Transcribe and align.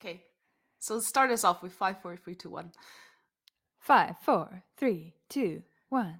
Okay, 0.00 0.22
so 0.78 0.94
let's 0.94 1.08
start 1.08 1.32
us 1.32 1.42
off 1.42 1.60
with 1.60 1.72
five, 1.72 2.00
four, 2.00 2.16
three, 2.16 2.36
two, 2.36 2.50
one. 2.50 2.70
Five, 3.80 4.14
four, 4.22 4.62
three, 4.76 5.14
two, 5.28 5.62
one. 5.88 6.18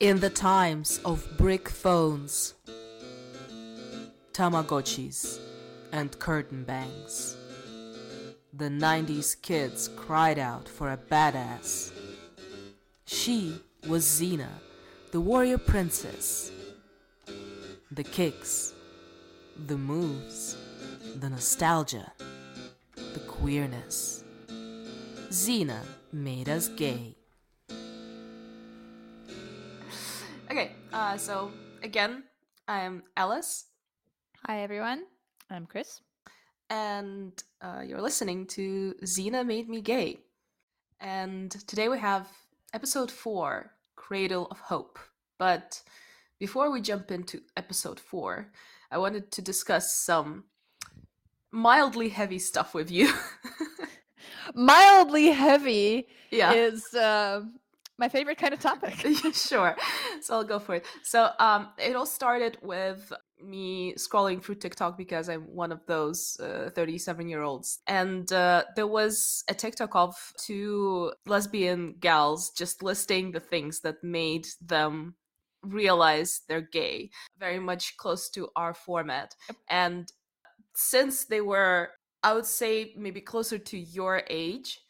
In 0.00 0.20
the 0.20 0.30
times 0.30 0.98
of 1.04 1.26
brick 1.36 1.68
phones, 1.68 2.54
Tamagotchis, 4.32 5.40
and 5.92 6.18
curtain 6.18 6.64
bangs, 6.64 7.36
the 8.54 8.70
90s 8.70 9.40
kids 9.42 9.88
cried 9.94 10.38
out 10.38 10.66
for 10.68 10.90
a 10.90 10.96
badass. 10.96 11.92
She 13.04 13.60
was 13.86 14.04
Xena, 14.06 14.48
the 15.10 15.20
warrior 15.20 15.58
princess. 15.58 16.50
The 17.90 18.02
kicks, 18.02 18.72
the 19.66 19.76
moves, 19.76 20.56
the 21.16 21.28
nostalgia, 21.28 22.10
the 22.96 23.20
queerness. 23.20 24.24
Xena 25.28 25.80
made 26.12 26.48
us 26.48 26.68
gay. 26.68 27.14
Okay, 30.50 30.72
uh, 30.92 31.16
so 31.18 31.52
again, 31.82 32.24
I'm 32.66 33.02
Alice. 33.16 33.66
Hi, 34.46 34.62
everyone. 34.62 35.04
I'm 35.50 35.66
Kris. 35.66 36.00
And 36.70 37.32
uh, 37.60 37.82
you're 37.86 38.00
listening 38.00 38.46
to 38.46 38.94
Xena 39.04 39.46
Made 39.46 39.68
Me 39.68 39.82
Gay. 39.82 40.20
And 41.00 41.50
today 41.66 41.88
we 41.88 41.98
have 41.98 42.26
episode 42.72 43.10
four 43.10 43.73
Cradle 44.06 44.46
of 44.50 44.60
Hope. 44.60 44.98
But 45.38 45.80
before 46.38 46.70
we 46.70 46.82
jump 46.82 47.10
into 47.10 47.40
episode 47.56 47.98
four, 47.98 48.52
I 48.90 48.98
wanted 48.98 49.30
to 49.32 49.42
discuss 49.42 49.94
some 49.94 50.44
mildly 51.50 52.10
heavy 52.10 52.38
stuff 52.38 52.74
with 52.74 52.90
you. 52.90 53.10
mildly 54.54 55.28
heavy 55.28 56.08
yeah. 56.30 56.52
is 56.52 56.82
uh, 56.94 57.44
my 57.96 58.10
favorite 58.10 58.36
kind 58.36 58.52
of 58.52 58.60
topic. 58.60 58.94
sure. 59.32 59.74
So 60.20 60.34
I'll 60.34 60.44
go 60.44 60.58
for 60.58 60.74
it. 60.74 60.84
So 61.02 61.30
um, 61.38 61.68
it 61.78 61.96
all 61.96 62.06
started 62.06 62.58
with 62.60 63.10
me 63.44 63.94
scrolling 63.94 64.42
through 64.42 64.56
TikTok 64.56 64.96
because 64.96 65.28
I'm 65.28 65.42
one 65.42 65.72
of 65.72 65.80
those 65.86 66.36
37 66.40 67.26
uh, 67.26 67.28
year 67.28 67.42
olds. 67.42 67.80
And 67.86 68.30
uh, 68.32 68.64
there 68.76 68.86
was 68.86 69.44
a 69.48 69.54
TikTok 69.54 69.94
of 69.94 70.14
two 70.38 71.12
lesbian 71.26 71.96
gals 72.00 72.50
just 72.50 72.82
listing 72.82 73.32
the 73.32 73.40
things 73.40 73.80
that 73.80 74.02
made 74.02 74.46
them 74.60 75.14
realize 75.62 76.42
they're 76.48 76.60
gay, 76.60 77.10
very 77.38 77.60
much 77.60 77.96
close 77.96 78.28
to 78.30 78.48
our 78.56 78.74
format. 78.74 79.34
And 79.68 80.10
since 80.74 81.24
they 81.24 81.40
were, 81.40 81.90
I 82.22 82.34
would 82.34 82.46
say, 82.46 82.94
maybe 82.96 83.20
closer 83.20 83.58
to 83.58 83.78
your 83.78 84.22
age, 84.28 84.80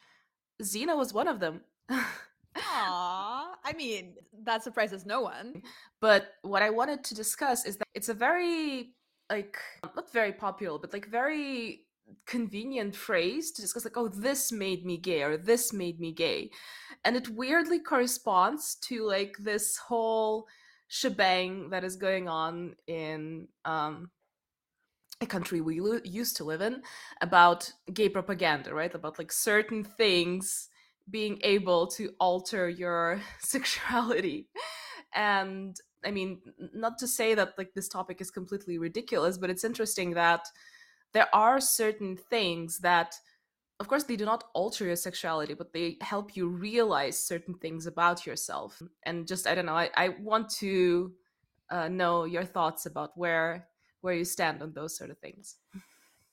Xena 0.62 0.97
was 0.97 1.12
one 1.12 1.28
of 1.28 1.41
them. 1.41 1.60
Aww. 2.56 3.55
I 3.64 3.72
mean, 3.77 4.14
that 4.44 4.62
surprises 4.62 5.06
no 5.06 5.22
one. 5.22 5.62
But 6.00 6.34
what 6.42 6.62
I 6.62 6.70
wanted 6.70 7.02
to 7.05 7.14
discuss 7.14 7.64
is 7.64 7.77
that 7.78 7.88
it's 7.94 8.08
a 8.08 8.14
very, 8.14 8.94
like, 9.30 9.58
not 9.83 10.12
very 10.12 10.33
popular, 10.33 10.78
but 10.78 10.92
like 10.92 11.06
very 11.08 11.86
convenient 12.27 12.94
phrase 12.94 13.50
to 13.52 13.62
discuss, 13.62 13.84
like, 13.84 13.97
oh, 13.97 14.08
this 14.08 14.52
made 14.52 14.84
me 14.84 14.98
gay 14.98 15.22
or 15.22 15.36
this 15.36 15.72
made 15.72 15.98
me 15.98 16.12
gay. 16.12 16.50
And 17.05 17.16
it 17.16 17.28
weirdly 17.28 17.80
corresponds 17.80 18.77
to 18.82 19.05
like 19.05 19.36
this 19.38 19.77
whole 19.77 20.47
shebang 20.88 21.70
that 21.70 21.82
is 21.84 21.97
going 21.97 22.28
on 22.28 22.77
in 22.86 23.48
um, 23.64 24.10
a 25.20 25.27
country 25.27 25.60
we 25.60 25.80
lo- 25.80 26.00
used 26.04 26.36
to 26.36 26.44
live 26.44 26.60
in 26.60 26.82
about 27.21 27.72
gay 27.92 28.09
propaganda, 28.09 28.75
right? 28.75 28.94
About 28.94 29.19
like 29.19 29.32
certain 29.32 29.82
things 29.82 30.69
being 31.10 31.38
able 31.42 31.87
to 31.87 32.10
alter 32.19 32.69
your 32.69 33.20
sexuality. 33.41 34.48
And 35.15 35.76
i 36.06 36.10
mean 36.10 36.41
not 36.75 36.98
to 36.98 37.06
say 37.06 37.34
that 37.34 37.54
like 37.56 37.72
this 37.75 37.88
topic 37.88 38.20
is 38.20 38.31
completely 38.31 38.78
ridiculous 38.78 39.38
but 39.38 39.50
it's 39.50 39.65
interesting 39.65 40.10
that 40.10 40.47
there 41.12 41.34
are 41.34 41.60
certain 41.60 42.16
things 42.16 42.78
that 42.81 43.15
of 43.81 43.88
course 43.88 44.04
they 44.04 44.16
do 44.16 44.25
not 44.25 44.44
alter 44.54 44.84
your 44.84 44.97
sexuality 44.97 45.54
but 45.54 45.72
they 45.72 45.97
help 46.00 46.37
you 46.37 46.48
realize 46.48 47.19
certain 47.19 47.54
things 47.54 47.86
about 47.86 48.26
yourself. 48.26 48.81
And 49.04 49.26
just 49.26 49.47
i 49.47 49.54
don't 49.54 49.66
know 49.66 49.75
i, 49.75 49.91
I 49.97 50.09
want 50.21 50.50
to 50.60 51.12
uh, 51.71 51.88
know 51.88 52.25
your 52.25 52.44
thoughts 52.44 52.86
about 52.86 53.16
where 53.16 53.69
where 54.03 54.15
you 54.15 54.25
stand 54.25 54.62
on 54.62 54.75
those 54.75 54.94
sort 54.94 55.09
of 55.10 55.19
things. 55.19 55.56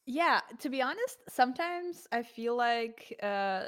Yeah 0.05 0.41
to 0.59 0.69
be 0.69 0.81
honest 0.81 1.17
sometimes 1.29 2.07
i 2.11 2.21
feel 2.21 2.55
like 2.57 3.15
uh 3.23 3.65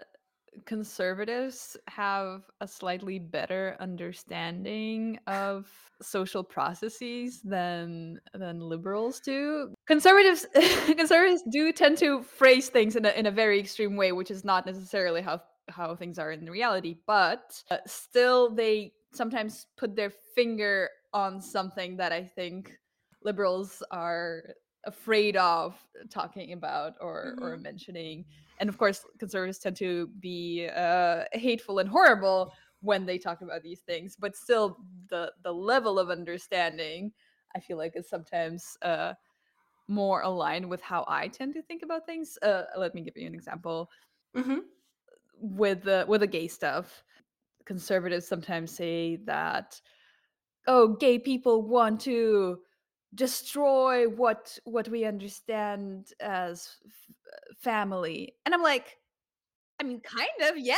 conservatives 0.66 1.78
have 1.88 2.44
a 2.62 2.68
slightly 2.68 3.19
better 3.19 3.75
understanding 3.80 5.19
of 5.28 5.68
social 6.02 6.44
processes 6.44 7.41
than 7.41 8.19
than 8.34 8.59
liberals 8.59 9.19
do. 9.19 9.74
Conservatives 9.88 10.46
conservatives 10.86 11.44
do 11.50 11.72
tend 11.72 11.97
to 11.97 12.24
phrase 12.24 12.69
things 12.69 12.96
in 12.96 13.06
a 13.06 13.09
in 13.12 13.25
a 13.25 13.31
very 13.31 13.59
extreme 13.59 13.96
way, 13.96 14.12
which 14.12 14.31
is 14.31 14.44
not 14.44 14.66
necessarily 14.66 15.22
how 15.22 15.41
how 15.69 15.96
things 15.96 16.19
are 16.19 16.31
in 16.31 16.46
reality, 16.50 16.97
but 17.08 17.62
uh, 17.72 17.78
still 17.85 18.53
they 18.53 18.94
sometimes 19.14 19.68
put 19.78 19.96
their 19.96 20.12
finger 20.35 20.90
on 21.14 21.41
something 21.41 21.97
that 21.97 22.12
I 22.12 22.24
think 22.24 22.78
liberals 23.24 23.81
are 23.91 24.44
afraid 24.86 25.38
of 25.38 25.76
talking 26.10 26.54
about 26.54 26.94
or 27.00 27.36
mm-hmm. 27.36 27.44
or 27.44 27.58
mentioning 27.58 28.26
and 28.60 28.70
of 28.70 28.78
course 28.78 29.06
conservatives 29.20 29.60
tend 29.60 29.76
to 29.76 30.08
be 30.20 30.70
uh, 30.76 31.24
hateful 31.34 31.80
and 31.80 31.90
horrible 31.90 32.54
when 32.82 33.06
they 33.06 33.18
talk 33.18 33.42
about 33.42 33.64
these 33.64 33.80
things 33.82 34.16
but 34.20 34.36
still 34.36 34.78
the 35.10 35.32
the 35.44 35.52
level 35.52 35.98
of 35.98 36.10
understanding 36.10 37.12
i 37.56 37.60
feel 37.60 37.78
like 37.78 37.96
is 37.96 38.10
sometimes 38.10 38.78
uh, 38.82 39.14
more 39.88 40.22
aligned 40.22 40.70
with 40.70 40.82
how 40.82 41.06
i 41.08 41.28
tend 41.28 41.54
to 41.54 41.62
think 41.62 41.82
about 41.84 42.06
things 42.06 42.38
uh, 42.42 42.64
let 42.78 42.94
me 42.94 43.02
give 43.02 43.16
you 43.16 43.28
an 43.28 43.34
example 43.34 43.90
mm-hmm. 44.36 44.60
with 45.40 45.84
the 45.84 46.06
with 46.08 46.22
the 46.22 46.28
gay 46.28 46.48
stuff 46.48 47.04
conservatives 47.66 48.28
sometimes 48.28 48.76
say 48.76 49.16
that 49.26 49.80
oh 50.68 50.90
gay 50.90 51.18
people 51.18 51.62
want 51.62 52.02
to 52.02 52.60
destroy 53.16 54.07
what 54.07 54.57
what 54.66 54.88
we 54.90 55.06
understand 55.06 56.07
as 56.19 56.78
f- 56.85 57.16
uh, 57.31 57.53
family 57.59 58.34
and 58.46 58.56
i'm 58.56 58.63
like 58.63 58.97
i 59.79 59.84
mean 59.84 60.00
kind 60.01 60.29
of 60.50 60.57
yeah. 60.57 60.75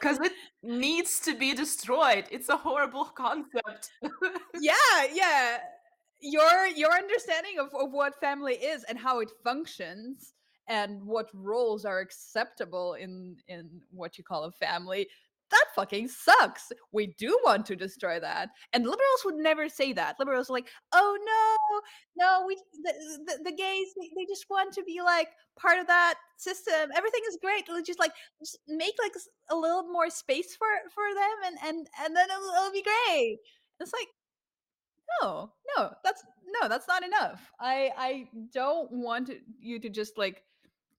Because 0.00 0.18
it 0.20 0.32
needs 0.62 1.20
to 1.20 1.34
be 1.36 1.54
destroyed. 1.54 2.24
It's 2.30 2.48
a 2.48 2.56
horrible 2.56 3.04
concept. 3.04 3.90
Yeah 4.60 5.06
yeah. 5.12 5.58
Your 6.20 6.66
your 6.66 6.92
understanding 6.92 7.58
of, 7.58 7.68
of 7.74 7.92
what 7.92 8.18
family 8.20 8.54
is 8.54 8.84
and 8.84 8.98
how 8.98 9.20
it 9.20 9.30
functions 9.42 10.32
and 10.68 11.02
what 11.04 11.28
roles 11.34 11.84
are 11.84 12.00
acceptable 12.00 12.94
in 12.94 13.36
in 13.48 13.68
what 13.90 14.16
you 14.16 14.24
call 14.24 14.44
a 14.44 14.52
family 14.52 15.06
that 15.54 15.74
fucking 15.74 16.08
sucks. 16.08 16.72
We 16.92 17.14
do 17.18 17.38
want 17.44 17.66
to 17.66 17.76
destroy 17.76 18.20
that. 18.20 18.50
And 18.72 18.84
liberals 18.84 19.22
would 19.24 19.36
never 19.36 19.68
say 19.68 19.92
that. 19.92 20.16
Liberals 20.18 20.50
are 20.50 20.54
like, 20.54 20.68
oh 20.92 21.18
no, 21.24 22.24
no, 22.24 22.44
we 22.46 22.56
the, 22.82 22.92
the, 23.26 23.50
the 23.50 23.56
gays 23.56 23.88
they, 23.96 24.26
just 24.26 24.46
want 24.50 24.74
to 24.74 24.82
be 24.84 25.00
like 25.02 25.28
part 25.58 25.78
of 25.78 25.86
that 25.86 26.14
system. 26.36 26.90
Everything 26.96 27.20
is 27.28 27.38
great. 27.40 27.64
Let's 27.68 27.86
just 27.86 27.98
like 27.98 28.12
just 28.40 28.58
make 28.68 28.94
like 29.00 29.14
a 29.50 29.56
little 29.56 29.84
more 29.84 30.10
space 30.10 30.56
for 30.56 30.66
for 30.94 31.04
them, 31.14 31.36
and 31.46 31.56
and 31.64 31.86
and 32.04 32.16
then 32.16 32.28
it'll, 32.30 32.54
it'll 32.58 32.72
be 32.72 32.82
great. 32.82 33.38
It's 33.80 33.92
like 33.92 34.08
no, 35.22 35.52
no, 35.76 35.90
that's 36.02 36.22
no, 36.60 36.68
that's 36.68 36.88
not 36.88 37.04
enough. 37.04 37.50
I 37.60 37.90
I 37.96 38.28
don't 38.52 38.90
want 38.90 39.30
you 39.60 39.78
to 39.80 39.88
just 39.88 40.18
like 40.18 40.42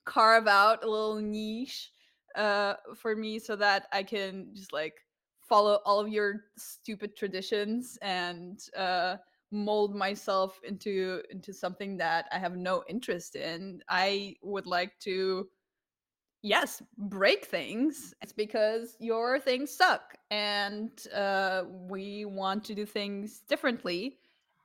carve 0.05 0.47
out 0.47 0.83
a 0.83 0.89
little 0.89 1.19
niche 1.19 1.91
uh, 2.35 2.75
for 2.95 3.15
me 3.15 3.39
so 3.39 3.55
that 3.55 3.87
I 3.91 4.03
can 4.03 4.49
just 4.53 4.73
like 4.73 4.95
follow 5.41 5.79
all 5.85 5.99
of 5.99 6.09
your 6.09 6.45
stupid 6.57 7.15
traditions 7.15 7.97
and 8.01 8.59
uh, 8.75 9.17
mold 9.51 9.95
myself 9.95 10.59
into 10.63 11.21
into 11.29 11.53
something 11.53 11.97
that 11.97 12.27
I 12.31 12.39
have 12.39 12.55
no 12.55 12.83
interest 12.89 13.35
in. 13.35 13.81
I 13.89 14.35
would 14.41 14.65
like 14.65 14.97
to 15.01 15.47
yes 16.41 16.83
break 16.97 17.45
things 17.45 18.13
it's 18.21 18.31
because 18.31 18.95
your 18.99 19.39
things 19.39 19.71
suck 19.75 20.15
and 20.29 21.07
uh, 21.15 21.63
we 21.89 22.25
want 22.25 22.63
to 22.63 22.75
do 22.75 22.85
things 22.85 23.41
differently 23.49 24.17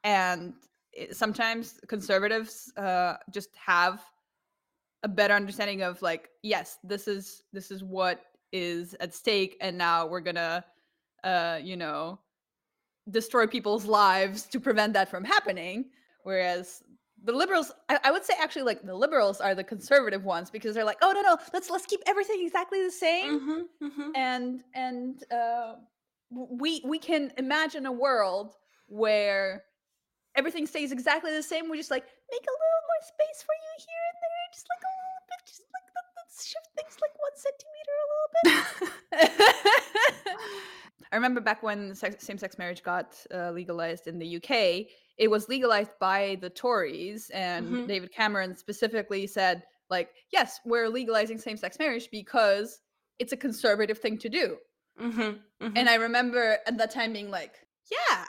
and 0.04 0.52
it, 0.92 1.16
sometimes 1.16 1.80
conservatives 1.88 2.70
uh, 2.76 3.14
just 3.32 3.50
have 3.56 4.02
a 5.02 5.08
better 5.08 5.34
understanding 5.34 5.82
of 5.82 6.00
like 6.02 6.28
yes 6.42 6.78
this 6.84 7.08
is 7.08 7.42
this 7.52 7.70
is 7.70 7.82
what 7.82 8.24
is 8.52 8.94
at 9.00 9.14
stake 9.14 9.56
and 9.60 9.78
now 9.78 10.06
we're 10.06 10.20
gonna 10.20 10.64
uh, 11.24 11.58
you 11.62 11.76
know, 11.76 12.18
destroy 13.10 13.46
people's 13.46 13.84
lives 13.86 14.44
to 14.44 14.60
prevent 14.60 14.92
that 14.94 15.08
from 15.08 15.24
happening. 15.24 15.86
Whereas 16.22 16.82
the 17.24 17.32
liberals, 17.32 17.72
I, 17.88 17.98
I 18.04 18.10
would 18.10 18.24
say 18.24 18.34
actually 18.40 18.62
like 18.62 18.82
the 18.82 18.94
liberals 18.94 19.40
are 19.40 19.54
the 19.54 19.64
conservative 19.64 20.24
ones 20.24 20.50
because 20.50 20.74
they're 20.74 20.84
like, 20.84 20.98
oh 21.02 21.12
no 21.12 21.22
no, 21.22 21.36
let's 21.52 21.70
let's 21.70 21.86
keep 21.86 22.00
everything 22.06 22.42
exactly 22.44 22.82
the 22.82 22.90
same, 22.90 23.40
Mm-hmm, 23.40 23.86
mm-hmm. 23.86 24.10
and 24.14 24.62
and 24.74 25.24
uh, 25.32 25.74
we 26.30 26.82
we 26.84 26.98
can 26.98 27.32
imagine 27.36 27.86
a 27.86 27.92
world 27.92 28.54
where 28.86 29.64
everything 30.36 30.66
stays 30.66 30.92
exactly 30.92 31.32
the 31.32 31.42
same. 31.42 31.68
We 31.68 31.76
just 31.78 31.90
like 31.90 32.04
make 32.30 32.42
a 32.46 32.56
little 32.62 32.84
more 32.88 33.02
space 33.02 33.42
for 33.42 33.54
you 33.54 33.72
here 33.78 34.04
and 34.10 34.18
there, 34.22 34.46
just 34.52 34.66
like 34.70 34.82
a 34.84 34.92
little 34.98 35.24
bit, 35.28 35.40
just 35.46 35.62
like 35.74 35.86
let, 35.94 36.04
let's 36.16 36.46
shift 36.46 36.68
things 36.76 36.96
like 37.00 37.14
one 37.18 37.36
centimeter 37.36 37.96
a 38.00 38.08
little 38.12 38.30
bit. 38.36 39.60
I 41.12 41.16
remember 41.16 41.40
back 41.40 41.62
when 41.62 41.94
sex, 41.94 42.24
same-sex 42.24 42.56
marriage 42.58 42.82
got 42.84 43.16
uh, 43.34 43.50
legalized 43.50 44.06
in 44.06 44.18
the 44.18 44.36
UK, 44.36 44.86
it 45.18 45.28
was 45.28 45.48
legalized 45.48 45.90
by 45.98 46.38
the 46.40 46.48
Tories, 46.50 47.30
and 47.30 47.66
Mhm. 47.66 47.88
David 47.88 48.12
Cameron 48.12 48.54
specifically 48.56 49.26
said, 49.26 49.64
like, 49.88 50.10
yes, 50.32 50.60
we're 50.64 50.88
legalizing 50.88 51.38
same-sex 51.38 51.78
marriage 51.80 52.08
because 52.12 52.80
it's 53.18 53.32
a 53.32 53.36
conservative 53.36 53.98
thing 53.98 54.18
to 54.18 54.28
do. 54.28 54.56
mm-hmm, 55.00 55.76
And 55.76 55.88
I 55.88 55.96
remember 55.96 56.58
at 56.64 56.78
that 56.78 56.92
time 56.92 57.12
being 57.12 57.30
like, 57.30 57.54
yeah, 57.90 58.26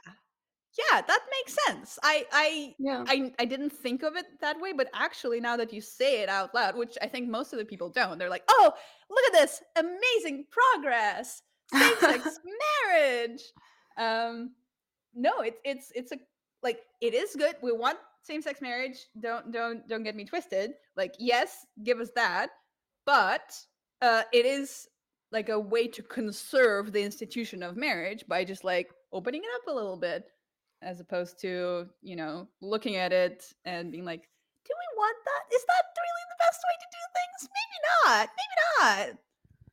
yeah, 0.77 1.01
that 1.01 1.19
makes 1.31 1.57
sense. 1.67 1.99
I, 2.01 2.25
I, 2.31 2.75
yeah. 2.79 3.03
I, 3.07 3.33
I 3.39 3.45
didn't 3.45 3.71
think 3.71 4.03
of 4.03 4.15
it 4.15 4.25
that 4.39 4.59
way, 4.59 4.71
but 4.71 4.89
actually, 4.93 5.41
now 5.41 5.57
that 5.57 5.73
you 5.73 5.81
say 5.81 6.21
it 6.21 6.29
out 6.29 6.53
loud, 6.55 6.77
which 6.77 6.97
I 7.01 7.07
think 7.07 7.29
most 7.29 7.51
of 7.51 7.59
the 7.59 7.65
people 7.65 7.89
don't, 7.89 8.17
they're 8.17 8.29
like, 8.29 8.45
"Oh, 8.47 8.71
look 9.09 9.25
at 9.27 9.33
this 9.33 9.61
amazing 9.75 10.45
progress, 10.49 11.41
same-sex 11.73 12.39
marriage." 12.87 13.41
Um, 13.97 14.51
no, 15.13 15.41
it's 15.41 15.59
it's 15.65 15.91
it's 15.93 16.11
a 16.13 16.19
like 16.63 16.79
it 17.01 17.13
is 17.13 17.35
good. 17.35 17.55
We 17.61 17.73
want 17.73 17.97
same-sex 18.23 18.61
marriage. 18.61 19.07
Don't 19.19 19.51
don't 19.51 19.85
don't 19.89 20.03
get 20.03 20.15
me 20.15 20.23
twisted. 20.23 20.71
Like, 20.95 21.15
yes, 21.19 21.65
give 21.83 21.99
us 21.99 22.11
that, 22.15 22.49
but 23.05 23.53
uh, 24.01 24.23
it 24.31 24.45
is 24.45 24.87
like 25.33 25.49
a 25.49 25.59
way 25.59 25.87
to 25.87 26.03
conserve 26.03 26.93
the 26.93 27.01
institution 27.01 27.61
of 27.61 27.75
marriage 27.75 28.25
by 28.27 28.43
just 28.43 28.63
like 28.63 28.89
opening 29.11 29.41
it 29.43 29.49
up 29.55 29.73
a 29.73 29.75
little 29.75 29.97
bit 29.97 30.25
as 30.81 30.99
opposed 30.99 31.39
to 31.41 31.89
you 32.01 32.15
know 32.15 32.47
looking 32.61 32.95
at 32.95 33.13
it 33.13 33.53
and 33.65 33.91
being 33.91 34.05
like 34.05 34.29
do 34.65 34.73
we 34.73 34.97
want 34.97 35.17
that 35.25 35.55
is 35.55 35.63
that 35.67 35.83
really 35.97 36.25
the 36.29 36.39
best 36.39 36.61
way 36.67 36.75
to 36.79 36.87
do 36.91 37.01
things 37.17 37.49
maybe 37.55 37.77
not 37.87 38.29
maybe 38.37 38.57
not 39.11 39.19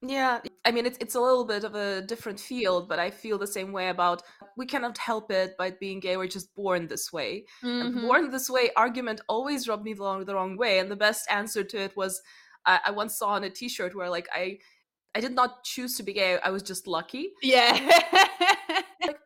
Yeah, 0.00 0.40
I 0.64 0.70
mean 0.70 0.86
it's 0.86 0.96
it's 1.00 1.16
a 1.16 1.20
little 1.20 1.44
bit 1.44 1.64
of 1.64 1.74
a 1.74 2.02
different 2.02 2.38
field, 2.38 2.88
but 2.88 3.00
I 3.00 3.10
feel 3.10 3.36
the 3.36 3.48
same 3.48 3.72
way 3.72 3.88
about 3.88 4.22
we 4.56 4.64
cannot 4.64 4.96
help 4.96 5.30
it 5.32 5.56
by 5.58 5.72
being 5.72 5.98
gay. 5.98 6.16
We're 6.16 6.28
just 6.28 6.54
born 6.54 6.86
this 6.86 7.12
way. 7.12 7.46
And 7.80 7.90
Mhm. 7.94 8.02
born 8.02 8.30
this 8.30 8.48
way 8.48 8.70
argument 8.76 9.20
always 9.28 9.66
rubbed 9.68 9.84
me 9.84 9.94
the 9.94 10.02
wrong, 10.02 10.24
the 10.24 10.34
wrong 10.34 10.56
way. 10.56 10.78
And 10.78 10.88
the 10.90 10.96
best 10.96 11.28
answer 11.30 11.64
to 11.64 11.76
it 11.78 11.96
was 11.96 12.22
I, 12.64 12.80
I 12.86 12.90
once 12.92 13.18
saw 13.18 13.30
on 13.30 13.44
a 13.44 13.50
T-shirt 13.50 13.96
where 13.96 14.08
like 14.10 14.28
I 14.32 14.58
I 15.14 15.20
did 15.20 15.32
not 15.34 15.64
choose 15.64 15.96
to 15.96 16.02
be 16.04 16.12
gay. 16.14 16.38
I 16.40 16.50
was 16.50 16.62
just 16.62 16.86
lucky. 16.86 17.32
yeah 17.42 18.26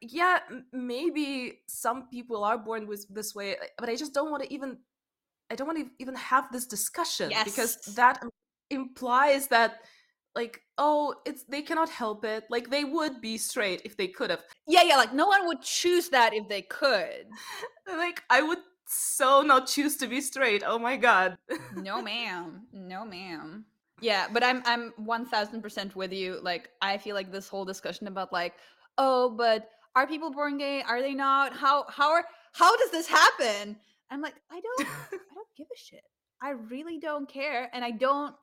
yeah, 0.03 0.41
maybe 0.73 1.61
some 1.67 2.09
people 2.09 2.45
are 2.45 2.59
born 2.59 2.87
with 2.87 3.07
this 3.09 3.35
way, 3.35 3.57
uh, 3.57 3.65
but 3.79 3.89
I 3.89 3.97
just 3.97 4.13
don't 4.13 4.31
want 4.31 4.43
to 4.43 4.53
even 4.53 4.79
I 5.51 5.55
don't 5.55 5.67
want 5.67 5.79
to 5.79 5.91
even 5.99 6.15
have 6.15 6.51
this 6.51 6.67
discussion 6.67 7.31
because 7.45 7.77
that 7.95 8.23
implies 8.71 9.49
that 9.49 9.81
like 10.35 10.63
oh 10.79 11.15
it's 11.27 11.45
they 11.45 11.61
cannot 11.61 11.91
help 11.91 12.25
it 12.25 12.45
like 12.49 12.71
they 12.71 12.85
would 12.85 13.21
be 13.21 13.37
straight 13.37 13.83
if 13.85 13.97
they 13.99 14.09
could 14.09 14.31
have. 14.31 14.43
Yeah 14.67 14.83
yeah 14.83 14.97
like 14.97 15.13
no 15.13 15.27
one 15.27 15.47
would 15.47 15.61
choose 15.61 16.09
that 16.09 16.33
if 16.35 16.49
they 16.49 16.63
could. 16.63 17.27
Like 17.87 18.23
i 18.31 18.41
would 18.41 18.59
so 18.87 19.43
not 19.43 19.67
choose 19.67 19.97
to 19.99 20.07
be 20.07 20.21
straight 20.21 20.63
oh 20.67 20.79
my 20.79 20.97
god. 20.97 21.37
No 21.77 22.01
ma'am 22.01 22.63
no 22.73 23.05
ma'am. 23.05 23.67
Yeah 24.01 24.29
but 24.33 24.43
i'm 24.43 24.63
i'm 24.67 24.93
1000% 24.99 25.95
with 25.95 26.13
you 26.13 26.41
like 26.43 26.71
i 26.81 26.97
feel 26.97 27.15
like 27.15 27.31
this 27.31 27.49
whole 27.49 27.67
discussion 27.67 28.07
about 28.07 28.33
like 28.33 28.55
oh 28.97 29.29
but 29.31 29.69
are 29.95 30.07
people 30.07 30.31
born 30.31 30.59
gay? 30.59 30.83
Are 30.83 31.01
they 31.03 31.15
not? 31.15 31.53
How 31.55 31.85
how 31.89 32.11
are 32.11 32.25
how 32.53 32.77
does 32.77 32.91
this 32.91 33.07
happen? 33.07 33.77
I'm 34.11 34.21
like 34.21 34.35
i 34.51 34.61
don't 34.61 34.87
i 35.13 35.35
don't 35.35 35.49
give 35.57 35.67
a 35.73 35.79
shit. 35.79 36.05
I 36.41 36.51
really 36.51 36.99
don't 36.99 37.29
care 37.29 37.71
and 37.73 37.85
i 37.85 37.91
don't 37.91 38.35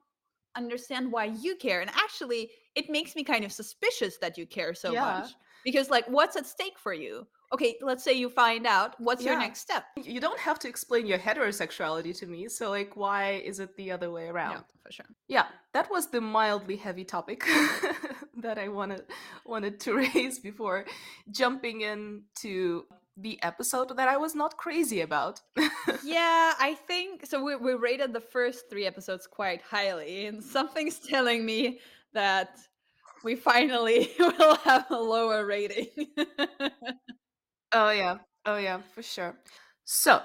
understand 0.56 1.12
why 1.12 1.26
you 1.26 1.56
care. 1.56 1.82
And 1.82 1.90
actually 1.92 2.50
it 2.76 2.90
makes 2.90 3.16
me 3.16 3.24
kind 3.24 3.46
of 3.46 3.52
suspicious 3.52 4.18
that 4.18 4.38
you 4.38 4.46
care 4.46 4.74
so 4.74 4.94
Yeah. 4.94 5.20
much 5.20 5.36
because 5.64 5.90
like 5.90 6.08
what's 6.08 6.36
at 6.36 6.46
stake 6.48 6.78
for 6.78 6.94
you 6.94 7.28
okay 7.52 7.76
let's 7.82 8.04
say 8.04 8.14
you 8.14 8.30
find 8.30 8.66
out 8.68 8.96
what's 9.00 9.24
your 9.24 9.38
next 9.38 9.60
step 9.60 9.86
you 9.96 10.20
don't 10.20 10.40
have 10.40 10.60
to 10.60 10.68
explain 10.68 11.06
your 11.06 11.18
heterosexuality 11.18 12.18
to 12.18 12.26
me 12.28 12.48
so 12.48 12.70
like 12.70 12.96
why 12.96 13.42
is 13.46 13.60
it 13.60 13.76
the 13.76 13.92
other 13.92 14.12
way 14.12 14.28
around 14.28 14.52
yeah 14.52 14.62
for 14.84 14.92
sure 14.92 15.06
yeah 15.28 15.46
that 15.74 15.90
was 15.90 16.08
the 16.08 16.22
mildly 16.22 16.76
heavy 16.76 17.04
topic 17.04 17.44
that 18.38 18.58
i 18.58 18.68
wanted 18.68 19.04
wanted 19.46 19.80
to 19.80 19.96
raise 20.14 20.40
before 20.40 20.86
jumping 21.32 21.82
into 21.82 22.86
the 23.18 23.42
episode 23.44 23.96
that 23.98 24.08
i 24.08 24.16
was 24.16 24.36
not 24.36 24.56
crazy 24.58 25.02
about 25.02 25.42
yeah, 26.04 26.54
I 26.60 26.76
think 26.88 27.26
so. 27.26 27.44
We, 27.44 27.56
we 27.56 27.74
rated 27.74 28.14
the 28.14 28.22
first 28.22 28.70
three 28.70 28.86
episodes 28.86 29.28
quite 29.28 29.62
highly, 29.62 30.26
and 30.26 30.44
something's 30.44 31.00
telling 31.00 31.46
me 31.46 31.80
that 32.14 32.58
we 33.24 33.36
finally 33.36 34.12
will 34.20 34.56
have 34.56 34.86
a 34.90 34.98
lower 34.98 35.46
rating. 35.46 35.88
Oh 37.72 37.92
yeah. 37.92 38.18
Oh 38.46 38.58
yeah, 38.58 38.80
for 38.94 39.04
sure. 39.04 39.36
So, 39.84 40.22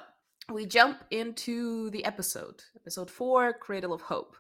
we 0.53 0.67
jump 0.67 1.05
into 1.11 1.91
the 1.91 2.05
episode. 2.05 2.63
Episode 2.77 3.11
4, 3.11 3.55
Cradle 3.55 3.93
of 3.93 4.03
Hope. 4.03 4.37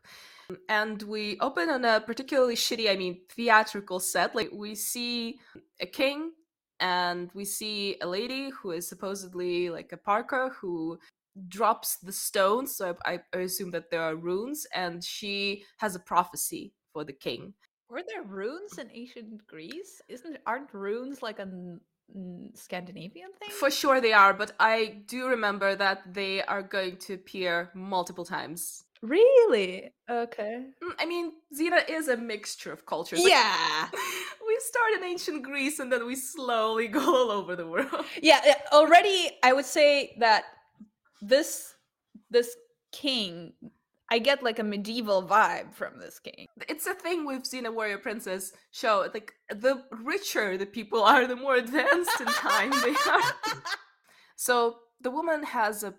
And 0.68 1.02
we 1.02 1.38
open 1.40 1.70
on 1.70 1.84
a 1.84 2.00
particularly 2.00 2.54
shitty, 2.54 2.90
I 2.90 2.96
mean, 2.96 3.20
theatrical 3.30 4.00
set. 4.00 4.34
Like 4.34 4.50
we 4.52 4.74
see 4.74 5.38
a 5.80 5.86
king 5.86 6.32
and 6.80 7.30
we 7.34 7.44
see 7.44 7.96
a 8.02 8.06
lady 8.06 8.50
who 8.50 8.72
is 8.72 8.86
supposedly 8.86 9.70
like 9.70 9.92
a 9.92 9.96
Parker 9.96 10.54
who 10.60 10.98
drops 11.48 11.96
the 11.96 12.12
stones. 12.12 12.76
So 12.76 12.96
I, 13.04 13.20
I 13.34 13.38
assume 13.38 13.70
that 13.72 13.90
there 13.90 14.02
are 14.02 14.16
runes, 14.16 14.66
and 14.74 15.02
she 15.02 15.64
has 15.78 15.94
a 15.94 16.00
prophecy 16.00 16.72
for 16.92 17.04
the 17.04 17.12
king. 17.12 17.54
Were 17.88 18.02
there 18.06 18.22
runes 18.22 18.78
in 18.78 18.90
ancient 18.92 19.46
Greece? 19.46 20.00
Isn't 20.08 20.38
aren't 20.46 20.72
runes 20.72 21.22
like 21.22 21.38
a 21.38 21.48
Scandinavian 22.54 23.30
thing? 23.38 23.50
For 23.50 23.70
sure 23.70 24.00
they 24.00 24.12
are, 24.12 24.32
but 24.34 24.52
I 24.60 25.02
do 25.06 25.26
remember 25.28 25.74
that 25.76 26.14
they 26.14 26.42
are 26.42 26.62
going 26.62 26.96
to 26.98 27.14
appear 27.14 27.70
multiple 27.74 28.24
times. 28.24 28.84
really? 29.02 29.92
Okay. 30.08 30.66
Mm, 30.82 30.94
I 30.98 31.06
mean, 31.06 31.32
Xena 31.52 31.88
is 31.88 32.08
a 32.08 32.16
mixture 32.16 32.72
of 32.72 32.86
cultures. 32.86 33.20
Yeah. 33.22 33.88
we 34.46 34.58
start 34.60 34.92
in 34.96 35.04
ancient 35.04 35.42
Greece 35.42 35.78
and 35.78 35.90
then 35.92 36.06
we 36.06 36.14
slowly 36.16 36.88
go 36.98 37.00
all 37.00 37.30
over 37.30 37.56
the 37.56 37.66
world. 37.66 38.04
yeah, 38.22 38.40
Already, 38.72 39.30
I 39.42 39.52
would 39.52 39.66
say 39.66 40.16
that 40.20 40.44
this 41.20 41.74
this 42.30 42.56
king, 42.92 43.52
I 44.10 44.18
get 44.18 44.42
like 44.42 44.58
a 44.58 44.64
medieval 44.64 45.22
vibe 45.22 45.74
from 45.74 45.98
this 45.98 46.18
king. 46.18 46.46
It's 46.68 46.86
a 46.86 46.94
thing 46.94 47.24
with 47.24 47.44
Xena 47.44 47.72
Warrior 47.72 47.98
Princess 47.98 48.52
show. 48.70 49.08
Like, 49.12 49.32
the 49.48 49.82
richer 49.90 50.58
the 50.58 50.66
people 50.66 51.02
are, 51.04 51.26
the 51.26 51.36
more 51.36 51.56
advanced 51.56 52.20
in 52.20 52.26
time 52.26 52.70
they 52.70 52.94
are. 53.10 53.22
So 54.36 54.78
the 55.00 55.12
woman 55.12 55.44
has 55.44 55.84
a 55.84 55.94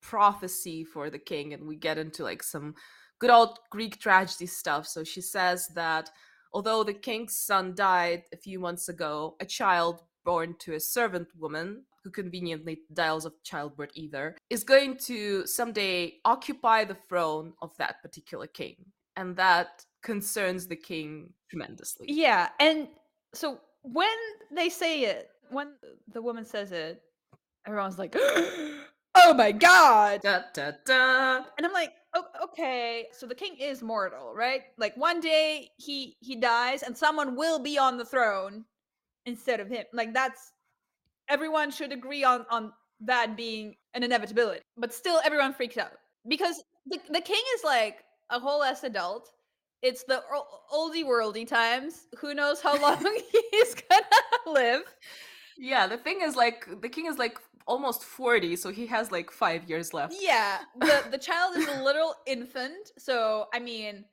prophecy 0.00 0.84
for 0.84 1.10
the 1.10 1.18
king, 1.18 1.52
and 1.52 1.66
we 1.66 1.76
get 1.76 1.98
into 1.98 2.22
like 2.22 2.42
some 2.42 2.74
good 3.18 3.30
old 3.30 3.58
Greek 3.70 3.98
tragedy 3.98 4.46
stuff. 4.46 4.86
So 4.86 5.04
she 5.04 5.20
says 5.20 5.68
that 5.74 6.08
although 6.54 6.84
the 6.84 6.94
king's 6.94 7.36
son 7.36 7.74
died 7.74 8.22
a 8.32 8.36
few 8.36 8.58
months 8.60 8.88
ago, 8.88 9.36
a 9.40 9.44
child 9.44 10.02
born 10.24 10.54
to 10.60 10.74
a 10.74 10.80
servant 10.80 11.28
woman, 11.36 11.82
who 12.04 12.10
conveniently 12.10 12.80
dies 12.92 13.24
of 13.24 13.34
childbirth 13.42 13.90
either, 13.94 14.36
is 14.48 14.64
going 14.64 14.96
to 14.96 15.46
someday 15.46 16.14
occupy 16.24 16.84
the 16.84 16.96
throne 17.08 17.52
of 17.62 17.76
that 17.78 18.02
particular 18.02 18.46
king. 18.46 18.76
And 19.16 19.36
that 19.36 19.84
concerns 20.02 20.66
the 20.66 20.76
king 20.76 21.32
tremendously. 21.50 22.06
Yeah, 22.08 22.48
and 22.58 22.88
so 23.34 23.60
when 23.82 24.08
they 24.50 24.68
say 24.68 25.02
it, 25.02 25.30
when 25.50 25.72
the 26.12 26.22
woman 26.22 26.44
says 26.44 26.72
it, 26.72 27.02
everyone's 27.66 27.98
like, 27.98 28.14
"Oh 29.14 29.34
my 29.34 29.52
god!" 29.52 30.22
Da, 30.22 30.42
da, 30.54 30.72
da. 30.86 31.42
And 31.58 31.66
I'm 31.66 31.72
like, 31.72 31.92
"Oh, 32.14 32.24
okay." 32.44 33.06
So 33.12 33.26
the 33.26 33.34
king 33.34 33.56
is 33.58 33.82
mortal, 33.82 34.32
right? 34.34 34.62
Like 34.78 34.96
one 34.96 35.20
day 35.20 35.70
he 35.76 36.16
he 36.20 36.36
dies, 36.36 36.82
and 36.82 36.96
someone 36.96 37.36
will 37.36 37.58
be 37.58 37.78
on 37.78 37.98
the 37.98 38.04
throne 38.04 38.64
instead 39.26 39.60
of 39.60 39.68
him. 39.68 39.84
Like 39.92 40.14
that's 40.14 40.52
everyone 41.30 41.70
should 41.70 41.92
agree 41.92 42.24
on 42.24 42.44
on 42.50 42.72
that 43.00 43.36
being 43.36 43.76
an 43.94 44.02
inevitability. 44.02 44.60
But 44.76 44.92
still, 44.92 45.20
everyone 45.24 45.54
freaks 45.54 45.78
out 45.78 45.92
because 46.28 46.62
the 46.86 46.98
the 47.10 47.20
king 47.20 47.42
is 47.56 47.64
like 47.64 48.04
a 48.30 48.38
whole 48.38 48.62
ass 48.62 48.84
adult. 48.84 49.30
It's 49.82 50.04
the 50.04 50.22
ol- 50.34 50.60
oldie 50.72 51.04
worldy 51.04 51.46
times. 51.46 52.06
Who 52.18 52.34
knows 52.34 52.60
how 52.60 52.80
long 52.82 53.02
he's 53.50 53.74
gonna 53.74 54.04
live. 54.46 54.82
Yeah, 55.56 55.86
the 55.86 55.96
thing 55.96 56.20
is 56.22 56.36
like 56.36 56.66
the 56.80 56.88
king 56.88 57.06
is 57.06 57.18
like 57.18 57.38
almost 57.66 58.02
40, 58.02 58.56
so 58.56 58.70
he 58.70 58.86
has 58.86 59.12
like 59.12 59.30
5 59.30 59.68
years 59.68 59.94
left. 59.94 60.14
Yeah, 60.20 60.58
the 60.78 61.04
the 61.10 61.18
child 61.18 61.56
is 61.56 61.66
a 61.68 61.82
little 61.82 62.14
infant, 62.26 62.92
so 62.98 63.46
I 63.54 63.58
mean, 63.58 64.04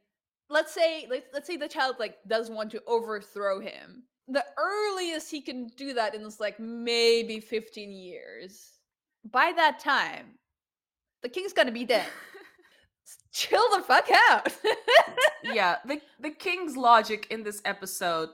let's 0.50 0.74
say 0.74 1.08
let's, 1.10 1.28
let's 1.34 1.48
say 1.48 1.58
the 1.58 1.68
child 1.68 1.96
like 2.00 2.16
does 2.28 2.50
want 2.50 2.72
to 2.72 2.82
overthrow 2.88 3.60
him. 3.60 4.04
The 4.28 4.46
earliest 4.58 5.32
he 5.32 5.42
can 5.42 5.68
do 5.78 5.94
that 5.94 6.16
is 6.16 6.40
like 6.40 6.60
maybe 6.60 7.40
15 7.40 7.92
years. 7.92 8.80
By 9.32 9.54
that 9.56 9.80
time, 9.80 10.38
the 11.22 11.30
king's 11.30 11.54
gonna 11.54 11.72
be 11.72 11.86
dead. 11.86 12.08
Chill 13.34 13.64
the 13.76 13.84
fuck 13.84 14.10
out. 14.30 14.54
yeah, 15.44 15.78
the 15.86 16.02
the 16.20 16.32
king's 16.32 16.76
logic 16.76 17.28
in 17.30 17.44
this 17.44 17.62
episode 17.66 18.30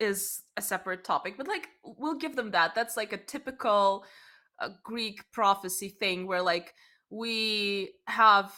is 0.00 0.42
a 0.56 0.62
separate 0.62 1.04
topic, 1.04 1.34
but 1.36 1.46
like 1.46 1.68
we'll 1.84 2.18
give 2.18 2.34
them 2.34 2.50
that. 2.50 2.74
That's 2.74 2.96
like 2.96 3.12
a 3.12 3.16
typical 3.16 4.04
uh, 4.60 4.70
Greek 4.82 5.20
prophecy 5.32 5.88
thing 5.88 6.26
where 6.26 6.42
like 6.42 6.74
we 7.10 7.90
have 8.06 8.52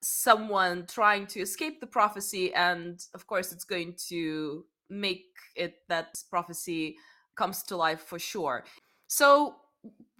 someone 0.00 0.86
trying 0.86 1.26
to 1.26 1.40
escape 1.40 1.80
the 1.80 1.86
prophecy 1.86 2.52
and 2.54 3.00
of 3.14 3.26
course 3.26 3.52
it's 3.52 3.64
going 3.64 3.94
to 4.08 4.64
make 4.90 5.26
it 5.56 5.76
that 5.88 6.14
prophecy 6.30 6.96
comes 7.36 7.62
to 7.64 7.76
life 7.76 8.00
for 8.00 8.18
sure. 8.18 8.64
So 9.06 9.56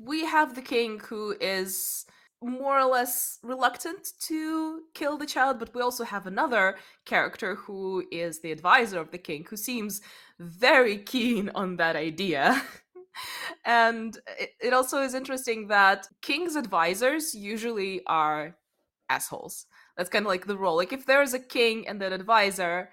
we 0.01 0.25
have 0.25 0.55
the 0.55 0.63
king 0.63 1.01
who 1.01 1.35
is 1.41 2.07
more 2.43 2.79
or 2.79 2.85
less 2.85 3.39
reluctant 3.43 4.07
to 4.21 4.83
kill 4.95 5.17
the 5.17 5.27
child, 5.27 5.59
but 5.59 5.75
we 5.75 5.81
also 5.81 6.05
have 6.05 6.27
another 6.27 6.77
character 7.07 7.55
who 7.55 8.05
is 8.13 8.41
the 8.41 8.53
advisor 8.53 9.01
of 9.01 9.11
the 9.11 9.19
king, 9.19 9.47
who 9.49 9.57
seems 9.57 10.03
very 10.39 10.99
keen 10.99 11.51
on 11.55 11.77
that 11.77 11.97
idea. 11.97 12.63
and 13.65 14.19
it, 14.61 14.73
also 14.73 15.03
is 15.03 15.15
interesting 15.15 15.69
that 15.69 16.07
king's 16.21 16.57
advisors 16.57 17.35
usually 17.35 18.03
are 18.07 18.57
assholes. 19.09 19.67
That's 19.97 20.11
kind 20.11 20.27
of 20.27 20.31
like 20.31 20.47
the 20.47 20.59
role. 20.59 20.77
Like 20.77 20.93
if 20.93 21.07
there's 21.07 21.35
a 21.35 21.39
king 21.39 21.89
and 21.89 22.03
an 22.03 22.13
advisor, 22.13 22.91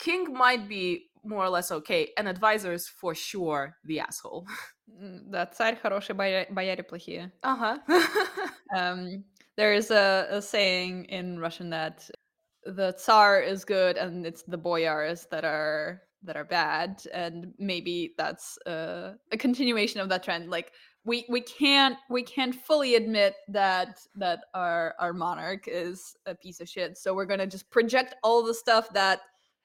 king 0.00 0.32
might 0.32 0.68
be 0.68 1.10
more 1.24 1.44
or 1.44 1.48
less 1.50 1.72
okay, 1.72 2.12
and 2.16 2.28
advisor 2.28 2.72
is 2.72 2.88
for 2.88 3.14
sure 3.14 3.76
the 3.84 4.00
asshole. 4.00 4.46
Да, 4.88 5.46
царь 5.46 5.76
хороший, 5.82 6.14
бояре 6.14 6.82
плохие. 6.82 7.32
Uh-huh. 7.42 7.76
um, 8.76 9.24
there 9.56 9.74
is 9.74 9.90
a, 9.90 10.26
a 10.30 10.40
saying 10.40 11.06
in 11.06 11.38
Russian 11.38 11.70
that 11.70 12.08
the 12.64 12.92
Tsar 12.92 13.40
is 13.40 13.64
good 13.64 13.96
and 13.96 14.26
it's 14.26 14.42
the 14.42 14.58
boyars 14.58 15.26
that 15.30 15.44
are 15.44 16.02
that 16.22 16.36
are 16.36 16.44
bad 16.44 17.02
and 17.14 17.52
maybe 17.58 18.14
that's 18.18 18.58
uh, 18.66 19.14
a 19.32 19.36
continuation 19.36 20.00
of 20.00 20.08
that 20.08 20.24
trend 20.24 20.50
like 20.50 20.72
we 21.04 21.24
we 21.28 21.40
can't 21.40 21.96
we 22.10 22.22
can't 22.22 22.54
fully 22.54 22.96
admit 22.96 23.34
that 23.48 23.98
that 24.16 24.40
our 24.54 24.94
our 24.98 25.12
monarch 25.12 25.68
is 25.68 26.16
a 26.26 26.34
piece 26.34 26.60
of 26.60 26.68
shit 26.68 26.98
so 26.98 27.14
we're 27.14 27.26
going 27.26 27.38
to 27.38 27.46
just 27.46 27.70
project 27.70 28.16
all 28.24 28.42
the 28.42 28.54
stuff 28.54 28.92
that 28.92 29.20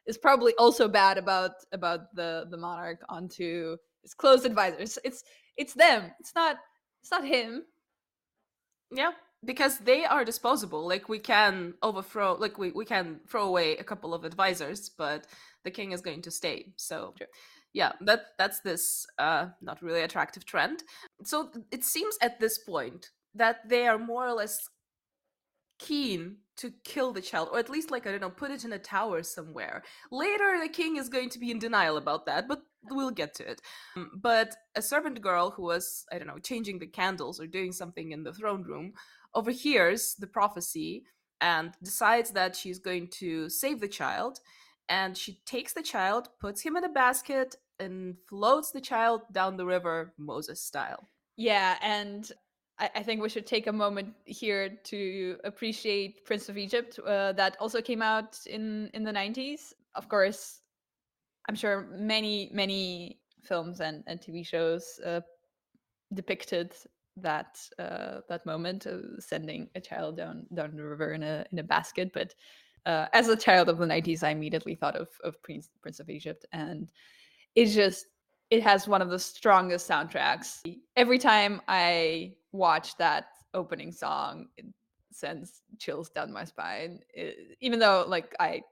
is 0.07 0.19
probably 0.19 0.55
also 0.59 0.89
bad 0.89 1.19
about 1.19 1.53
about 1.73 2.15
the 2.15 2.47
the 2.51 2.57
monarch 2.57 3.01
onto 3.09 3.77
his 4.03 4.15
close 4.15 4.45
advisors. 4.45 4.99
It's 5.05 5.25
it's 5.57 5.75
them. 5.75 6.13
It's 6.21 6.35
not 6.35 6.57
it's 7.03 7.11
not 7.11 7.25
him. 7.25 7.65
Yeah, 8.91 9.13
because 9.45 9.79
they 9.79 10.05
are 10.05 10.25
disposable. 10.25 10.87
Like 10.87 11.09
we 11.09 11.19
can 11.19 11.75
overthrow 11.83 12.35
like 12.35 12.59
we, 12.59 12.71
we 12.71 12.85
can 12.85 13.21
throw 13.29 13.47
away 13.47 13.77
a 13.77 13.85
couple 13.85 14.15
of 14.15 14.25
advisors, 14.25 14.89
but 14.89 15.27
the 15.65 15.71
king 15.71 15.93
is 15.93 16.01
going 16.01 16.23
to 16.23 16.31
stay. 16.31 16.73
So 16.77 17.15
sure. 17.19 17.29
yeah, 17.73 17.93
that 18.03 18.27
that's 18.39 18.61
this 18.61 19.07
uh 19.19 19.49
not 19.61 19.83
really 19.83 20.03
attractive 20.03 20.45
trend. 20.45 20.85
So 21.25 21.51
it 21.73 21.85
seems 21.85 22.17
at 22.23 22.39
this 22.41 22.59
point 22.59 23.11
that 23.35 23.69
they 23.69 23.87
are 23.87 23.99
more 23.99 24.27
or 24.27 24.33
less 24.33 24.69
keen 25.78 26.37
to 26.56 26.73
kill 26.85 27.12
the 27.12 27.21
child 27.21 27.49
or 27.52 27.59
at 27.59 27.68
least 27.68 27.90
like 27.90 28.06
i 28.06 28.11
don't 28.11 28.21
know 28.21 28.30
put 28.30 28.50
it 28.50 28.64
in 28.64 28.73
a 28.73 28.78
tower 28.78 29.23
somewhere. 29.23 29.83
Later 30.11 30.59
the 30.61 30.68
king 30.68 30.97
is 30.97 31.09
going 31.09 31.28
to 31.30 31.38
be 31.38 31.50
in 31.50 31.59
denial 31.59 31.97
about 31.97 32.26
that 32.26 32.49
but 32.49 32.62
we'll 32.90 33.11
get 33.11 33.35
to 33.35 33.50
it. 33.50 33.61
Um, 33.97 34.11
but 34.14 34.54
a 34.75 34.83
servant 34.83 35.21
girl 35.21 35.50
who 35.50 35.62
was 35.62 36.04
i 36.12 36.18
don't 36.18 36.28
know 36.28 36.38
changing 36.38 36.78
the 36.78 36.87
candles 36.87 37.40
or 37.40 37.47
doing 37.47 37.73
something 37.73 38.12
in 38.12 38.23
the 38.23 38.33
throne 38.33 38.62
room 38.62 38.92
overhears 39.35 40.14
the 40.18 40.26
prophecy 40.26 41.04
and 41.40 41.73
decides 41.83 42.30
that 42.30 42.56
she's 42.56 42.78
going 42.78 43.09
to 43.09 43.50
save 43.50 43.80
the 43.80 43.88
child 43.88 44.40
and 44.88 45.16
she 45.16 45.40
takes 45.45 45.75
the 45.75 45.83
child 45.83 46.28
puts 46.40 46.62
him 46.62 46.76
in 46.76 46.85
a 46.85 46.88
basket 46.88 47.56
and 47.78 48.16
floats 48.28 48.71
the 48.71 48.80
child 48.80 49.23
down 49.33 49.56
the 49.56 49.66
river 49.66 50.14
moses 50.16 50.62
style. 50.62 51.09
Yeah 51.37 51.76
and 51.83 52.33
I, 52.78 52.90
I 52.97 53.02
think 53.02 53.23
we 53.23 53.28
should 53.28 53.47
take 53.47 53.66
a 53.66 53.73
moment 53.73 54.14
here 54.25 54.78
to 54.85 55.37
appreciate 55.45 56.25
Prince 56.25 56.49
of 56.49 56.59
Egypt. 56.59 56.99
Uh, 56.99 57.33
that 57.33 57.56
also 57.61 57.80
came 57.80 58.02
out 58.02 58.38
in 58.47 58.90
in 58.95 59.04
the 59.04 59.12
90s. 59.12 59.73
Of 59.95 60.09
course, 60.09 60.61
I'm 61.49 61.54
sure 61.54 61.88
many 61.92 62.50
many 62.52 63.21
films 63.42 63.80
and, 63.80 64.02
and 64.06 64.21
TV 64.21 64.45
shows 64.45 65.00
uh, 65.04 65.21
depicted 66.14 66.75
that 67.16 67.59
uh, 67.78 68.21
that 68.28 68.45
moment 68.45 68.87
of 68.87 69.02
sending 69.21 69.68
a 69.75 69.80
child 69.80 70.16
down 70.16 70.47
down 70.54 70.76
the 70.76 70.85
river 70.85 71.12
in 71.12 71.23
a 71.23 71.47
in 71.52 71.59
a 71.59 71.62
basket. 71.62 72.12
But 72.12 72.35
uh, 72.85 73.06
as 73.12 73.28
a 73.28 73.37
child 73.37 73.68
of 73.68 73.78
the 73.78 73.87
90s, 73.87 74.23
I 74.23 74.30
immediately 74.30 74.75
thought 74.75 74.97
of 74.97 75.09
of 75.25 75.42
Prince 75.42 75.71
Prince 75.80 76.00
of 76.00 76.11
Egypt, 76.11 76.45
and 76.52 76.90
it's 77.54 77.75
just 77.75 78.06
it 78.50 78.62
has 78.62 78.87
one 78.87 79.02
of 79.02 79.11
the 79.11 79.18
strongest 79.18 79.88
soundtracks. 79.88 80.62
Every 80.95 81.18
time 81.18 81.61
I 81.66 82.35
watch 82.57 82.97
that 82.97 83.27
opening 83.55 83.93
song, 83.93 84.49
it 84.57 84.67
sends 85.13 85.63
chills 85.79 86.11
down 86.11 86.33
my 86.33 86.45
spine. 86.45 87.01
It, 87.15 87.57
even 87.61 87.79
though 87.79 88.05
like 88.07 88.35
I 88.41 88.63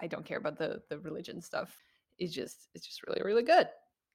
I 0.00 0.06
don't 0.06 0.24
care 0.24 0.38
about 0.38 0.58
the 0.58 0.82
the 0.88 0.98
religion 0.98 1.40
stuff. 1.40 1.76
It's 2.18 2.32
just 2.32 2.68
it's 2.74 2.86
just 2.86 3.06
really 3.06 3.22
really 3.22 3.42
good. 3.42 3.68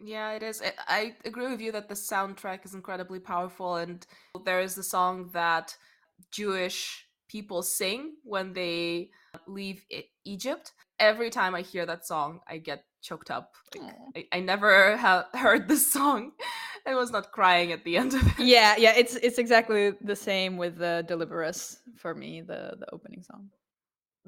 Yeah, 0.04 0.32
it 0.34 0.44
is. 0.44 0.62
Eh, 0.62 0.72
I 0.88 1.16
agree 1.24 1.48
with 1.48 1.62
you 1.62 1.72
that 1.72 1.88
the 1.88 1.96
soundtrack 1.96 2.66
is 2.66 2.74
incredibly 2.74 3.20
powerful 3.20 3.78
and 3.78 4.06
there 4.44 4.60
is 4.60 4.76
the 4.76 4.84
song 4.84 5.30
that 5.34 5.76
Jewish 6.32 7.08
people 7.30 7.64
sing 7.64 8.16
when 8.24 8.54
they 8.54 9.10
leave 9.48 9.86
Egypt. 10.26 10.74
Every 11.00 11.30
time 11.30 11.56
I 11.56 11.62
hear 11.62 11.86
that 11.86 12.06
song, 12.06 12.42
I 12.48 12.58
get 12.58 12.84
choked 13.02 13.32
up. 13.32 13.54
Like, 13.76 14.28
I, 14.34 14.38
I, 14.38 14.40
never 14.40 14.98
have 14.98 15.26
heard 15.34 15.68
this 15.68 15.92
song 15.92 16.32
and 16.86 16.96
was 16.96 17.12
not 17.12 17.32
crying 17.32 17.72
at 17.72 17.84
the 17.84 17.98
end 17.98 18.14
of 18.14 18.22
it. 18.28 18.46
Yeah, 18.46 18.76
yeah, 18.78 18.94
it's 18.96 19.16
it's 19.16 19.38
exactly 19.38 19.94
the 20.02 20.16
same 20.16 20.58
with 20.58 20.78
the 20.78 21.04
Deliver 21.08 21.44
Us 21.44 21.80
for 21.96 22.14
me, 22.14 22.42
the 22.42 22.76
the 22.80 22.88
opening 22.94 23.24
song. 23.24 23.50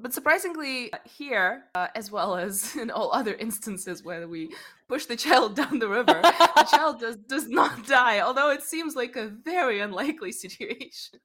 But 0.00 0.14
surprisingly, 0.14 0.92
here, 1.04 1.64
uh, 1.74 1.88
as 1.96 2.10
well 2.10 2.36
as 2.36 2.76
in 2.82 2.90
all 2.90 3.12
other 3.12 3.34
instances 3.34 4.04
where 4.04 4.28
we 4.28 4.54
push 4.88 5.06
the 5.06 5.16
child 5.16 5.56
down 5.60 5.78
the 5.78 5.88
river, 5.88 6.20
the 6.22 6.68
child 6.70 7.00
does 7.00 7.16
does 7.16 7.48
not 7.48 7.86
die. 7.86 8.20
Although 8.20 8.50
it 8.50 8.62
seems 8.62 8.94
like 8.96 9.16
a 9.16 9.28
very 9.28 9.80
unlikely 9.80 10.32
situation. 10.32 11.20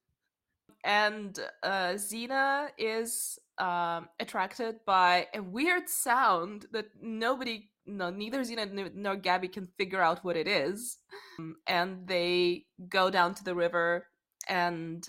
And 0.86 1.40
uh, 1.62 1.94
Xena 1.94 2.68
is 2.78 3.40
um, 3.58 4.10
attracted 4.20 4.84
by 4.86 5.28
a 5.34 5.42
weird 5.42 5.88
sound 5.88 6.66
that 6.74 6.88
nobody, 7.02 7.70
no, 7.86 8.10
neither 8.10 8.42
Xena 8.42 8.94
nor 8.94 9.16
Gabby 9.16 9.48
can 9.48 9.68
figure 9.78 10.02
out 10.02 10.24
what 10.24 10.38
it 10.38 10.48
is. 10.48 10.98
Um, 11.40 11.56
and 11.68 12.08
they 12.08 12.66
go 12.90 13.10
down 13.10 13.36
to 13.36 13.44
the 13.44 13.56
river 13.56 14.08
and 14.48 15.08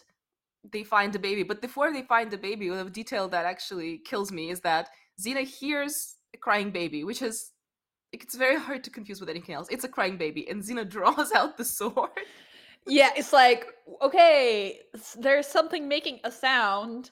they 0.70 0.84
find 0.84 1.14
a 1.14 1.18
baby. 1.18 1.42
But 1.42 1.60
before 1.60 1.92
they 1.92 2.02
find 2.02 2.30
the 2.30 2.38
baby, 2.38 2.68
the 2.68 2.84
detail 2.84 3.28
that 3.28 3.46
actually 3.46 3.98
kills 3.98 4.32
me 4.32 4.50
is 4.50 4.60
that 4.60 4.88
Xena 5.20 5.44
hears 5.44 6.16
a 6.34 6.38
crying 6.38 6.70
baby, 6.70 7.04
which 7.04 7.22
is 7.22 7.52
it's 8.12 8.36
very 8.36 8.58
hard 8.58 8.84
to 8.84 8.90
confuse 8.90 9.20
with 9.20 9.28
anything 9.28 9.54
else. 9.54 9.68
It's 9.70 9.84
a 9.84 9.88
crying 9.88 10.16
baby, 10.16 10.48
and 10.48 10.62
Xena 10.62 10.88
draws 10.96 11.32
out 11.32 11.56
the 11.56 11.64
sword. 11.64 12.10
Yeah, 12.86 13.10
it's 13.16 13.32
like 13.32 13.66
okay, 14.02 14.80
there's 15.18 15.46
something 15.46 15.88
making 15.88 16.20
a 16.24 16.30
sound 16.30 17.10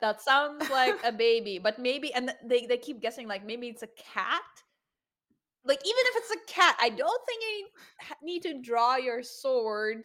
that 0.00 0.20
sounds 0.20 0.68
like 0.70 0.96
a 1.04 1.12
baby, 1.12 1.58
but 1.58 1.78
maybe, 1.78 2.12
and 2.12 2.34
they, 2.44 2.66
they 2.66 2.76
keep 2.76 3.00
guessing, 3.00 3.26
like, 3.26 3.44
maybe 3.44 3.68
it's 3.68 3.82
a 3.82 3.88
cat. 3.88 4.42
Like, 5.66 5.80
even 5.80 6.04
if 6.06 6.16
it's 6.16 6.30
a 6.30 6.52
cat, 6.52 6.76
I 6.80 6.90
don't 6.90 7.20
think 7.26 7.42
you 7.42 7.68
need 8.22 8.42
to 8.42 8.60
draw 8.60 8.96
your 8.96 9.22
sword 9.22 10.04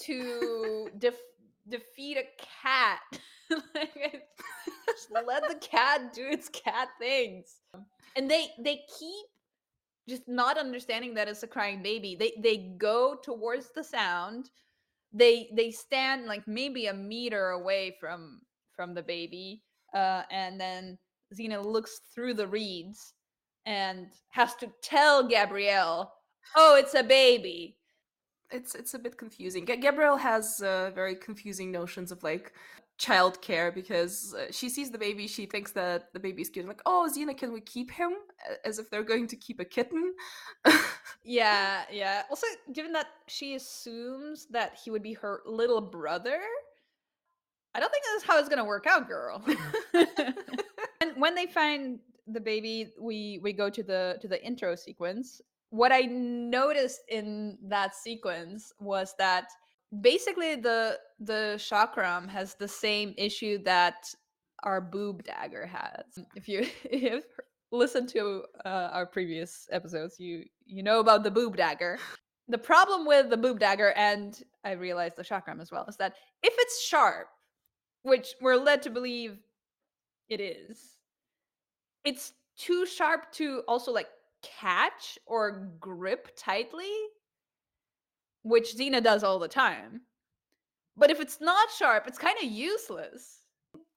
to 0.00 0.88
def- 0.98 1.16
defeat 1.68 2.16
a 2.16 2.24
cat. 2.62 3.00
like, 3.74 5.26
let 5.26 5.48
the 5.48 5.56
cat 5.60 6.12
do 6.14 6.26
its 6.26 6.48
cat 6.48 6.88
things. 6.98 7.56
And 8.16 8.30
they 8.30 8.48
they 8.58 8.82
keep 8.98 9.26
just 10.08 10.28
not 10.28 10.58
understanding 10.58 11.14
that 11.14 11.28
it's 11.28 11.42
a 11.42 11.46
crying 11.46 11.82
baby. 11.82 12.16
They 12.18 12.32
they 12.38 12.74
go 12.78 13.16
towards 13.22 13.70
the 13.74 13.84
sound. 13.84 14.50
They 15.12 15.50
they 15.54 15.70
stand 15.70 16.26
like 16.26 16.46
maybe 16.48 16.86
a 16.86 16.94
meter 16.94 17.50
away 17.50 17.96
from 18.00 18.40
from 18.74 18.94
the 18.94 19.02
baby. 19.02 19.62
Uh, 19.94 20.22
and 20.30 20.58
then 20.58 20.98
Xena 21.34 21.62
looks 21.64 22.00
through 22.14 22.34
the 22.34 22.46
reeds 22.46 23.12
and 23.66 24.08
has 24.30 24.54
to 24.56 24.70
tell 24.82 25.26
Gabrielle, 25.26 26.12
"Oh, 26.56 26.76
it's 26.76 26.94
a 26.94 27.02
baby." 27.02 27.76
It's 28.50 28.74
it's 28.74 28.94
a 28.94 28.98
bit 28.98 29.16
confusing. 29.16 29.64
Gabrielle 29.64 30.18
has 30.18 30.60
uh, 30.60 30.90
very 30.94 31.16
confusing 31.16 31.72
notions 31.72 32.12
of 32.12 32.22
like 32.22 32.52
childcare 33.02 33.74
because 33.74 34.34
uh, 34.34 34.46
she 34.50 34.68
sees 34.68 34.90
the 34.90 34.98
baby, 34.98 35.26
she 35.26 35.46
thinks 35.46 35.72
that 35.72 36.12
the 36.12 36.20
baby's 36.20 36.48
cute. 36.48 36.66
Like, 36.66 36.82
oh, 36.86 37.10
Xena, 37.12 37.36
can 37.36 37.52
we 37.52 37.60
keep 37.60 37.90
him? 37.90 38.12
As 38.64 38.78
if 38.78 38.90
they're 38.90 39.02
going 39.02 39.26
to 39.28 39.36
keep 39.36 39.58
a 39.60 39.64
kitten. 39.64 40.14
yeah, 41.24 41.82
yeah. 41.90 42.22
Also, 42.30 42.46
given 42.72 42.92
that 42.92 43.06
she 43.26 43.54
assumes 43.54 44.46
that 44.50 44.78
he 44.82 44.90
would 44.90 45.02
be 45.02 45.14
her 45.14 45.40
little 45.46 45.80
brother, 45.80 46.38
I 47.74 47.80
don't 47.80 47.90
think 47.90 48.04
that's 48.12 48.24
how 48.24 48.38
it's 48.38 48.48
gonna 48.48 48.64
work 48.64 48.86
out, 48.86 49.08
girl. 49.08 49.42
and 51.00 51.12
when 51.16 51.34
they 51.34 51.46
find 51.46 51.98
the 52.26 52.40
baby, 52.40 52.92
we 53.00 53.40
we 53.42 53.52
go 53.52 53.68
to 53.70 53.82
the 53.82 54.18
to 54.20 54.28
the 54.28 54.42
intro 54.44 54.74
sequence. 54.74 55.40
What 55.70 55.92
I 55.92 56.00
noticed 56.02 57.00
in 57.08 57.58
that 57.68 57.94
sequence 57.94 58.72
was 58.78 59.14
that 59.18 59.46
basically 60.00 60.56
the 60.56 60.98
the 61.20 61.54
chakram 61.58 62.28
has 62.28 62.54
the 62.54 62.68
same 62.68 63.14
issue 63.16 63.62
that 63.64 64.06
our 64.62 64.80
boob 64.80 65.24
dagger 65.24 65.66
has. 65.66 66.04
If 66.34 66.48
you 66.48 66.66
if 66.84 67.24
listen 67.70 68.06
to 68.08 68.44
uh, 68.64 68.90
our 68.92 69.06
previous 69.06 69.66
episodes, 69.70 70.18
you 70.18 70.44
you 70.64 70.82
know 70.82 71.00
about 71.00 71.24
the 71.24 71.30
boob 71.30 71.56
dagger. 71.56 71.98
The 72.48 72.58
problem 72.58 73.06
with 73.06 73.30
the 73.30 73.36
boob 73.36 73.60
dagger, 73.60 73.92
and 73.92 74.40
I 74.64 74.72
realized 74.72 75.16
the 75.16 75.24
chakram 75.24 75.60
as 75.60 75.70
well, 75.70 75.86
is 75.88 75.96
that 75.96 76.14
if 76.42 76.52
it's 76.58 76.82
sharp, 76.82 77.28
which 78.02 78.34
we're 78.40 78.56
led 78.56 78.82
to 78.82 78.90
believe 78.90 79.38
it 80.28 80.40
is, 80.40 80.91
it's 82.04 82.32
too 82.56 82.86
sharp 82.86 83.32
to 83.32 83.62
also 83.68 83.92
like 83.92 84.08
catch 84.42 85.18
or 85.26 85.70
grip 85.80 86.28
tightly, 86.36 86.92
which 88.42 88.76
Xena 88.76 89.02
does 89.02 89.22
all 89.22 89.38
the 89.38 89.48
time. 89.48 90.02
But 90.96 91.10
if 91.10 91.20
it's 91.20 91.40
not 91.40 91.70
sharp, 91.70 92.06
it's 92.06 92.18
kind 92.18 92.36
of 92.38 92.50
useless. 92.50 93.40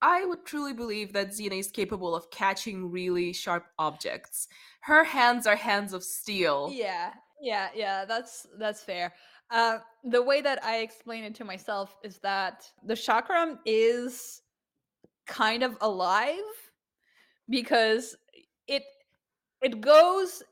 I 0.02 0.26
would 0.26 0.46
truly 0.46 0.74
believe 0.74 1.14
that 1.14 1.30
Xena 1.30 1.60
is 1.60 1.72
capable 1.72 2.16
of 2.16 2.30
catching 2.30 2.92
really 2.92 3.34
sharp 3.34 3.66
objects. 3.80 4.48
Her 4.82 5.04
hands 5.04 5.48
are 5.48 5.56
hands 5.56 5.94
of 5.94 6.04
steel. 6.04 6.70
Yeah, 6.72 7.12
yeah, 7.42 7.70
yeah. 7.76 8.06
That's 8.06 8.46
that's 8.58 8.84
fair. 8.84 9.14
Uh, 9.52 9.80
the 10.04 10.22
way 10.22 10.42
that 10.42 10.64
I 10.64 10.78
explain 10.78 11.24
it 11.24 11.36
to 11.36 11.46
myself 11.46 11.98
is 12.04 12.18
that 12.20 12.70
the 12.84 12.94
chakram 12.94 13.60
is 13.66 14.42
kind 15.28 15.64
of 15.64 15.78
alive 15.82 16.36
because 17.50 18.16
it 18.68 18.84
it 19.62 19.82
goes 19.82 20.44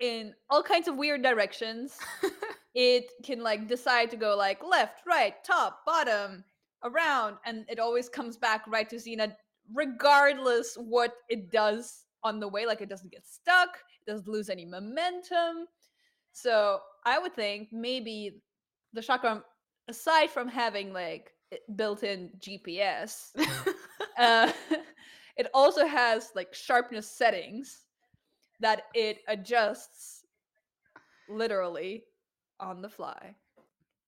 in 0.00 0.34
all 0.50 0.62
kinds 0.62 0.88
of 0.88 0.96
weird 0.96 1.22
directions. 1.22 1.98
it 2.74 3.10
can 3.24 3.42
like 3.42 3.68
decide 3.68 4.10
to 4.10 4.16
go 4.16 4.36
like 4.36 4.62
left, 4.62 5.02
right, 5.06 5.34
top, 5.44 5.80
bottom, 5.84 6.44
around, 6.84 7.36
and 7.44 7.64
it 7.68 7.78
always 7.78 8.08
comes 8.08 8.36
back 8.36 8.62
right 8.68 8.88
to 8.88 8.96
Xena, 8.96 9.34
regardless 9.74 10.76
what 10.76 11.14
it 11.28 11.50
does 11.50 12.04
on 12.22 12.40
the 12.40 12.48
way. 12.48 12.66
Like 12.66 12.80
it 12.80 12.88
doesn't 12.88 13.12
get 13.12 13.26
stuck, 13.26 13.70
it 14.06 14.10
doesn't 14.10 14.28
lose 14.28 14.48
any 14.48 14.64
momentum. 14.64 15.66
So 16.32 16.80
I 17.04 17.18
would 17.18 17.34
think 17.34 17.68
maybe 17.72 18.40
the 18.92 19.00
chakram, 19.00 19.42
aside 19.88 20.30
from 20.30 20.48
having 20.48 20.92
like 20.92 21.32
built-in 21.74 22.30
GPS, 22.38 23.30
uh, 24.18 24.52
it 25.38 25.46
also 25.54 25.86
has 25.86 26.30
like 26.34 26.52
sharpness 26.52 27.08
settings 27.10 27.84
that 28.60 28.82
it 28.94 29.18
adjusts 29.28 30.24
literally 31.28 32.04
on 32.60 32.82
the 32.82 32.88
fly. 32.88 33.34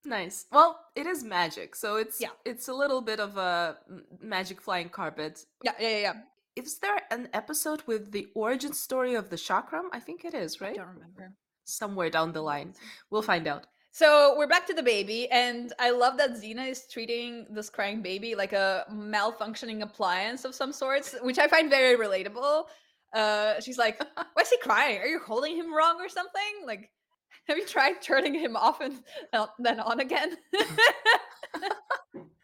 Nice. 0.05 0.47
Well, 0.51 0.81
it 0.97 1.07
is 1.07 1.23
magic, 1.23 1.77
so 1.77 1.97
it's 1.97 2.21
Yeah. 2.21 2.31
it's 2.45 2.69
a 2.69 2.75
little 2.75 3.03
bit 3.03 3.21
of 3.21 3.37
a 3.37 3.79
magic 4.21 4.61
flying 4.61 4.89
carpet. 4.89 5.45
Yeah, 5.63 5.75
yeah, 5.79 5.89
yeah. 5.89 6.01
yeah. 6.01 6.15
Is 6.57 6.79
there 6.79 7.03
an 7.11 7.29
episode 7.33 7.83
with 7.87 8.11
the 8.13 8.27
origin 8.35 8.73
story 8.73 9.15
of 9.15 9.31
the 9.31 9.37
chakram? 9.37 9.89
I 9.93 10.01
think 10.01 10.25
it 10.25 10.35
is, 10.35 10.61
I 10.61 10.65
right? 10.67 10.77
don't 10.77 10.89
remember. 10.89 11.35
Somewhere 11.65 12.11
down 12.11 12.33
the 12.33 12.43
line. 12.43 12.75
We'll 13.11 13.23
find 13.23 13.47
out. 13.47 13.67
So 13.93 14.35
we're 14.39 14.47
back 14.47 14.67
to 14.67 14.75
the 14.75 14.83
baby, 14.85 15.29
and 15.31 15.73
I 15.81 15.91
love 15.91 16.17
that 16.19 16.31
Xena 16.35 16.69
is 16.69 16.87
treating 16.87 17.47
this 17.51 17.69
crying 17.69 18.03
baby 18.03 18.37
like 18.37 18.53
a 18.53 18.85
malfunctioning 18.91 19.83
appliance 19.83 20.45
of 20.45 20.55
some 20.55 20.73
sorts, 20.73 21.17
which 21.23 21.39
I 21.39 21.49
find 21.49 21.69
very 21.69 21.97
relatable. 21.97 22.65
Uh, 23.13 23.61
she's 23.61 23.79
like, 23.79 23.99
"Why 24.15 24.43
is 24.43 24.51
he 24.51 24.59
crying? 24.59 24.99
Are 25.01 25.07
you 25.07 25.19
holding 25.19 25.57
him 25.57 25.75
wrong 25.75 25.97
or 26.01 26.09
something? 26.09 26.65
Like, 26.65 26.89
have 27.49 27.59
you 27.59 27.67
tried 27.67 28.01
turning 28.01 28.35
him 28.35 28.55
off 28.57 28.81
and 28.81 29.03
uh, 29.33 29.49
then 29.59 29.81
on 29.81 29.99
again?" 30.01 30.37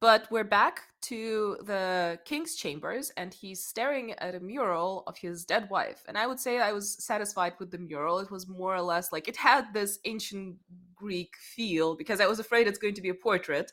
But 0.00 0.28
we're 0.30 0.44
back 0.44 0.80
to 1.02 1.56
the 1.64 2.18
king's 2.24 2.54
chambers, 2.54 3.10
and 3.16 3.32
he's 3.32 3.64
staring 3.64 4.12
at 4.12 4.34
a 4.34 4.40
mural 4.40 5.04
of 5.06 5.16
his 5.16 5.44
dead 5.44 5.68
wife. 5.70 6.02
And 6.06 6.18
I 6.18 6.26
would 6.26 6.38
say 6.38 6.58
I 6.60 6.72
was 6.72 7.02
satisfied 7.02 7.54
with 7.58 7.70
the 7.70 7.78
mural. 7.78 8.18
It 8.18 8.30
was 8.30 8.46
more 8.48 8.74
or 8.74 8.82
less 8.82 9.10
like 9.12 9.26
it 9.28 9.36
had 9.36 9.72
this 9.72 9.98
ancient 10.04 10.56
Greek 10.94 11.34
feel 11.36 11.96
because 11.96 12.20
I 12.20 12.26
was 12.26 12.38
afraid 12.40 12.66
it's 12.66 12.78
going 12.78 12.94
to 12.94 13.02
be 13.02 13.08
a 13.10 13.14
portrait. 13.14 13.72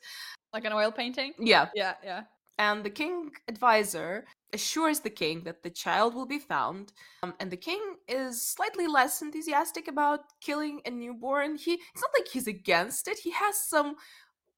like 0.54 0.66
an 0.66 0.74
oil 0.74 0.92
painting. 0.92 1.34
Yeah. 1.40 1.68
Yeah, 1.76 1.96
yeah. 2.04 2.24
And 2.60 2.84
the 2.84 2.90
king 2.90 3.32
advisor 3.48 4.26
assures 4.54 5.00
the 5.00 5.10
king 5.10 5.44
that 5.46 5.64
the 5.64 5.70
child 5.72 6.14
will 6.14 6.28
be 6.28 6.38
found. 6.38 6.94
Um, 7.24 7.34
and 7.40 7.50
the 7.50 7.58
king 7.58 7.82
is 8.08 8.40
slightly 8.46 8.86
less 8.88 9.22
enthusiastic 9.24 9.88
about 9.88 10.20
killing 10.42 10.80
a 10.86 10.92
newborn. 10.92 11.56
He 11.56 11.74
it's 11.74 12.02
not 12.02 12.12
like 12.16 12.28
he's 12.28 12.48
against 12.48 13.08
it. 13.08 13.18
He 13.18 13.32
has 13.32 13.58
some 13.58 13.96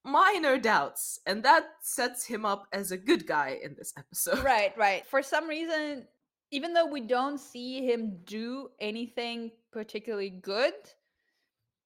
minor 0.05 0.57
doubts, 0.57 1.19
and 1.25 1.43
that 1.43 1.65
sets 1.81 2.25
him 2.25 2.45
up 2.45 2.67
as 2.71 2.91
a 2.91 2.97
good 2.97 3.25
guy 3.25 3.59
in 3.61 3.75
this 3.75 3.93
episode. 3.97 4.39
right, 4.43 4.77
right. 4.77 5.05
For 5.07 5.21
some 5.21 5.47
reason, 5.47 6.07
even 6.51 6.73
though 6.73 6.85
we 6.85 7.01
don't 7.01 7.39
see 7.39 7.85
him 7.85 8.19
do 8.23 8.69
anything 8.79 9.51
particularly 9.71 10.29
good, 10.29 10.73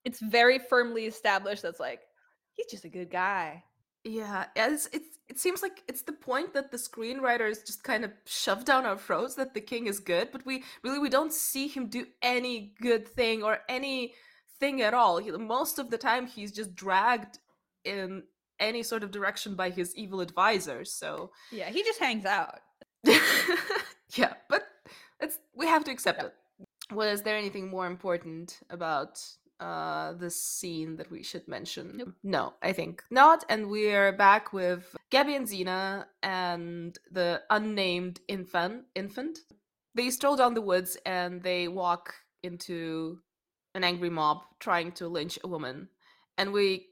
it's 0.05 0.19
very 0.19 0.59
firmly 0.59 1.05
established 1.05 1.63
that's 1.63 1.79
like 1.79 2.01
he's 2.53 2.67
just 2.67 2.85
a 2.85 2.89
good 2.89 3.09
guy. 3.09 3.63
Yeah, 4.03 4.45
it's, 4.55 4.87
it's 4.93 5.17
it 5.27 5.39
seems 5.39 5.61
like 5.61 5.83
it's 5.87 6.03
the 6.03 6.13
point 6.13 6.53
that 6.53 6.71
the 6.71 6.77
screenwriters 6.77 7.65
just 7.65 7.83
kind 7.83 8.03
of 8.03 8.11
shove 8.25 8.65
down 8.65 8.85
our 8.85 8.97
throats 8.97 9.35
that 9.35 9.53
the 9.53 9.61
king 9.61 9.87
is 9.87 9.99
good, 9.99 10.29
but 10.31 10.45
we 10.45 10.63
really 10.83 10.99
we 10.99 11.09
don't 11.09 11.33
see 11.33 11.67
him 11.67 11.87
do 11.87 12.05
any 12.21 12.73
good 12.81 13.07
thing 13.07 13.43
or 13.43 13.59
any 13.69 14.13
thing 14.59 14.81
at 14.81 14.93
all. 14.93 15.17
He, 15.17 15.31
most 15.31 15.79
of 15.79 15.89
the 15.89 15.97
time, 15.97 16.27
he's 16.27 16.51
just 16.51 16.75
dragged 16.75 17.39
in 17.89 18.23
any 18.59 18.83
sort 18.83 19.03
of 19.03 19.11
direction 19.11 19.55
by 19.55 19.69
his 19.69 19.95
evil 19.95 20.21
advisors. 20.21 20.91
So 20.91 21.31
Yeah, 21.51 21.69
he 21.69 21.83
just 21.83 21.99
hangs 21.99 22.25
out. 22.25 22.59
yeah, 24.15 24.33
but 24.49 24.63
it's 25.21 25.37
we 25.55 25.65
have 25.67 25.83
to 25.85 25.91
accept 25.91 26.19
Yeah. 26.21 26.27
it. 26.27 26.33
Was 26.91 27.21
there 27.21 27.37
anything 27.37 27.69
more 27.69 27.85
important 27.87 28.59
about 28.69 29.21
uh 29.59 30.13
this 30.13 30.41
scene 30.41 30.95
that 30.97 31.09
we 31.11 31.23
should 31.23 31.47
mention? 31.47 31.97
Nope. 31.97 32.13
No, 32.23 32.53
I 32.61 32.71
think 32.73 33.03
not. 33.11 33.43
And 33.49 33.69
we're 33.69 34.11
back 34.11 34.53
with 34.53 34.95
Gabby 35.09 35.35
and 35.35 35.47
Xena 35.47 36.05
and 36.23 36.97
the 37.11 37.41
unnamed 37.49 38.19
infant 38.27 38.85
infant. 38.95 39.39
They 39.95 40.09
stroll 40.11 40.35
down 40.35 40.53
the 40.53 40.61
woods 40.71 40.97
and 41.05 41.41
they 41.43 41.67
walk 41.67 42.13
into 42.43 43.19
an 43.75 43.83
angry 43.83 44.09
mob 44.09 44.37
trying 44.59 44.91
to 44.93 45.07
lynch 45.07 45.37
a 45.43 45.47
woman. 45.47 45.89
And 46.37 46.53
we 46.53 46.87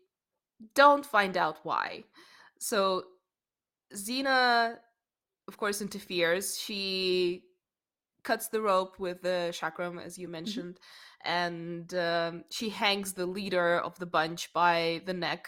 don't 0.75 1.05
find 1.05 1.37
out 1.37 1.57
why. 1.63 2.03
So 2.59 3.03
Xena, 3.93 4.77
of 5.47 5.57
course, 5.57 5.81
interferes. 5.81 6.59
She 6.59 7.43
cuts 8.23 8.49
the 8.49 8.61
rope 8.61 8.99
with 8.99 9.21
the 9.21 9.53
chakram, 9.53 10.03
as 10.03 10.17
you 10.17 10.27
mentioned, 10.27 10.79
and 11.23 11.93
um, 11.93 12.43
she 12.49 12.69
hangs 12.69 13.13
the 13.13 13.25
leader 13.25 13.79
of 13.79 13.97
the 13.99 14.05
bunch 14.05 14.51
by 14.53 15.01
the 15.05 15.13
neck 15.13 15.47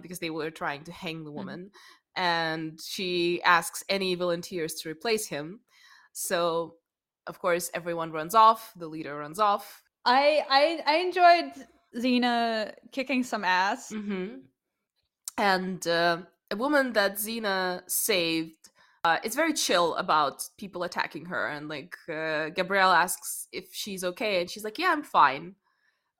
because 0.00 0.18
they 0.18 0.30
were 0.30 0.50
trying 0.50 0.84
to 0.84 0.92
hang 0.92 1.24
the 1.24 1.32
woman. 1.32 1.70
And 2.16 2.80
she 2.84 3.40
asks 3.42 3.84
any 3.88 4.14
volunteers 4.16 4.74
to 4.74 4.88
replace 4.88 5.28
him. 5.28 5.60
So, 6.12 6.74
of 7.28 7.38
course, 7.38 7.70
everyone 7.74 8.10
runs 8.10 8.34
off. 8.34 8.72
The 8.76 8.88
leader 8.88 9.16
runs 9.16 9.38
off. 9.38 9.82
I 10.04 10.44
I 10.48 10.82
I 10.86 10.96
enjoyed 10.96 11.66
Xena 11.96 12.74
kicking 12.92 13.22
some 13.22 13.44
ass. 13.44 13.90
hmm 13.90 14.26
And 15.36 15.86
uh, 15.86 16.18
a 16.50 16.56
woman 16.56 16.92
that 16.94 17.14
Xena 17.16 17.82
saved 17.88 18.70
uh, 19.04 19.18
is 19.22 19.34
very 19.34 19.52
chill 19.52 19.94
about 19.94 20.42
people 20.58 20.82
attacking 20.82 21.26
her. 21.26 21.48
And 21.48 21.68
like, 21.68 21.96
uh, 22.08 22.50
Gabrielle 22.50 22.92
asks 22.92 23.48
if 23.52 23.72
she's 23.72 24.04
okay, 24.04 24.40
and 24.40 24.50
she's 24.50 24.64
like, 24.64 24.78
"Yeah, 24.78 24.92
I'm 24.92 25.02
fine." 25.02 25.54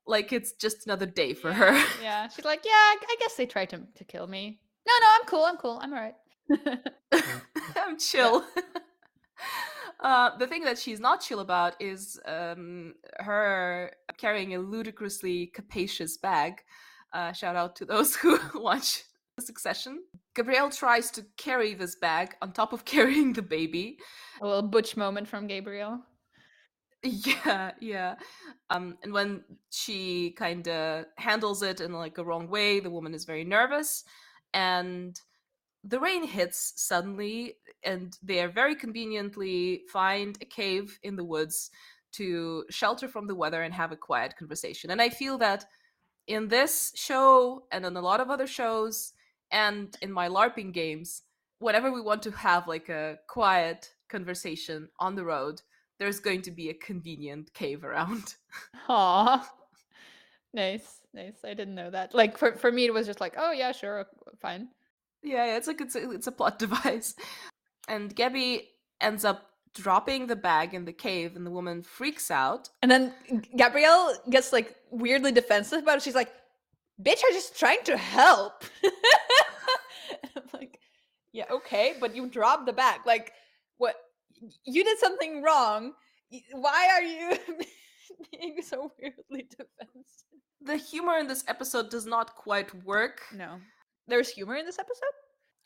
Like 0.06 0.32
it's 0.32 0.52
just 0.52 0.86
another 0.86 1.06
day 1.06 1.34
for 1.34 1.52
her. 1.52 1.72
Yeah, 2.02 2.28
she's 2.28 2.44
like, 2.44 2.64
yeah, 2.64 2.70
I 2.72 2.96
I 3.02 3.16
guess 3.20 3.34
they 3.36 3.46
tried 3.46 3.70
to 3.70 3.82
to 3.94 4.04
kill 4.04 4.26
me. 4.26 4.60
No, 4.86 4.92
no, 5.00 5.06
I'm 5.14 5.26
cool. 5.26 5.44
I'm 5.44 5.56
cool. 5.58 5.78
I'm 5.82 5.92
alright. 5.92 6.14
I'm 7.76 7.98
chill. 7.98 8.44
Uh, 10.00 10.36
the 10.38 10.46
thing 10.46 10.62
that 10.62 10.78
she's 10.78 11.00
not 11.00 11.20
chill 11.20 11.40
about 11.40 11.74
is 11.80 12.20
um, 12.24 12.94
her 13.18 13.90
carrying 14.16 14.54
a 14.54 14.58
ludicrously 14.58 15.46
capacious 15.48 16.16
bag. 16.16 16.62
Uh, 17.12 17.32
shout 17.32 17.56
out 17.56 17.74
to 17.76 17.84
those 17.84 18.14
who 18.16 18.38
watch 18.54 19.02
Succession. 19.40 20.02
Gabrielle 20.34 20.70
tries 20.70 21.10
to 21.12 21.24
carry 21.36 21.74
this 21.74 21.96
bag 21.96 22.34
on 22.42 22.52
top 22.52 22.72
of 22.72 22.84
carrying 22.84 23.32
the 23.32 23.42
baby. 23.42 23.98
A 24.40 24.46
little 24.46 24.62
butch 24.62 24.96
moment 24.96 25.28
from 25.28 25.46
Gabrielle. 25.46 26.02
Yeah, 27.02 27.72
yeah. 27.80 28.16
Um, 28.70 28.98
and 29.02 29.12
when 29.12 29.44
she 29.70 30.32
kind 30.32 30.66
of 30.66 31.06
handles 31.16 31.62
it 31.62 31.80
in 31.80 31.92
like 31.92 32.18
a 32.18 32.24
wrong 32.24 32.48
way, 32.48 32.80
the 32.80 32.90
woman 32.90 33.14
is 33.14 33.24
very 33.24 33.44
nervous, 33.44 34.02
and 34.52 35.18
the 35.84 36.00
rain 36.00 36.26
hits 36.26 36.72
suddenly, 36.76 37.54
and 37.84 38.16
they 38.22 38.40
are 38.40 38.48
very 38.48 38.74
conveniently 38.74 39.82
find 39.90 40.36
a 40.40 40.44
cave 40.44 40.98
in 41.02 41.16
the 41.16 41.24
woods 41.24 41.70
to 42.12 42.64
shelter 42.70 43.08
from 43.08 43.26
the 43.26 43.34
weather 43.34 43.62
and 43.62 43.74
have 43.74 43.92
a 43.92 43.96
quiet 43.96 44.36
conversation. 44.36 44.90
And 44.90 45.00
I 45.00 45.08
feel 45.08 45.38
that 45.38 45.64
in 46.26 46.48
this 46.48 46.92
show 46.94 47.64
and 47.70 47.84
in 47.84 47.96
a 47.96 48.00
lot 48.00 48.20
of 48.20 48.30
other 48.30 48.46
shows 48.46 49.12
and 49.50 49.96
in 50.02 50.12
my 50.12 50.28
LARPing 50.28 50.72
games, 50.72 51.22
whenever 51.58 51.90
we 51.90 52.00
want 52.00 52.22
to 52.22 52.30
have 52.30 52.68
like 52.68 52.88
a 52.88 53.18
quiet 53.28 53.92
conversation 54.08 54.88
on 54.98 55.14
the 55.14 55.24
road, 55.24 55.62
there's 55.98 56.20
going 56.20 56.42
to 56.42 56.50
be 56.50 56.70
a 56.70 56.74
convenient 56.74 57.52
cave 57.54 57.84
around. 57.84 58.34
Aw. 58.88 59.50
Nice, 60.54 61.00
nice. 61.12 61.36
I 61.44 61.54
didn't 61.54 61.74
know 61.74 61.90
that. 61.90 62.14
Like 62.14 62.38
for 62.38 62.56
for 62.56 62.72
me, 62.72 62.86
it 62.86 62.94
was 62.94 63.06
just 63.06 63.20
like, 63.20 63.34
oh 63.36 63.52
yeah, 63.52 63.72
sure, 63.72 64.06
fine. 64.40 64.68
Yeah, 65.22 65.46
yeah, 65.46 65.56
it's 65.56 65.66
like 65.66 65.80
it's 65.80 65.96
a, 65.96 66.10
it's 66.10 66.26
a 66.26 66.32
plot 66.32 66.58
device. 66.64 67.14
And 67.88 68.14
Gabby 68.14 68.68
ends 69.00 69.24
up 69.24 69.46
dropping 69.74 70.26
the 70.26 70.36
bag 70.36 70.74
in 70.74 70.84
the 70.84 70.92
cave, 70.92 71.36
and 71.36 71.46
the 71.46 71.50
woman 71.50 71.82
freaks 71.82 72.30
out. 72.30 72.68
And 72.82 72.90
then 72.90 73.14
Gabrielle 73.56 74.14
gets 74.30 74.52
like 74.52 74.76
weirdly 74.90 75.32
defensive 75.32 75.82
about 75.82 75.98
it. 75.98 76.02
She's 76.02 76.14
like, 76.14 76.32
"Bitch, 77.02 77.20
I'm 77.26 77.32
just 77.32 77.58
trying 77.58 77.82
to 77.84 77.96
help." 77.96 78.64
I'm 80.36 80.42
like, 80.52 80.78
yeah, 81.32 81.44
okay, 81.50 81.94
but 82.00 82.14
you 82.16 82.26
dropped 82.26 82.66
the 82.66 82.72
bag. 82.72 83.00
Like, 83.06 83.32
what? 83.76 83.96
You 84.64 84.84
did 84.84 84.98
something 84.98 85.42
wrong. 85.42 85.92
Why 86.52 86.88
are 86.92 87.02
you 87.02 87.38
being 88.32 88.62
so 88.62 88.92
weirdly 89.00 89.48
defensive? 89.48 90.04
The 90.60 90.76
humor 90.76 91.18
in 91.18 91.26
this 91.26 91.44
episode 91.46 91.90
does 91.90 92.06
not 92.06 92.34
quite 92.34 92.74
work. 92.84 93.22
No, 93.32 93.60
there's 94.08 94.30
humor 94.30 94.56
in 94.56 94.66
this 94.66 94.78
episode. 94.78 95.14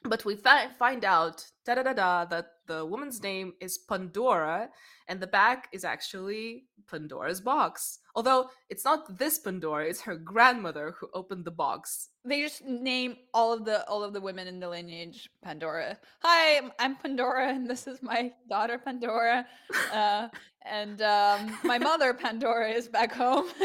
But 0.05 0.25
we 0.25 0.35
fi- 0.35 0.69
find 0.79 1.05
out 1.05 1.47
da 1.65 1.77
da 1.77 1.85
da 1.85 1.93
da 1.93 2.25
that 2.25 2.47
the 2.67 2.85
woman's 2.85 3.23
name 3.23 3.53
is 3.61 3.79
Pandora, 3.79 4.69
and 5.07 5.21
the 5.21 5.29
bag 5.29 5.59
is 5.73 5.85
actually 5.85 6.65
Pandora's 6.91 7.41
box. 7.41 8.01
Although 8.17 8.51
it's 8.69 8.85
not 8.85 9.17
this 9.17 9.39
Pandora, 9.39 9.87
it's 9.87 10.01
her 10.01 10.17
grandmother 10.17 10.95
who 10.99 11.09
opened 11.15 11.45
the 11.45 11.53
box. 11.53 12.09
They 12.25 12.43
just 12.43 12.65
name 12.65 13.17
all 13.33 13.53
of 13.53 13.65
the 13.65 13.87
all 13.89 14.03
of 14.03 14.13
the 14.13 14.21
women 14.21 14.49
in 14.49 14.59
the 14.59 14.69
lineage 14.69 15.31
Pandora. 15.45 15.97
Hi, 16.23 16.55
I'm- 16.57 16.73
I'm 16.81 16.97
Pandora, 16.97 17.51
and 17.51 17.71
this 17.71 17.87
is 17.87 18.03
my 18.03 18.33
daughter 18.51 18.79
Pandora, 18.79 19.47
uh, 19.93 20.29
and 20.67 21.01
um, 21.03 21.59
my 21.63 21.79
mother 21.79 22.13
Pandora 22.13 22.71
is 22.71 22.89
back 22.89 23.13
home. 23.13 23.47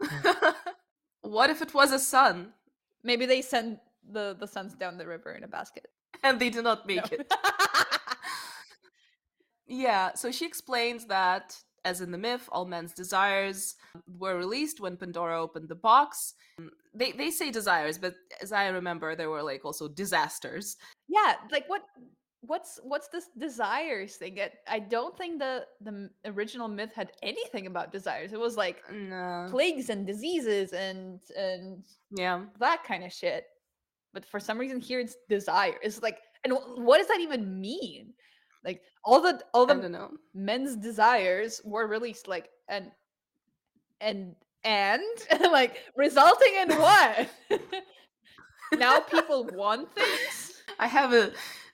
what 1.22 1.50
if 1.50 1.62
it 1.62 1.72
was 1.74 1.92
a 1.92 1.98
son 1.98 2.52
Maybe 3.06 3.24
they 3.26 3.40
send 3.42 3.78
the 4.16 4.36
the 4.38 4.46
sons 4.46 4.74
down 4.82 4.98
the 4.98 5.06
river 5.06 5.30
in 5.38 5.44
a 5.44 5.48
basket. 5.58 5.86
and 6.26 6.38
they 6.40 6.50
did 6.50 6.64
not 6.64 6.86
make 6.86 7.06
No. 7.10 7.18
it? 7.18 7.32
Yeah, 9.68 10.14
so 10.14 10.30
she 10.30 10.46
explains 10.46 11.06
that, 11.06 11.56
as 11.84 12.00
in 12.00 12.12
the 12.12 12.18
myth, 12.18 12.48
all 12.52 12.66
men's 12.66 12.92
desires 12.92 13.74
were 14.06 14.36
released 14.36 14.80
when 14.80 14.96
Pandora 14.96 15.42
opened 15.42 15.68
the 15.68 15.74
box. 15.90 16.34
They 16.94 17.10
they 17.12 17.30
say 17.30 17.50
desires, 17.50 17.98
but 17.98 18.14
as 18.40 18.52
I 18.52 18.68
remember, 18.68 19.16
there 19.16 19.28
were 19.30 19.42
like 19.42 19.64
also 19.64 19.88
disasters. 19.88 20.76
yeah, 21.08 21.34
like 21.50 21.66
what? 21.68 21.82
What's 22.46 22.78
what's 22.82 23.08
this 23.08 23.28
desires 23.38 24.16
thing? 24.16 24.36
It, 24.38 24.54
I 24.68 24.78
don't 24.78 25.16
think 25.16 25.38
the 25.38 25.66
the 25.80 26.10
original 26.24 26.68
myth 26.68 26.92
had 26.94 27.12
anything 27.22 27.66
about 27.66 27.92
desires. 27.92 28.32
It 28.32 28.40
was 28.40 28.56
like 28.56 28.82
No. 28.92 29.46
plagues 29.50 29.90
and 29.90 30.06
diseases 30.06 30.72
and 30.72 31.20
and 31.36 31.84
Yeah. 32.10 32.44
that 32.58 32.84
kind 32.84 33.04
of 33.04 33.12
shit. 33.12 33.44
But 34.12 34.24
for 34.24 34.40
some 34.40 34.58
reason 34.58 34.80
here 34.80 35.00
it's 35.00 35.16
desire. 35.28 35.74
It's 35.82 36.02
like 36.02 36.18
and 36.44 36.52
wh- 36.52 36.78
what 36.78 36.98
does 36.98 37.08
that 37.08 37.20
even 37.20 37.60
mean? 37.60 38.12
Like 38.64 38.82
all 39.04 39.20
the 39.20 39.40
all 39.54 39.66
the 39.66 40.10
men's 40.34 40.76
desires 40.76 41.60
were 41.64 41.86
released 41.86 42.28
like 42.28 42.48
and 42.68 42.90
and 44.00 44.34
and 44.64 45.02
like 45.52 45.78
resulting 45.96 46.54
in 46.60 46.70
what? 46.78 47.28
now 48.74 49.00
people 49.00 49.44
want 49.54 49.92
things? 49.94 50.62
I 50.78 50.86
have 50.88 51.12
a 51.12 51.32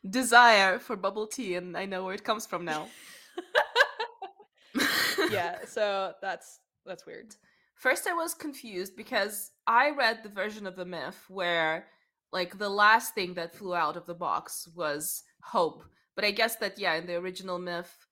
desire 0.08 0.78
for 0.78 0.96
bubble 0.96 1.26
tea, 1.26 1.54
and 1.54 1.76
I 1.76 1.86
know 1.86 2.04
where 2.04 2.14
it 2.14 2.24
comes 2.24 2.46
from 2.46 2.64
now. 2.64 2.88
yeah, 5.30 5.58
so 5.66 6.12
that's 6.20 6.60
that's 6.84 7.06
weird. 7.06 7.34
First, 7.76 8.06
I 8.06 8.12
was 8.12 8.34
confused 8.34 8.96
because 8.96 9.50
I 9.66 9.90
read 9.90 10.22
the 10.22 10.28
version 10.28 10.66
of 10.66 10.76
the 10.76 10.84
myth 10.84 11.24
where, 11.28 11.86
like, 12.32 12.58
the 12.58 12.68
last 12.68 13.14
thing 13.14 13.34
that 13.34 13.54
flew 13.54 13.74
out 13.74 13.96
of 13.96 14.06
the 14.06 14.14
box 14.14 14.68
was 14.74 15.24
hope. 15.42 15.82
But 16.14 16.24
I 16.24 16.30
guess 16.30 16.56
that, 16.56 16.78
yeah, 16.78 16.94
in 16.94 17.06
the 17.06 17.16
original 17.16 17.58
myth, 17.58 18.06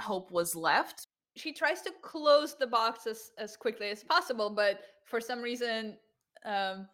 hope 0.00 0.30
was 0.30 0.54
left. 0.54 1.06
She 1.36 1.52
tries 1.52 1.82
to 1.82 1.92
close 2.02 2.54
the 2.56 2.66
box 2.66 3.06
as, 3.06 3.30
as 3.38 3.56
quickly 3.56 3.88
as 3.90 4.04
possible, 4.04 4.50
but 4.50 4.80
for 5.04 5.20
some 5.20 5.42
reason, 5.42 5.96
um, 6.44 6.86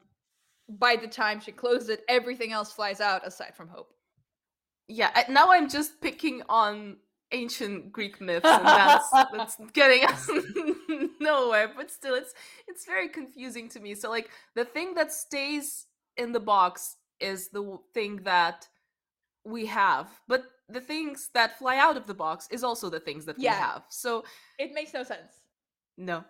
by 0.69 0.97
the 0.97 1.09
time 1.09 1.41
she 1.41 1.53
closes 1.53 1.89
it, 1.91 2.05
everything 2.09 2.53
else 2.53 2.73
flies 2.73 3.01
out 3.01 3.27
aside 3.27 3.55
from 3.55 3.69
hope. 3.69 3.94
Yeah, 4.89 5.11
uh, 5.15 5.23
now 5.31 5.51
I'm 5.51 5.69
just 5.69 6.01
picking 6.01 6.43
on 6.49 6.97
ancient 7.33 7.91
Greek 7.93 8.21
myths, 8.21 8.45
and 8.47 8.67
that's 8.67 9.11
that's 9.33 9.57
getting 9.73 10.05
us 10.09 10.29
nowhere. 11.21 11.73
But 11.75 11.91
still, 11.91 12.15
it's 12.15 12.35
it's 12.69 12.85
very 12.85 13.09
confusing 13.09 13.69
to 13.71 13.81
me. 13.81 13.95
So, 13.95 14.11
like, 14.11 14.31
the 14.55 14.65
thing 14.65 14.95
that 14.95 15.13
stays 15.13 15.87
in 16.17 16.33
the 16.33 16.41
box 16.41 16.97
is 17.21 17.49
the 17.49 17.79
thing 17.95 18.17
that 18.25 18.69
we 19.45 19.67
have, 19.67 20.09
but 20.29 20.45
the 20.69 20.81
things 20.81 21.31
that 21.35 21.59
fly 21.59 21.77
out 21.77 21.97
of 21.97 22.07
the 22.07 22.15
box 22.15 22.49
is 22.51 22.65
also 22.65 22.89
the 22.91 23.01
things 23.01 23.25
that 23.27 23.37
we 23.37 23.45
have. 23.45 23.83
So, 23.89 24.25
It 24.59 24.73
makes 24.73 24.95
no 24.95 25.03
sense. 25.03 25.33
no, 25.99 26.25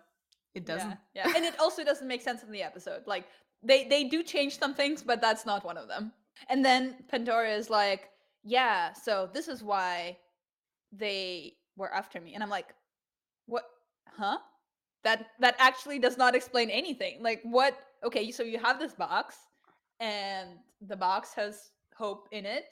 it 0.53 0.65
doesn't. 0.65 0.97
Yeah, 1.13 1.27
yeah. 1.27 1.33
and 1.35 1.45
it 1.45 1.59
also 1.59 1.83
doesn't 1.83 2.07
make 2.07 2.21
sense 2.21 2.43
in 2.43 2.51
the 2.51 2.61
episode. 2.63 3.03
Like 3.05 3.25
they 3.63 3.87
they 3.87 4.05
do 4.05 4.23
change 4.23 4.57
some 4.59 4.73
things, 4.73 5.03
but 5.03 5.21
that's 5.21 5.45
not 5.45 5.63
one 5.65 5.77
of 5.77 5.87
them. 5.87 6.11
And 6.49 6.63
then 6.65 6.95
Pandora 7.09 7.51
is 7.51 7.69
like, 7.69 8.09
"Yeah, 8.45 8.93
so 8.93 9.29
this 9.33 9.49
is 9.49 9.61
why 9.61 10.17
they 10.93 11.57
were 11.75 11.93
after 11.93 12.21
me." 12.21 12.33
And 12.33 12.41
I'm 12.43 12.49
like, 12.49 12.73
"What? 13.47 13.65
Huh? 14.07 14.37
That 15.03 15.27
that 15.39 15.55
actually 15.59 15.99
does 15.99 16.17
not 16.17 16.35
explain 16.35 16.69
anything. 16.69 17.21
Like 17.21 17.41
what? 17.43 17.77
Okay, 18.03 18.31
so 18.31 18.43
you 18.43 18.59
have 18.59 18.79
this 18.79 18.93
box, 18.93 19.35
and 19.99 20.49
the 20.81 20.95
box 20.95 21.33
has 21.33 21.71
hope 21.97 22.27
in 22.31 22.45
it. 22.45 22.65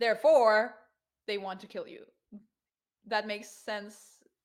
Therefore, 0.00 0.74
they 1.26 1.38
want 1.38 1.60
to 1.60 1.66
kill 1.66 1.86
you. 1.86 2.04
That 3.06 3.26
makes 3.26 3.48
sense. 3.48 3.96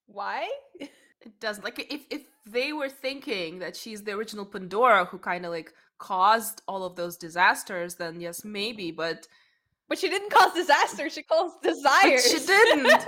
Why? 0.05 0.47
It 1.21 1.39
doesn't. 1.39 1.63
Like, 1.63 1.91
if 1.91 2.05
if 2.11 2.27
they 2.45 2.71
were 2.71 2.89
thinking 2.89 3.57
that 3.59 3.75
she's 3.75 4.03
the 4.03 4.11
original 4.11 4.45
Pandora 4.45 5.05
who 5.05 5.17
kind 5.17 5.43
of 5.43 5.51
like 5.51 5.73
caused 5.97 6.61
all 6.67 6.83
of 6.83 6.95
those 6.95 7.17
disasters, 7.17 7.95
then 7.95 8.21
yes, 8.21 8.45
maybe. 8.45 8.91
But 8.91 9.27
But 9.87 9.99
she 9.99 10.09
didn't 10.09 10.31
cause 10.31 10.53
disaster. 10.53 11.09
She 11.09 11.21
caused 11.23 11.55
but 11.61 11.73
desires. 11.73 12.25
she 12.25 12.39
didn't. 12.45 12.87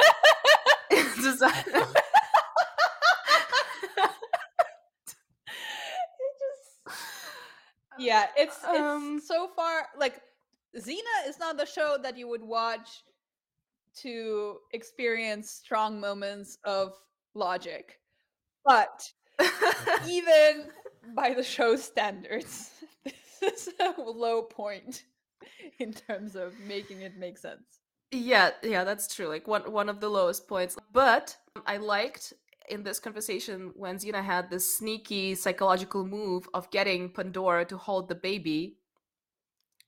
Desi- 0.91 1.93
It 6.19 6.33
just 6.39 6.97
yeah, 7.99 8.27
it's 8.35 8.57
it's 8.57 8.65
Um, 8.65 9.19
so 9.23 9.49
far 9.55 9.87
like 9.97 10.21
Xena 10.77 11.27
is 11.27 11.39
not 11.39 11.57
the 11.57 11.65
show 11.65 11.97
that 12.01 12.17
you 12.17 12.27
would 12.27 12.43
watch 12.43 13.03
to 14.01 14.57
experience 14.73 15.49
strong 15.49 15.99
moments 15.99 16.57
of 16.63 16.93
logic. 17.33 17.99
But 18.63 19.09
even 20.07 20.65
by 21.15 21.33
the 21.33 21.43
show's 21.43 21.83
standards, 21.83 22.71
this 23.41 23.67
is 23.67 23.73
a 23.79 23.99
low 23.99 24.43
point 24.43 25.03
in 25.79 25.93
terms 25.93 26.35
of 26.35 26.53
making 26.67 27.01
it 27.01 27.17
make 27.17 27.37
sense. 27.37 27.79
Yeah, 28.11 28.51
yeah, 28.63 28.83
that's 28.83 29.13
true. 29.13 29.27
Like 29.27 29.47
one 29.47 29.71
one 29.71 29.89
of 29.89 29.99
the 29.99 30.09
lowest 30.09 30.47
points. 30.47 30.77
But 30.93 31.35
I 31.65 31.77
liked 31.77 32.33
in 32.69 32.83
this 32.83 32.99
conversation 32.99 33.71
when 33.75 33.97
Xena 33.97 34.23
had 34.23 34.49
this 34.49 34.77
sneaky 34.77 35.35
psychological 35.35 36.05
move 36.05 36.47
of 36.53 36.69
getting 36.71 37.09
Pandora 37.09 37.65
to 37.65 37.77
hold 37.77 38.09
the 38.09 38.15
baby 38.15 38.77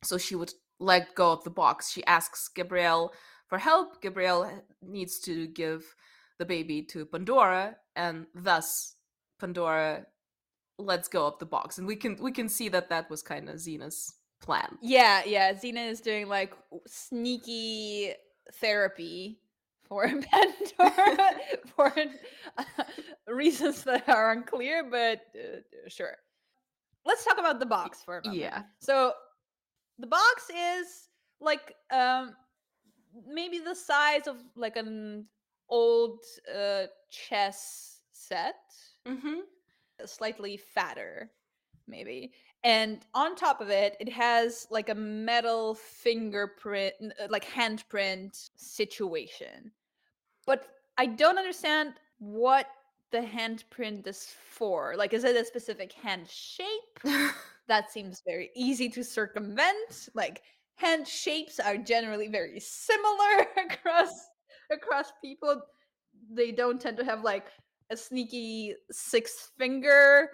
so 0.04 0.18
she 0.18 0.36
would 0.36 0.54
let 0.80 1.16
go 1.16 1.32
of 1.32 1.44
the 1.44 1.50
box. 1.50 1.92
She 1.92 2.06
asks 2.06 2.48
Gabrielle 2.48 3.14
for 3.48 3.58
help. 3.58 4.02
Gabrielle 4.02 4.64
needs 4.82 5.20
to 5.22 5.48
give 5.48 5.96
the 6.38 6.46
baby 6.46 6.82
to 6.84 7.06
Pandora, 7.06 7.76
and 7.96 8.26
thus 8.34 8.96
Pandora 9.40 10.06
lets 10.78 11.10
go 11.10 11.28
of 11.28 11.38
the 11.40 11.46
box. 11.46 11.78
And 11.78 11.86
we 11.86 11.96
can 11.96 12.16
we 12.22 12.32
can 12.32 12.48
see 12.48 12.70
that 12.70 12.90
that 12.90 13.10
was 13.10 13.22
kind 13.22 13.50
of 13.50 13.56
Xena's 13.56 14.16
plan. 14.40 14.78
Yeah, 14.82 15.24
yeah. 15.26 15.54
Xena 15.54 15.90
is 15.90 16.02
doing 16.02 16.28
like 16.28 16.54
sneaky 16.88 18.14
therapy 18.54 19.40
for 19.84 20.08
Pandora 20.32 21.18
for 21.76 21.94
uh, 22.58 22.64
reasons 23.28 23.84
that 23.84 24.08
are 24.10 24.32
unclear, 24.32 24.84
but 24.90 25.22
uh, 25.36 25.60
sure. 25.88 26.16
Let's 27.06 27.24
talk 27.26 27.40
about 27.40 27.60
the 27.60 27.66
box 27.66 28.04
for 28.04 28.18
a 28.20 28.22
moment. 28.24 28.40
Yeah. 28.42 28.64
So 28.80 29.14
the 29.98 30.08
box 30.08 30.50
is 30.50 31.10
like 31.42 31.76
um 31.92 32.36
maybe 33.28 33.60
the 33.60 33.74
size 33.76 34.28
of 34.28 34.38
like 34.56 34.76
an 34.78 35.26
old 35.70 36.20
uh 36.54 36.84
chess 37.10 38.02
set, 38.12 38.56
Mm-hmm. 39.08 39.40
slightly 40.06 40.58
fatter 40.58 41.32
maybe. 41.88 42.32
And 42.64 43.06
on 43.14 43.36
top 43.36 43.62
of 43.62 43.70
it, 43.70 43.96
it 44.00 44.12
has 44.12 44.68
like 44.70 44.90
a 44.90 44.96
metal 44.96 45.76
fingerprint, 45.76 46.94
uh, 47.02 47.28
like 47.30 47.46
handprint 47.46 48.50
situation. 48.58 49.72
But 50.46 50.68
I 50.98 51.06
don't 51.06 51.38
understand 51.38 51.94
what 52.20 52.68
the 53.12 53.20
handprint 53.20 54.06
is 54.08 54.34
for. 54.50 54.96
Like, 54.98 55.14
is 55.14 55.24
it 55.24 55.36
a 55.36 55.46
specific 55.46 55.94
hand 55.94 56.28
shape? 56.30 57.00
that 57.68 57.92
seems 57.92 58.22
very 58.26 58.50
easy 58.56 58.90
to 58.90 59.04
circumvent. 59.04 60.10
Like 60.14 60.42
hand 60.76 61.08
shapes 61.08 61.60
are 61.60 61.78
generally 61.78 62.28
very 62.28 62.60
similar 62.60 63.48
across 63.72 64.28
across 64.72 65.12
people. 65.24 65.62
They 66.30 66.52
don't 66.52 66.82
tend 66.82 66.98
to 66.98 67.06
have 67.06 67.24
like 67.24 67.48
a 67.90 67.98
sneaky 67.98 68.76
six 68.92 69.52
finger 69.58 70.32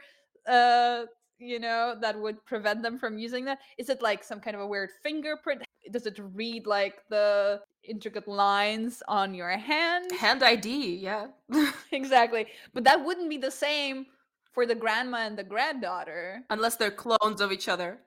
uh 0.48 1.06
you 1.40 1.60
know 1.60 1.96
that 2.02 2.20
would 2.20 2.44
prevent 2.46 2.82
them 2.84 2.98
from 2.98 3.18
using 3.18 3.46
that? 3.46 3.60
Is 3.78 3.90
it 3.90 4.02
like 4.02 4.24
some 4.24 4.40
kind 4.40 4.56
of 4.56 4.62
a 4.62 4.68
weird 4.68 4.90
fingerprint? 5.04 5.64
Does 5.92 6.06
it 6.06 6.20
read 6.34 6.66
like 6.68 6.96
the 7.10 7.62
intricate 7.84 8.28
lines 8.28 9.04
on 9.08 9.34
your 9.34 9.50
hand? 9.52 10.12
Hand 10.20 10.44
ID, 10.44 10.96
yeah. 10.98 11.28
exactly. 11.92 12.48
But 12.74 12.84
that 12.86 13.04
wouldn't 13.06 13.30
be 13.30 13.38
the 13.38 13.52
same 13.52 14.08
for 14.54 14.66
the 14.66 14.76
grandma 14.76 15.18
and 15.28 15.38
the 15.38 15.44
granddaughter. 15.44 16.42
Unless 16.50 16.78
they're 16.78 16.92
clones 16.92 17.42
of 17.42 17.52
each 17.52 17.68
other. 17.70 18.00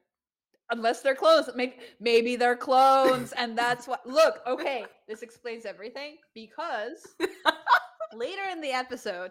unless 0.70 1.00
they're 1.00 1.14
clones 1.14 1.48
maybe 1.54 1.76
maybe 2.00 2.36
they're 2.36 2.56
clones 2.56 3.32
and 3.32 3.56
that's 3.56 3.86
what 3.88 4.06
look 4.06 4.40
okay 4.46 4.84
this 5.08 5.22
explains 5.22 5.64
everything 5.64 6.16
because 6.34 7.06
later 8.14 8.42
in 8.52 8.60
the 8.60 8.70
episode 8.70 9.30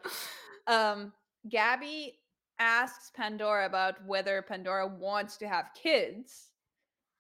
um 0.68 1.14
gabby 1.50 2.16
asks 2.60 3.12
pandora 3.16 3.66
about 3.66 4.04
whether 4.06 4.42
pandora 4.42 4.88
wants 4.88 5.38
to 5.38 5.48
have 5.48 5.74
kids 5.82 6.50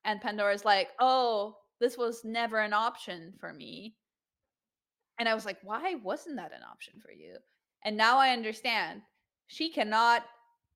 and 0.05 0.21
pandora's 0.21 0.65
like 0.65 0.89
oh 0.99 1.55
this 1.79 1.97
was 1.97 2.23
never 2.23 2.59
an 2.59 2.73
option 2.73 3.33
for 3.39 3.53
me. 3.53 3.95
And 5.19 5.29
i 5.29 5.35
was 5.35 5.45
like 5.45 5.57
why 5.63 5.95
wasn't 6.03 6.37
that 6.37 6.51
an 6.53 6.63
option 6.69 6.95
for 6.99 7.11
you? 7.11 7.35
And 7.85 7.95
now 7.97 8.17
i 8.17 8.29
understand. 8.29 9.01
She 9.47 9.69
cannot 9.71 10.23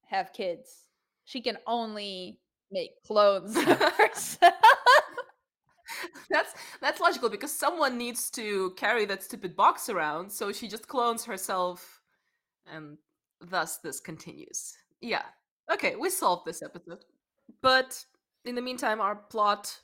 have 0.08 0.34
kids. 0.34 0.86
She 1.26 1.42
can 1.42 1.58
only 1.68 2.40
make 2.72 2.92
clones 3.06 3.56
of 3.58 3.66
herself. 3.98 4.54
That's 6.30 6.54
that's 6.82 7.02
logical 7.02 7.30
because 7.30 7.52
someone 7.52 7.98
needs 7.98 8.30
to 8.32 8.72
carry 8.78 9.06
that 9.06 9.24
stupid 9.24 9.56
box 9.56 9.90
around, 9.90 10.32
so 10.32 10.52
she 10.52 10.68
just 10.68 10.88
clones 10.88 11.26
herself 11.26 12.02
and 12.66 12.98
thus 13.42 13.78
this 13.78 14.00
continues. 14.00 14.76
Yeah. 15.02 15.24
Okay, 15.72 15.96
we 15.96 16.10
solved 16.10 16.46
this 16.46 16.62
episode. 16.62 17.06
But 17.62 18.04
in 18.46 18.56
the 18.56 18.62
meantime, 18.62 19.02
our 19.02 19.16
plot 19.16 19.80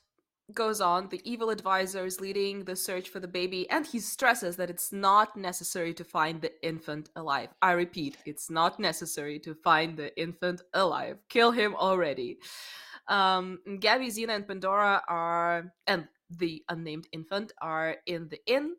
goes 0.53 0.79
on. 0.79 1.09
The 1.09 1.21
evil 1.29 1.49
advisor 1.49 2.05
is 2.05 2.21
leading 2.21 2.63
the 2.63 2.75
search 2.75 3.09
for 3.09 3.19
the 3.19 3.27
baby, 3.27 3.69
and 3.69 3.85
he 3.85 3.99
stresses 3.99 4.55
that 4.57 4.69
it's 4.69 4.93
not 4.93 5.35
necessary 5.35 5.93
to 5.93 6.03
find 6.03 6.41
the 6.41 6.51
infant 6.65 7.09
alive. 7.15 7.49
I 7.61 7.71
repeat, 7.71 8.17
it's 8.25 8.49
not 8.49 8.79
necessary 8.79 9.39
to 9.39 9.53
find 9.55 9.97
the 9.97 10.17
infant 10.19 10.61
alive. 10.73 11.17
Kill 11.29 11.51
him 11.51 11.75
already. 11.75 12.39
Um, 13.07 13.59
Gabby, 13.79 14.07
Xena, 14.07 14.35
and 14.35 14.47
Pandora 14.47 15.01
are, 15.07 15.73
and 15.85 16.07
the 16.29 16.63
unnamed 16.69 17.07
infant 17.11 17.53
are 17.61 17.97
in 18.05 18.27
the 18.29 18.39
inn 18.45 18.75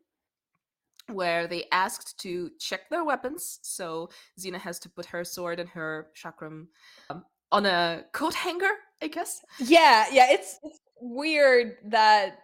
where 1.11 1.47
they 1.47 1.65
asked 1.71 2.19
to 2.21 2.51
check 2.59 2.89
their 2.89 3.03
weapons. 3.03 3.59
So 3.61 4.09
Xena 4.39 4.57
has 4.57 4.79
to 4.79 4.89
put 4.89 5.05
her 5.07 5.23
sword 5.23 5.59
and 5.59 5.69
her 5.69 6.07
chakram 6.15 6.67
um, 7.09 7.23
on 7.51 7.65
a 7.65 8.05
coat 8.13 8.33
hanger, 8.33 8.71
I 9.01 9.07
guess. 9.07 9.41
yeah, 9.59 10.05
yeah, 10.11 10.27
it's 10.31 10.59
it's 10.63 10.79
weird 11.01 11.77
that 11.85 12.39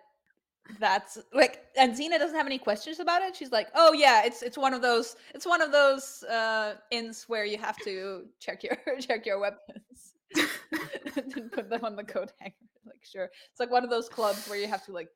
that's 0.80 1.17
like 1.34 1.63
and 1.78 1.93
Xena 1.93 2.17
doesn't 2.17 2.36
have 2.36 2.47
any 2.47 2.58
questions 2.58 2.99
about 2.99 3.21
it. 3.21 3.36
She's 3.36 3.51
like, 3.51 3.67
"Oh 3.75 3.93
yeah, 3.93 4.23
it's 4.25 4.41
it's 4.41 4.58
one 4.58 4.73
of 4.73 4.82
those 4.82 5.15
it's 5.34 5.45
one 5.45 5.62
of 5.62 5.71
those 5.71 6.23
uh 6.23 6.75
inns 6.91 7.25
where 7.28 7.45
you 7.45 7.58
have 7.58 7.78
to 7.84 8.25
check 8.39 8.63
your 8.63 8.78
check 8.99 9.25
your 9.25 9.39
weapons." 9.39 10.15
and 11.15 11.51
put 11.51 11.69
them 11.69 11.86
on 11.86 11.95
the 11.95 12.04
coat 12.04 12.32
hanger. 12.39 12.56
Like, 12.86 13.04
sure. 13.04 13.30
It's 13.51 13.60
like 13.60 13.71
one 13.71 13.84
of 13.84 13.89
those 13.89 14.10
clubs 14.10 14.47
where 14.47 14.60
you 14.60 14.67
have 14.67 14.86
to 14.86 14.91
like 14.91 15.10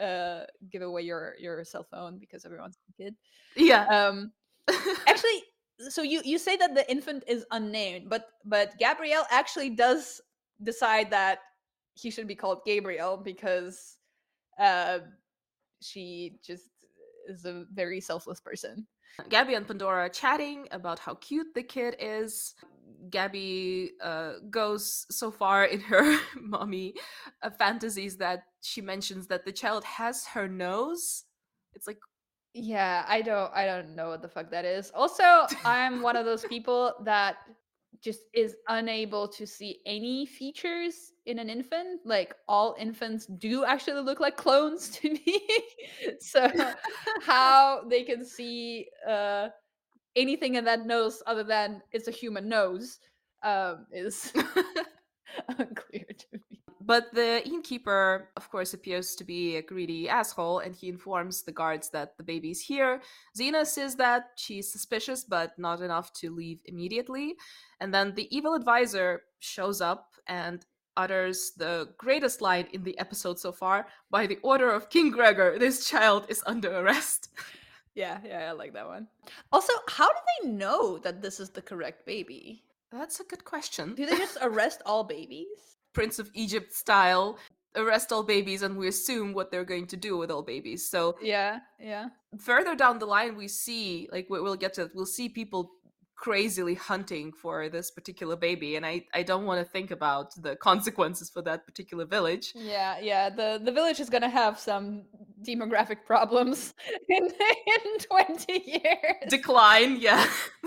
uh 0.00 0.40
give 0.70 0.82
away 0.82 1.02
your 1.02 1.34
your 1.38 1.64
cell 1.64 1.86
phone 1.90 2.18
because 2.18 2.44
everyone's 2.44 2.78
a 2.88 3.02
kid. 3.02 3.14
Yeah. 3.56 3.86
Um 3.86 4.32
actually 5.06 5.42
so 5.78 6.02
you 6.02 6.22
you 6.24 6.38
say 6.38 6.56
that 6.56 6.74
the 6.74 6.88
infant 6.90 7.24
is 7.26 7.44
unnamed 7.50 8.08
but 8.08 8.26
but 8.44 8.78
gabrielle 8.78 9.26
actually 9.30 9.70
does 9.70 10.20
decide 10.62 11.10
that 11.10 11.38
he 11.94 12.10
should 12.10 12.28
be 12.28 12.34
called 12.34 12.60
gabriel 12.64 13.16
because 13.16 13.98
uh 14.58 14.98
she 15.82 16.38
just 16.44 16.70
is 17.28 17.44
a 17.44 17.64
very 17.72 18.00
selfless 18.00 18.40
person 18.40 18.86
Gabby 19.28 19.54
and 19.54 19.66
Pandora 19.66 20.06
are 20.06 20.08
chatting 20.08 20.66
about 20.70 20.98
how 20.98 21.14
cute 21.14 21.54
the 21.54 21.62
kid 21.62 21.96
is. 21.98 22.54
Gabby 23.10 23.92
uh, 24.02 24.34
goes 24.50 25.06
so 25.10 25.30
far 25.30 25.64
in 25.64 25.80
her 25.80 26.18
mommy 26.40 26.94
uh, 27.42 27.50
fantasies 27.50 28.16
that 28.18 28.44
she 28.62 28.80
mentions 28.80 29.26
that 29.26 29.44
the 29.44 29.52
child 29.52 29.84
has 29.84 30.26
her 30.26 30.48
nose. 30.48 31.24
It's 31.74 31.86
like, 31.86 31.98
yeah 32.54 33.04
i 33.08 33.20
don't 33.20 33.52
i 33.52 33.66
don't 33.66 33.96
know 33.96 34.10
what 34.10 34.22
the 34.22 34.28
fuck 34.28 34.48
that 34.48 34.64
is 34.64 34.92
also 34.94 35.24
i'm 35.64 36.00
one 36.02 36.16
of 36.16 36.24
those 36.24 36.44
people 36.44 36.92
that 37.02 37.38
just 38.04 38.20
is 38.34 38.56
unable 38.68 39.26
to 39.28 39.46
see 39.46 39.80
any 39.86 40.26
features 40.26 41.12
in 41.26 41.38
an 41.38 41.48
infant 41.48 42.00
like 42.04 42.34
all 42.48 42.76
infants 42.78 43.26
do 43.26 43.64
actually 43.64 44.02
look 44.02 44.20
like 44.20 44.36
clones 44.36 44.90
to 44.98 45.10
me. 45.10 45.48
So 46.20 46.48
how 47.22 47.82
they 47.88 48.04
can 48.04 48.24
see 48.24 48.88
uh 49.08 49.48
anything 50.16 50.56
in 50.56 50.64
that 50.66 50.86
nose 50.86 51.22
other 51.26 51.44
than 51.44 51.82
it's 51.92 52.08
a 52.08 52.12
human 52.12 52.48
nose 52.48 52.98
um 53.42 53.86
is 53.92 54.32
unclear 55.58 56.06
to 56.18 56.26
me 56.50 56.53
But 56.86 57.14
the 57.14 57.42
innkeeper, 57.46 58.28
of 58.36 58.50
course, 58.50 58.74
appears 58.74 59.14
to 59.16 59.24
be 59.24 59.56
a 59.56 59.62
greedy 59.62 60.06
asshole, 60.06 60.58
and 60.58 60.74
he 60.74 60.90
informs 60.90 61.42
the 61.42 61.52
guards 61.52 61.88
that 61.90 62.18
the 62.18 62.22
baby's 62.22 62.60
here. 62.60 63.00
Xena 63.38 63.64
says 63.64 63.96
that 63.96 64.32
she's 64.36 64.70
suspicious, 64.70 65.24
but 65.24 65.58
not 65.58 65.80
enough 65.80 66.12
to 66.20 66.30
leave 66.30 66.60
immediately. 66.66 67.36
And 67.80 67.92
then 67.94 68.14
the 68.14 68.28
evil 68.36 68.52
advisor 68.54 69.22
shows 69.40 69.80
up 69.80 70.12
and 70.26 70.66
utters 70.96 71.52
the 71.56 71.88
greatest 71.96 72.40
line 72.42 72.68
in 72.72 72.84
the 72.84 72.96
episode 72.98 73.38
so 73.38 73.50
far 73.50 73.86
By 74.10 74.26
the 74.28 74.38
order 74.42 74.70
of 74.70 74.90
King 74.90 75.10
Gregor, 75.10 75.58
this 75.58 75.88
child 75.88 76.26
is 76.28 76.42
under 76.46 76.70
arrest. 76.76 77.30
yeah 77.94 78.18
yeah 78.24 78.48
i 78.48 78.52
like 78.52 78.72
that 78.72 78.86
one 78.86 79.06
also 79.52 79.72
how 79.88 80.08
do 80.08 80.18
they 80.42 80.48
know 80.50 80.98
that 80.98 81.22
this 81.22 81.38
is 81.40 81.50
the 81.50 81.62
correct 81.62 82.04
baby 82.04 82.62
That's 82.90 83.20
a 83.20 83.24
good 83.24 83.44
question. 83.44 83.94
do 83.94 84.04
they 84.06 84.16
just 84.16 84.38
arrest 84.42 84.82
all 84.84 85.04
babies 85.04 85.73
Prince 85.94 86.18
of 86.18 86.28
Egypt 86.34 86.72
style. 86.74 87.38
Arrest 87.76 88.12
all 88.12 88.22
babies, 88.22 88.62
and 88.62 88.76
we 88.76 88.86
assume 88.86 89.32
what 89.32 89.50
they're 89.50 89.64
going 89.74 89.88
to 89.88 89.96
do 89.96 90.16
with 90.16 90.30
all 90.30 90.42
babies. 90.42 90.88
So 90.88 91.16
yeah 91.20 91.58
yeah 91.80 92.06
further 92.38 92.74
down 92.76 92.98
the 93.00 93.06
line 93.06 93.34
we 93.36 93.48
see 93.48 94.08
like 94.12 94.26
we- 94.30 94.40
we'll 94.40 94.54
get 94.64 94.74
to 94.74 94.90
we'll 94.94 95.06
see 95.18 95.28
people 95.28 95.70
crazily 96.16 96.74
hunting 96.74 97.32
for 97.32 97.68
this 97.68 97.90
particular 97.90 98.36
baby 98.36 98.76
and 98.76 98.86
i 98.86 98.94
i 99.12 99.22
don't 99.30 99.44
want 99.48 99.58
to 99.64 99.68
think 99.76 99.90
about 99.90 100.26
the 100.46 100.54
consequences 100.70 101.28
for 101.28 101.42
that 101.42 101.66
particular 101.66 102.04
village 102.16 102.52
Yeah, 102.54 102.92
yeah. 103.10 103.24
The 103.30 103.60
the 103.66 103.72
village 103.72 103.98
is 104.04 104.08
gonna 104.14 104.30
have 104.42 104.54
some 104.70 105.02
demographic 105.42 106.00
problems 106.06 106.72
in 107.08 107.24
in 107.74 107.98
twenty 108.10 108.58
years. 108.74 109.16
decline 109.28 109.92
yeah 110.00 110.24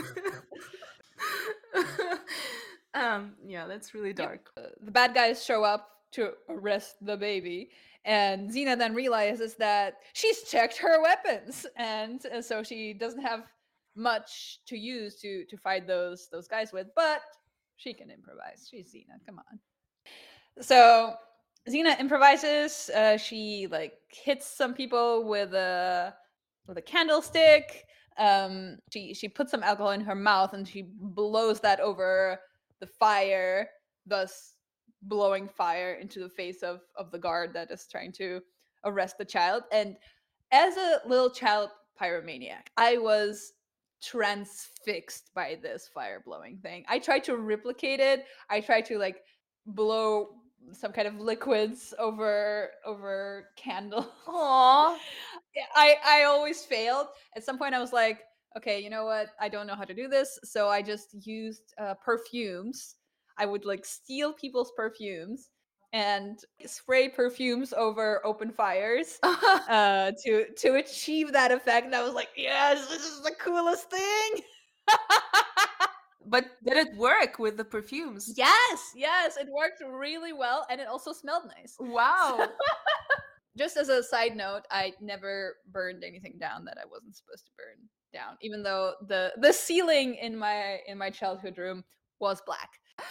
um 3.01 3.33
yeah 3.45 3.65
that's 3.67 3.93
really 3.93 4.13
dark 4.13 4.49
Uh, 4.57 4.62
The 4.88 4.91
bad 4.91 5.13
guys 5.13 5.43
show 5.49 5.63
up 5.63 5.83
to 6.13 6.21
arrest 6.49 6.95
the 7.01 7.17
baby, 7.17 7.69
And 8.05 8.49
Xena 8.49 8.77
then 8.77 8.93
realizes 8.95 9.55
that 9.55 9.95
she's 10.13 10.43
checked 10.43 10.77
her 10.77 11.01
weapons, 11.01 11.65
and, 11.75 12.23
and 12.31 12.43
so 12.49 12.63
she 12.63 12.93
doesn't 12.93 13.21
have 13.31 13.41
much 13.95 14.60
to 14.69 14.77
use 14.77 15.19
to 15.21 15.43
to 15.49 15.57
fight 15.57 15.86
those 15.88 16.29
those 16.31 16.47
guys 16.47 16.71
with, 16.71 16.88
but 16.95 17.21
she 17.75 17.93
can 17.93 18.10
improvise. 18.10 18.67
She's 18.69 18.88
Xena. 18.93 19.15
Come 19.25 19.39
on. 19.39 19.60
So 20.62 21.15
Xena 21.67 21.99
improvises. 21.99 22.89
Uh, 22.95 23.17
she 23.17 23.67
like 23.77 23.93
hits 24.25 24.45
some 24.47 24.73
people 24.73 25.27
with 25.27 25.53
a 25.53 26.13
with 26.67 26.77
a 26.77 26.81
candlestick. 26.93 27.86
Um, 28.17 28.79
she 28.93 29.13
she 29.13 29.27
puts 29.27 29.51
some 29.51 29.63
alcohol 29.63 29.91
in 29.91 30.01
her 30.01 30.15
mouth 30.15 30.53
and 30.53 30.65
she 30.67 30.81
blows 30.99 31.60
that 31.60 31.79
over 31.79 32.39
the 32.79 32.87
fire, 32.87 33.69
thus 34.05 34.53
blowing 35.03 35.47
fire 35.47 35.93
into 35.93 36.19
the 36.19 36.29
face 36.29 36.63
of 36.63 36.81
of 36.95 37.11
the 37.11 37.19
guard 37.19 37.53
that 37.53 37.71
is 37.71 37.87
trying 37.89 38.11
to 38.13 38.41
arrest 38.85 39.17
the 39.17 39.25
child. 39.25 39.63
And 39.71 39.95
as 40.51 40.77
a 40.77 41.01
little 41.05 41.29
child 41.29 41.69
pyromaniac, 41.99 42.67
I 42.77 42.97
was 42.97 43.53
transfixed 44.01 45.31
by 45.33 45.57
this 45.61 45.89
fire 45.93 46.21
blowing 46.25 46.57
thing. 46.57 46.85
I 46.87 46.99
tried 46.99 47.23
to 47.25 47.37
replicate 47.37 47.99
it. 47.99 48.25
I 48.49 48.61
tried 48.61 48.85
to 48.85 48.97
like 48.97 49.17
blow 49.65 50.29
some 50.71 50.91
kind 50.91 51.07
of 51.07 51.19
liquids 51.19 51.93
over 51.99 52.71
over 52.85 53.49
candle. 53.55 54.07
Aww. 54.27 54.97
I 55.75 55.95
I 56.05 56.23
always 56.23 56.63
failed. 56.63 57.07
At 57.35 57.43
some 57.43 57.57
point, 57.57 57.73
I 57.73 57.79
was 57.79 57.93
like, 57.93 58.21
okay, 58.58 58.80
you 58.80 58.89
know 58.89 59.06
what? 59.06 59.30
I 59.39 59.50
don't 59.50 59.67
know 59.67 59.76
how 59.76 59.86
to 59.86 59.93
do 59.93 60.08
this, 60.08 60.38
so 60.43 60.67
I 60.67 60.82
just 60.82 61.15
used 61.26 61.74
uh, 61.78 61.93
perfumes. 62.04 62.96
I 63.38 63.46
would 63.46 63.65
like 63.65 63.86
steal 63.86 64.34
people's 64.34 64.72
perfumes 64.76 65.50
and 65.93 66.39
spray 66.65 67.08
perfumes 67.08 67.72
over 67.72 68.26
open 68.26 68.52
fires 68.52 69.20
uh, 69.24 70.12
to 70.26 70.46
to 70.58 70.76
achieve 70.76 71.32
that 71.34 71.52
effect. 71.52 71.86
And 71.86 71.96
I 71.96 72.04
was 72.04 72.13
like, 72.13 72.30
yes, 72.36 72.88
this 72.88 73.06
is 73.06 73.22
the 73.22 73.32
coolest 73.39 73.89
thing. 73.89 74.41
but 76.26 76.46
did 76.65 76.78
it 76.78 76.98
work 76.98 77.39
with 77.39 77.58
the 77.58 77.65
perfumes? 77.65 78.34
Yes, 78.36 78.91
yes, 78.96 79.38
it 79.38 79.48
worked 79.56 79.82
really 79.88 80.34
well, 80.34 80.65
and 80.70 80.82
it 80.82 80.88
also 80.88 81.13
smelled 81.13 81.43
nice. 81.58 81.76
Wow. 81.80 82.50
Just 83.58 83.76
as 83.76 83.89
a 83.89 84.04
side 84.04 84.36
note, 84.36 84.62
I 84.70 84.93
never 85.02 85.56
burned 85.72 86.04
anything 86.04 86.36
down 86.39 86.63
that 86.65 86.78
I 86.78 86.86
wasn't 86.86 87.15
supposed 87.15 87.46
to 87.46 87.52
burn 87.58 87.89
down, 88.19 88.34
even 88.47 88.60
though 88.67 88.86
the 89.12 89.21
the 89.45 89.53
ceiling 89.65 90.10
in 90.27 90.34
my 90.45 90.60
in 90.91 90.95
my 91.03 91.10
childhood 91.19 91.56
room 91.63 91.80
was 92.25 92.38
black. 92.49 92.71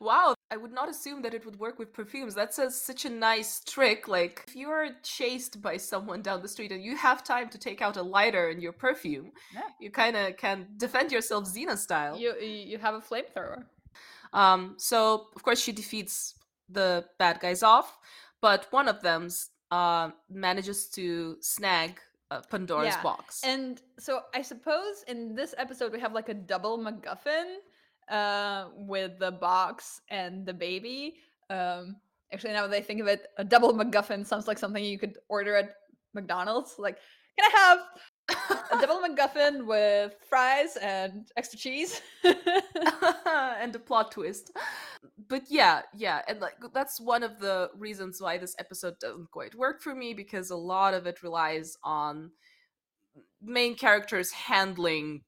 Wow, 0.00 0.34
I 0.54 0.56
would 0.62 0.74
not 0.80 0.88
assume 0.94 1.18
that 1.22 1.34
it 1.38 1.42
would 1.46 1.58
work 1.66 1.76
with 1.78 1.90
perfumes. 2.00 2.34
That's 2.34 2.58
a, 2.58 2.68
such 2.90 3.02
a 3.04 3.10
nice 3.30 3.52
trick. 3.74 4.00
Like, 4.08 4.36
if 4.48 4.56
you're 4.62 4.88
chased 5.16 5.54
by 5.62 5.76
someone 5.90 6.20
down 6.28 6.42
the 6.42 6.48
street 6.54 6.72
and 6.72 6.82
you 6.88 6.94
have 7.08 7.22
time 7.34 7.48
to 7.54 7.58
take 7.66 7.80
out 7.80 7.96
a 7.96 8.02
lighter 8.16 8.44
and 8.52 8.58
your 8.66 8.72
perfume, 8.86 9.28
Yeah. 9.58 9.68
you 9.82 9.90
kind 10.02 10.16
of 10.16 10.36
can 10.44 10.58
defend 10.84 11.12
yourself 11.12 11.42
Xena 11.54 11.76
style. 11.86 12.14
You 12.22 12.30
you 12.72 12.76
have 12.86 12.94
a 13.00 13.02
flamethrower. 13.08 13.60
Um, 14.42 14.60
so 14.90 14.98
of 15.36 15.40
course 15.46 15.60
she 15.64 15.72
defeats 15.82 16.34
the 16.78 16.88
bad 17.22 17.36
guys 17.44 17.62
off, 17.62 17.88
but 18.40 18.60
one 18.78 18.88
of 18.94 18.98
them 19.08 19.22
uh, 19.70 20.06
manages 20.28 20.88
to 20.96 21.04
snag 21.40 22.00
uh, 22.34 22.42
Pandora's 22.50 22.94
Yeah, 22.94 23.02
box. 23.02 23.42
And 23.44 23.80
so 23.98 24.22
I 24.34 24.42
suppose 24.42 25.04
in 25.08 25.34
this 25.34 25.54
episode 25.58 25.92
we 25.92 26.00
have 26.00 26.12
like 26.12 26.28
a 26.28 26.34
double 26.34 26.78
MacGuffin 26.78 27.56
uh, 28.10 28.70
with 28.76 29.18
the 29.18 29.32
box 29.32 30.00
and 30.10 30.44
the 30.44 30.54
baby. 30.54 31.16
Um, 31.50 31.96
actually, 32.32 32.52
now 32.52 32.66
that 32.66 32.76
I 32.76 32.80
think 32.80 33.00
of 33.00 33.06
it, 33.06 33.28
a 33.38 33.44
double 33.44 33.72
MacGuffin 33.72 34.26
sounds 34.26 34.48
like 34.48 34.58
something 34.58 34.82
you 34.84 34.98
could 34.98 35.18
order 35.28 35.56
at 35.56 35.76
McDonald's. 36.14 36.74
Like, 36.78 36.98
can 37.38 37.50
I 37.52 37.58
have 37.58 37.78
a 38.28 38.80
double 38.80 39.00
MacGuffin 39.00 39.66
with 39.66 40.14
fries 40.28 40.76
and 40.76 41.28
extra 41.36 41.58
cheese? 41.58 42.00
and 42.24 43.74
a 43.74 43.78
plot 43.78 44.12
twist. 44.12 44.52
But 45.28 45.44
yeah, 45.48 45.82
yeah, 45.94 46.22
and 46.28 46.40
like 46.40 46.54
that's 46.72 47.00
one 47.00 47.22
of 47.22 47.38
the 47.38 47.70
reasons 47.76 48.20
why 48.20 48.38
this 48.38 48.54
episode 48.58 48.98
doesn't 48.98 49.30
quite 49.30 49.54
work 49.54 49.82
for 49.82 49.94
me 49.94 50.14
because 50.14 50.50
a 50.50 50.56
lot 50.56 50.94
of 50.94 51.06
it 51.06 51.22
relies 51.22 51.76
on 51.82 52.30
main 53.42 53.74
characters 53.74 54.30
handling 54.32 55.22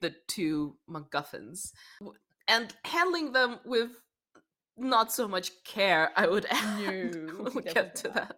the 0.00 0.14
two 0.26 0.76
MacGuffins 0.90 1.72
and 2.48 2.74
handling 2.84 3.32
them 3.32 3.58
with 3.64 3.90
not 4.76 5.12
so 5.12 5.28
much 5.28 5.50
care, 5.64 6.10
I 6.16 6.26
would 6.26 6.46
add. 6.50 7.14
No, 7.14 7.50
we'll 7.54 7.64
get 7.64 7.96
to 7.96 8.08
not. 8.08 8.14
that. 8.14 8.36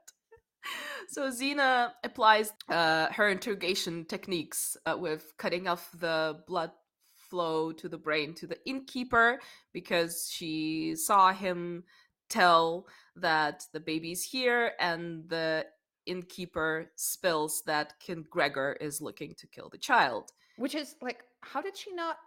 So 1.11 1.29
Xena 1.29 1.91
applies 2.05 2.53
uh, 2.69 3.09
her 3.13 3.29
interrogation 3.29 4.05
techniques 4.05 4.77
uh, 4.87 4.97
with 4.97 5.33
cutting 5.39 5.67
off 5.67 5.91
the 5.99 6.39
blood 6.47 6.71
flow 7.17 7.73
to 7.73 7.89
the 7.89 7.99
brain 7.99 8.33
to 8.35 8.47
the 8.47 8.59
innkeeper 8.65 9.41
because 9.73 10.31
she 10.33 10.95
saw 10.95 11.33
him 11.33 11.83
tell 12.29 12.87
that 13.17 13.65
the 13.73 13.81
baby's 13.81 14.23
here 14.23 14.71
and 14.79 15.29
the 15.29 15.67
innkeeper 16.07 16.93
spills 16.95 17.65
that 17.67 17.99
King 17.99 18.25
Gregor 18.31 18.77
is 18.81 19.01
looking 19.01 19.35
to 19.39 19.49
kill 19.49 19.69
the 19.69 19.79
child. 19.79 20.31
Which 20.59 20.77
is 20.77 20.95
like, 21.03 21.25
how 21.41 21.61
did 21.61 21.77
she 21.77 21.93
not 21.93 22.19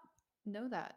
know 0.45 0.67
that? 0.67 0.95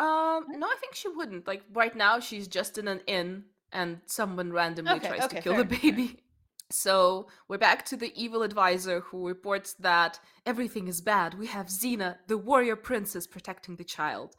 Um, 0.00 0.46
no, 0.48 0.66
I 0.66 0.76
think 0.80 0.96
she 0.96 1.06
wouldn't. 1.06 1.46
Like 1.46 1.62
right 1.72 1.94
now, 1.94 2.18
she's 2.18 2.48
just 2.48 2.76
in 2.76 2.88
an 2.88 3.02
inn, 3.06 3.44
and 3.70 4.00
someone 4.06 4.52
randomly 4.52 4.94
Okay, 4.94 5.08
tries 5.08 5.22
okay, 5.22 5.36
to 5.36 5.42
kill 5.42 5.54
fair, 5.54 5.62
the 5.62 5.76
baby. 5.76 6.23
So 6.70 7.28
we're 7.48 7.58
back 7.58 7.84
to 7.86 7.96
the 7.96 8.12
evil 8.20 8.42
advisor 8.42 9.00
who 9.00 9.26
reports 9.26 9.74
that 9.74 10.18
everything 10.46 10.88
is 10.88 11.00
bad. 11.00 11.34
We 11.34 11.46
have 11.46 11.66
Xena, 11.66 12.16
the 12.26 12.38
warrior 12.38 12.76
princess, 12.76 13.26
protecting 13.26 13.76
the 13.76 13.84
child, 13.84 14.34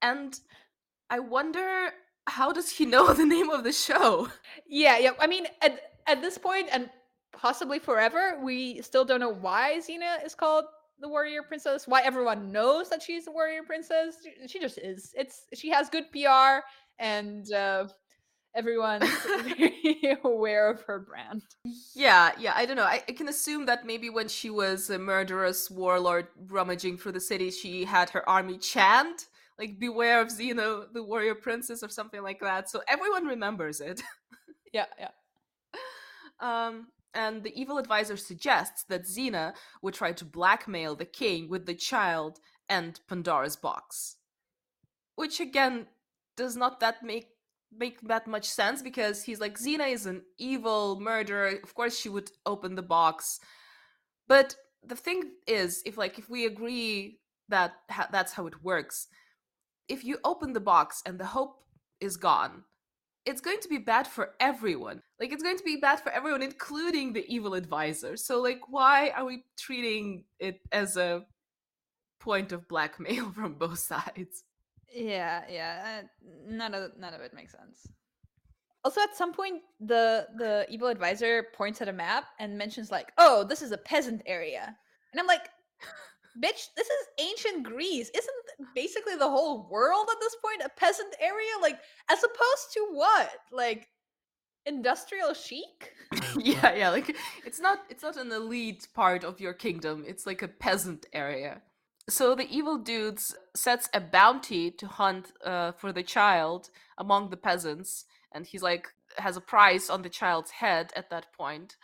and 0.00 0.38
I 1.10 1.18
wonder 1.18 1.90
how 2.26 2.52
does 2.52 2.70
he 2.70 2.86
know 2.94 3.12
the 3.12 3.26
name 3.26 3.50
of 3.50 3.64
the 3.64 3.72
show? 3.72 4.28
Yeah, 4.66 4.98
yeah. 4.98 5.12
I 5.20 5.26
mean, 5.26 5.46
at 5.62 5.80
at 6.06 6.20
this 6.20 6.38
point, 6.38 6.68
and 6.72 6.88
possibly 7.32 7.78
forever, 7.78 8.38
we 8.42 8.80
still 8.82 9.04
don't 9.04 9.20
know 9.20 9.32
why 9.34 9.80
Xena 9.80 10.24
is 10.24 10.34
called 10.34 10.64
the 11.00 11.08
warrior 11.08 11.42
princess. 11.42 11.86
Why 11.88 12.02
everyone 12.02 12.52
knows 12.52 12.88
that 12.90 13.02
she's 13.02 13.24
the 13.24 13.32
warrior 13.32 13.62
princess. 13.64 14.16
She- 14.46 14.60
just 14.60 14.78
is. 14.78 15.12
It's 15.16 15.46
she 15.54 15.70
has 15.70 15.90
good 15.90 16.10
PR, 16.12 16.64
and 16.98 17.52
uh, 17.52 17.88
everyone's 18.54 19.08
very 19.44 20.18
aware 20.24 20.68
of 20.70 20.82
her 20.82 20.98
brand. 20.98 21.42
Yeah, 21.94 22.32
yeah, 22.38 22.52
I 22.56 22.66
don't 22.66 22.76
know. 22.76 22.84
I, 22.84 23.02
I 23.08 23.12
can 23.12 23.28
assume 23.28 23.66
that 23.66 23.86
maybe 23.86 24.10
when 24.10 24.28
she 24.28 24.50
was 24.50 24.90
a 24.90 24.98
murderous 24.98 25.70
warlord 25.70 26.28
rummaging 26.48 26.98
through 26.98 27.12
the 27.12 27.20
city, 27.20 27.50
she 27.50 27.84
had 27.84 28.10
her 28.10 28.28
army 28.28 28.58
chant, 28.58 29.26
like, 29.58 29.78
Beware 29.78 30.20
of 30.20 30.28
Xena, 30.28 30.92
the 30.92 31.02
warrior 31.02 31.34
princess, 31.34 31.82
or 31.82 31.88
something 31.88 32.22
like 32.22 32.40
that. 32.40 32.68
So 32.70 32.82
everyone 32.88 33.26
remembers 33.26 33.80
it. 33.80 34.02
Yeah, 34.72 34.86
yeah. 34.98 35.10
Um, 36.40 36.88
and 37.14 37.44
the 37.44 37.54
evil 37.54 37.78
advisor 37.78 38.16
suggests 38.16 38.82
that 38.88 39.04
Xena 39.04 39.54
would 39.82 39.94
try 39.94 40.10
to 40.10 40.24
blackmail 40.24 40.96
the 40.96 41.04
king 41.04 41.48
with 41.48 41.64
the 41.66 41.76
child 41.76 42.40
and 42.68 42.98
Pandora's 43.08 43.54
box. 43.54 44.16
Which 45.14 45.38
again 45.38 45.86
does 46.36 46.56
not 46.56 46.80
that 46.80 47.04
make 47.04 47.28
make 47.78 48.00
that 48.02 48.26
much 48.26 48.46
sense 48.46 48.82
because 48.82 49.22
he's 49.22 49.40
like 49.40 49.58
Xena 49.58 49.90
is 49.90 50.06
an 50.06 50.22
evil 50.38 51.00
murderer. 51.00 51.58
Of 51.62 51.74
course 51.74 51.98
she 51.98 52.08
would 52.08 52.30
open 52.46 52.74
the 52.74 52.82
box. 52.82 53.40
But 54.28 54.56
the 54.82 54.96
thing 54.96 55.32
is 55.46 55.82
if 55.84 55.96
like 55.96 56.18
if 56.18 56.28
we 56.28 56.46
agree 56.46 57.20
that 57.48 57.72
ha- 57.90 58.08
that's 58.10 58.32
how 58.32 58.46
it 58.46 58.62
works, 58.62 59.08
if 59.88 60.04
you 60.04 60.18
open 60.24 60.52
the 60.52 60.60
box 60.60 61.02
and 61.06 61.18
the 61.18 61.26
hope 61.26 61.64
is 62.00 62.16
gone, 62.16 62.64
it's 63.26 63.40
going 63.40 63.60
to 63.60 63.68
be 63.68 63.78
bad 63.78 64.06
for 64.06 64.34
everyone. 64.40 65.02
Like 65.18 65.32
it's 65.32 65.42
going 65.42 65.56
to 65.56 65.64
be 65.64 65.76
bad 65.76 66.00
for 66.00 66.12
everyone, 66.12 66.42
including 66.42 67.12
the 67.12 67.24
evil 67.32 67.54
advisor. 67.54 68.16
So 68.16 68.40
like, 68.40 68.60
why 68.68 69.10
are 69.10 69.24
we 69.24 69.44
treating 69.58 70.24
it 70.38 70.60
as 70.72 70.96
a 70.96 71.24
point 72.20 72.52
of 72.52 72.68
blackmail 72.68 73.30
from 73.34 73.54
both 73.54 73.78
sides? 73.78 74.44
Yeah, 74.92 75.42
yeah. 75.50 76.00
Uh, 76.02 76.06
none 76.46 76.74
of 76.74 76.96
none 76.98 77.14
of 77.14 77.20
it 77.20 77.34
makes 77.34 77.52
sense. 77.52 77.86
Also, 78.84 79.00
at 79.00 79.16
some 79.16 79.32
point, 79.32 79.62
the 79.80 80.26
the 80.36 80.66
evil 80.68 80.88
advisor 80.88 81.46
points 81.54 81.80
at 81.80 81.88
a 81.88 81.92
map 81.92 82.24
and 82.38 82.58
mentions 82.58 82.90
like, 82.90 83.12
"Oh, 83.18 83.44
this 83.44 83.62
is 83.62 83.72
a 83.72 83.78
peasant 83.78 84.22
area," 84.26 84.76
and 85.12 85.20
I'm 85.20 85.26
like, 85.26 85.48
"Bitch, 86.42 86.68
this 86.76 86.86
is 86.88 87.06
ancient 87.18 87.64
Greece. 87.64 88.10
Isn't 88.14 88.74
basically 88.74 89.16
the 89.16 89.28
whole 89.28 89.68
world 89.70 90.08
at 90.12 90.20
this 90.20 90.36
point 90.44 90.62
a 90.64 90.68
peasant 90.78 91.14
area? 91.20 91.52
Like, 91.62 91.78
as 92.10 92.22
opposed 92.22 92.72
to 92.74 92.88
what? 92.92 93.30
Like, 93.52 93.88
industrial 94.66 95.34
chic? 95.34 95.92
yeah, 96.38 96.74
yeah. 96.74 96.90
Like 96.90 97.16
it's 97.44 97.60
not 97.60 97.80
it's 97.88 98.02
not 98.02 98.16
an 98.16 98.30
elite 98.32 98.86
part 98.94 99.24
of 99.24 99.40
your 99.40 99.54
kingdom. 99.54 100.04
It's 100.06 100.26
like 100.26 100.42
a 100.42 100.48
peasant 100.48 101.06
area. 101.12 101.62
So 102.08 102.34
the 102.34 102.48
evil 102.50 102.76
dudes 102.76 103.34
sets 103.56 103.88
a 103.94 104.00
bounty 104.00 104.70
to 104.72 104.86
hunt 104.86 105.32
uh, 105.44 105.72
for 105.72 105.92
the 105.92 106.02
child 106.02 106.68
among 106.98 107.30
the 107.30 107.36
peasants, 107.36 108.04
and 108.32 108.46
he's 108.46 108.62
like, 108.62 108.88
has 109.16 109.36
a 109.36 109.40
price 109.40 109.88
on 109.88 110.02
the 110.02 110.08
child's 110.08 110.50
head 110.50 110.92
at 110.96 111.08
that 111.10 111.32
point, 111.32 111.76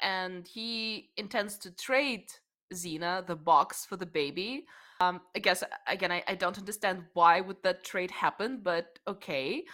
and 0.00 0.46
he 0.46 1.10
intends 1.16 1.58
to 1.58 1.74
trade 1.74 2.30
Xena 2.72 3.26
the 3.26 3.34
box 3.36 3.84
for 3.84 3.96
the 3.96 4.06
baby. 4.06 4.66
Um, 5.00 5.20
I 5.34 5.40
guess 5.40 5.64
again, 5.86 6.12
I, 6.12 6.22
I 6.28 6.36
don't 6.36 6.58
understand 6.58 7.02
why 7.14 7.40
would 7.40 7.62
that 7.62 7.84
trade 7.84 8.10
happen, 8.10 8.60
but 8.62 8.98
okay. 9.08 9.64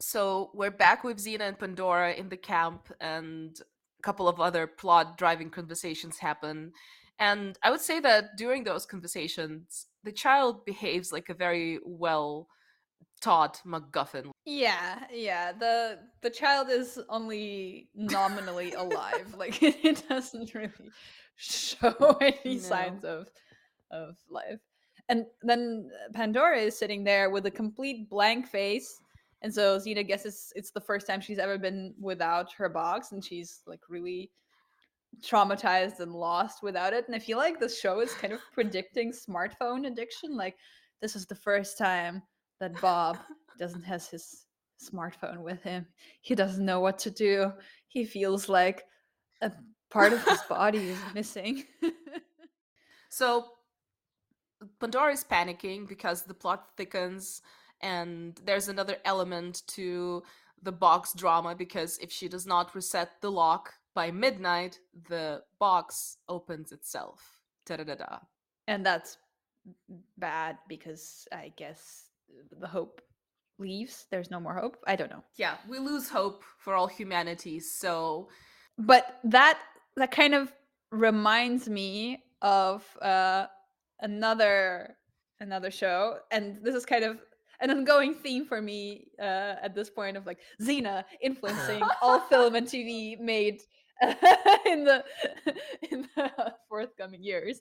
So 0.00 0.50
we're 0.54 0.70
back 0.70 1.04
with 1.04 1.18
Xena 1.18 1.42
and 1.42 1.58
Pandora 1.58 2.14
in 2.14 2.28
the 2.28 2.36
camp, 2.36 2.88
and 3.00 3.56
a 3.98 4.02
couple 4.02 4.28
of 4.28 4.40
other 4.40 4.66
plot 4.66 5.16
driving 5.16 5.50
conversations 5.50 6.18
happen. 6.18 6.72
And 7.18 7.58
I 7.62 7.70
would 7.70 7.80
say 7.80 8.00
that 8.00 8.36
during 8.36 8.64
those 8.64 8.84
conversations, 8.86 9.86
the 10.04 10.12
child 10.12 10.64
behaves 10.64 11.12
like 11.12 11.28
a 11.28 11.34
very 11.34 11.78
well 11.84 12.48
taught 13.22 13.60
MacGuffin. 13.66 14.30
Yeah, 14.44 15.04
yeah. 15.12 15.52
The 15.52 15.98
the 16.20 16.30
child 16.30 16.68
is 16.70 16.98
only 17.08 17.88
nominally 17.94 18.72
alive. 18.74 19.34
Like 19.38 19.62
it 19.62 20.04
doesn't 20.08 20.54
really 20.54 20.90
show 21.36 22.18
any 22.20 22.56
No. 22.56 22.60
signs 22.60 23.04
of 23.04 23.28
of 23.90 24.16
life. 24.30 24.60
And 25.08 25.24
then 25.42 25.90
Pandora 26.14 26.58
is 26.58 26.76
sitting 26.76 27.04
there 27.04 27.30
with 27.30 27.46
a 27.46 27.50
complete 27.50 28.10
blank 28.10 28.46
face. 28.46 29.00
And 29.42 29.54
so 29.54 29.78
Xena 29.78 30.06
guesses 30.06 30.52
it's 30.56 30.70
the 30.72 30.80
first 30.80 31.06
time 31.06 31.20
she's 31.20 31.38
ever 31.38 31.56
been 31.58 31.94
without 32.00 32.52
her 32.54 32.68
box, 32.68 33.12
and 33.12 33.24
she's 33.24 33.62
like 33.66 33.80
really 33.88 34.30
traumatized 35.22 36.00
and 36.00 36.12
lost 36.12 36.62
without 36.62 36.92
it. 36.92 37.06
And 37.06 37.14
I 37.14 37.18
feel 37.18 37.38
like 37.38 37.58
the 37.58 37.68
show 37.68 38.00
is 38.00 38.12
kind 38.14 38.32
of 38.32 38.40
predicting 38.52 39.12
smartphone 39.12 39.86
addiction. 39.86 40.36
Like 40.36 40.56
this 41.00 41.16
is 41.16 41.26
the 41.26 41.34
first 41.34 41.78
time 41.78 42.22
that 42.60 42.80
Bob 42.80 43.18
doesn't 43.58 43.82
has 43.82 44.08
his 44.08 44.46
smartphone 44.82 45.38
with 45.38 45.62
him. 45.62 45.86
He 46.20 46.34
doesn't 46.34 46.64
know 46.64 46.80
what 46.80 46.98
to 47.00 47.10
do. 47.10 47.52
He 47.88 48.04
feels 48.04 48.48
like 48.48 48.84
a 49.42 49.52
part 49.90 50.12
of 50.12 50.24
his 50.24 50.40
body 50.48 50.90
is 50.90 50.98
missing. 51.14 51.64
So 53.16 53.46
Pandora 54.78 55.14
is 55.14 55.24
panicking 55.24 55.88
because 55.88 56.24
the 56.24 56.34
plot 56.34 56.68
thickens, 56.76 57.40
and 57.80 58.38
there's 58.44 58.68
another 58.68 58.98
element 59.06 59.62
to 59.68 60.22
the 60.60 60.72
box 60.72 61.14
drama 61.14 61.54
because 61.54 61.96
if 61.96 62.12
she 62.12 62.28
does 62.28 62.46
not 62.46 62.74
reset 62.74 63.12
the 63.22 63.30
lock 63.30 63.72
by 63.96 64.12
midnight, 64.12 64.78
the 65.08 65.42
box 65.58 66.18
opens 66.28 66.70
itself. 66.70 67.40
Da 67.66 67.76
da 67.76 67.84
da 67.84 67.96
da. 67.96 68.18
and 68.68 68.86
that's 68.86 69.18
bad 70.18 70.58
because 70.68 71.26
I 71.32 71.52
guess 71.56 72.04
the 72.60 72.68
hope 72.68 73.00
leaves. 73.58 74.06
There's 74.10 74.30
no 74.30 74.38
more 74.38 74.54
hope. 74.54 74.76
I 74.86 74.94
don't 74.94 75.10
know. 75.10 75.24
Yeah, 75.36 75.56
we 75.68 75.78
lose 75.80 76.08
hope 76.08 76.44
for 76.58 76.74
all 76.74 76.86
humanity. 76.86 77.58
So 77.58 78.28
but 78.78 79.18
that 79.24 79.58
that 79.96 80.10
kind 80.10 80.34
of 80.34 80.52
reminds 80.92 81.68
me 81.68 82.22
of 82.42 82.84
uh 83.02 83.46
another 84.00 84.96
another 85.40 85.70
show 85.70 86.18
and 86.30 86.58
this 86.62 86.74
is 86.74 86.84
kind 86.86 87.04
of 87.04 87.18
an 87.60 87.70
ongoing 87.70 88.14
theme 88.14 88.44
for 88.44 88.60
me 88.60 89.08
uh 89.20 89.54
at 89.62 89.74
this 89.74 89.88
point 89.88 90.16
of 90.16 90.26
like 90.26 90.38
xena 90.60 91.02
influencing 91.22 91.82
all 92.02 92.20
film 92.20 92.54
and 92.54 92.66
tv 92.66 93.18
made 93.18 93.62
in 94.66 94.84
the 94.84 95.04
in 95.90 96.08
the 96.16 96.30
forthcoming 96.68 97.22
years. 97.22 97.60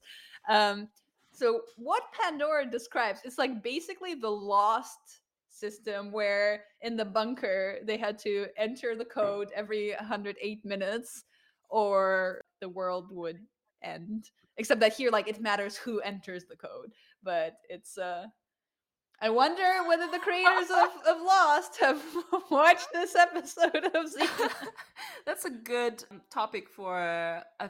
Um 0.50 0.90
so 1.32 1.62
what 1.78 2.04
pandora 2.14 2.66
describes 2.66 3.20
is 3.26 3.38
like 3.38 3.62
basically 3.62 4.16
the 4.16 4.30
lost 4.30 5.22
system 5.50 6.12
where 6.12 6.64
in 6.82 6.96
the 6.96 7.06
bunker 7.06 7.78
they 7.84 7.98
had 7.98 8.18
to 8.20 8.48
enter 8.58 8.96
the 8.96 9.06
code 9.06 9.50
every 9.56 9.94
108 10.00 10.66
minutes 10.66 11.24
or 11.70 12.42
the 12.62 12.70
world 12.70 13.08
would 13.12 13.40
end 13.84 14.30
except 14.58 14.80
that 14.80 14.94
here 14.94 15.12
like 15.12 15.28
it 15.28 15.42
matters 15.42 15.76
who 15.76 16.00
enters 16.02 16.46
the 16.46 16.56
code 16.56 16.92
but 17.24 17.58
it's 17.70 17.98
uh 17.98 18.26
i 19.22 19.30
wonder 19.30 19.64
whether 19.88 20.10
the 20.12 20.20
creators 20.20 20.70
of, 20.70 21.16
of 21.16 21.22
lost 21.22 21.78
have 21.80 22.02
watched 22.52 22.88
this 22.94 23.16
episode 23.16 23.86
of 23.94 24.06
Xena. 24.14 24.52
that's 25.26 25.46
a 25.46 25.50
good 25.50 26.04
um, 26.12 26.22
topic 26.30 26.70
for 26.70 27.00
a 27.00 27.70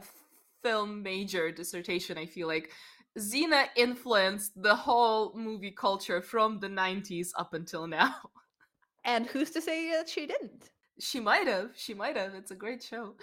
film 0.66 1.00
major 1.02 1.52
dissertation, 1.52 2.18
I 2.18 2.26
feel 2.26 2.48
like. 2.48 2.72
Xena 3.16 3.66
influenced 3.76 4.60
the 4.60 4.74
whole 4.74 5.32
movie 5.34 5.70
culture 5.70 6.20
from 6.20 6.58
the 6.58 6.68
90s 6.68 7.28
up 7.38 7.54
until 7.54 7.86
now. 7.86 8.16
and 9.04 9.26
who's 9.26 9.52
to 9.52 9.60
say 9.60 9.90
that 9.92 10.08
she 10.08 10.26
didn't 10.26 10.70
She 10.98 11.20
might 11.20 11.46
have. 11.46 11.70
She 11.76 11.94
might 11.94 12.16
have. 12.16 12.34
It's 12.34 12.50
a 12.50 12.56
great 12.56 12.82
show. 12.82 13.14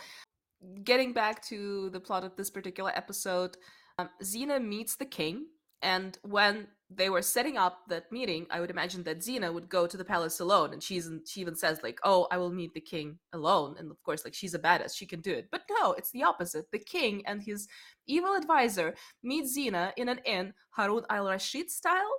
Getting 0.86 1.12
back 1.12 1.44
to 1.48 1.90
the 1.90 2.00
plot 2.00 2.24
of 2.24 2.36
this 2.38 2.50
particular 2.50 2.92
episode, 2.96 3.58
um, 4.00 4.10
Xena 4.24 4.64
meets 4.64 4.96
the 4.96 5.06
king, 5.06 5.48
and 5.82 6.18
when 6.24 6.68
they 6.96 7.10
were 7.10 7.22
setting 7.22 7.58
up 7.58 7.80
that 7.90 8.12
meeting, 8.12 8.46
I 8.50 8.60
would 8.60 8.70
imagine 8.70 9.04
that 9.04 9.20
Xena 9.20 9.54
would 9.54 9.70
go 9.70 9.88
to 9.88 9.98
the 9.98 10.06
palace 10.06 10.40
alone, 10.40 10.74
and 10.74 10.82
she's 10.84 11.10
she 11.28 11.42
even 11.42 11.56
says 11.56 11.82
like, 11.84 12.00
"Oh, 12.04 12.28
I 12.32 12.38
will 12.38 12.52
meet 12.52 12.74
the 12.74 12.82
king 12.82 13.20
alone," 13.34 13.76
and 13.80 13.92
of 13.92 14.02
course, 14.04 14.24
like 14.26 14.34
she's 14.34 14.54
a 14.54 14.60
badass, 14.60 14.96
she 14.96 15.06
can 15.06 15.22
do 15.22 15.32
it. 15.34 15.48
But 15.52 15.64
no, 15.80 15.94
it's 15.94 16.12
the 16.12 16.24
opposite. 16.24 16.66
The 16.72 16.80
king 16.80 17.24
and 17.26 17.42
his 17.42 17.68
evil 18.08 18.36
advisor 18.36 18.96
meet 19.24 19.46
Xena 19.46 19.92
in 19.98 20.10
an 20.10 20.20
inn, 20.26 20.54
Harun 20.72 21.06
al 21.10 21.28
Rashid 21.28 21.70
style. 21.72 22.14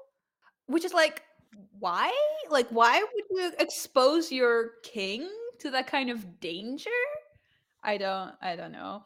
which 0.67 0.85
is 0.85 0.95
like 0.95 1.23
why 1.79 2.13
like 2.51 2.69
why 2.71 3.01
would 3.01 3.25
you 3.31 3.53
expose 3.59 4.33
your 4.33 4.73
king 4.83 5.29
to 5.59 5.71
that 5.71 5.87
kind 5.87 6.11
of 6.11 6.41
danger 6.41 6.91
i 7.83 7.97
don't 7.97 8.33
i 8.43 8.57
don't 8.57 8.73
know 8.73 9.05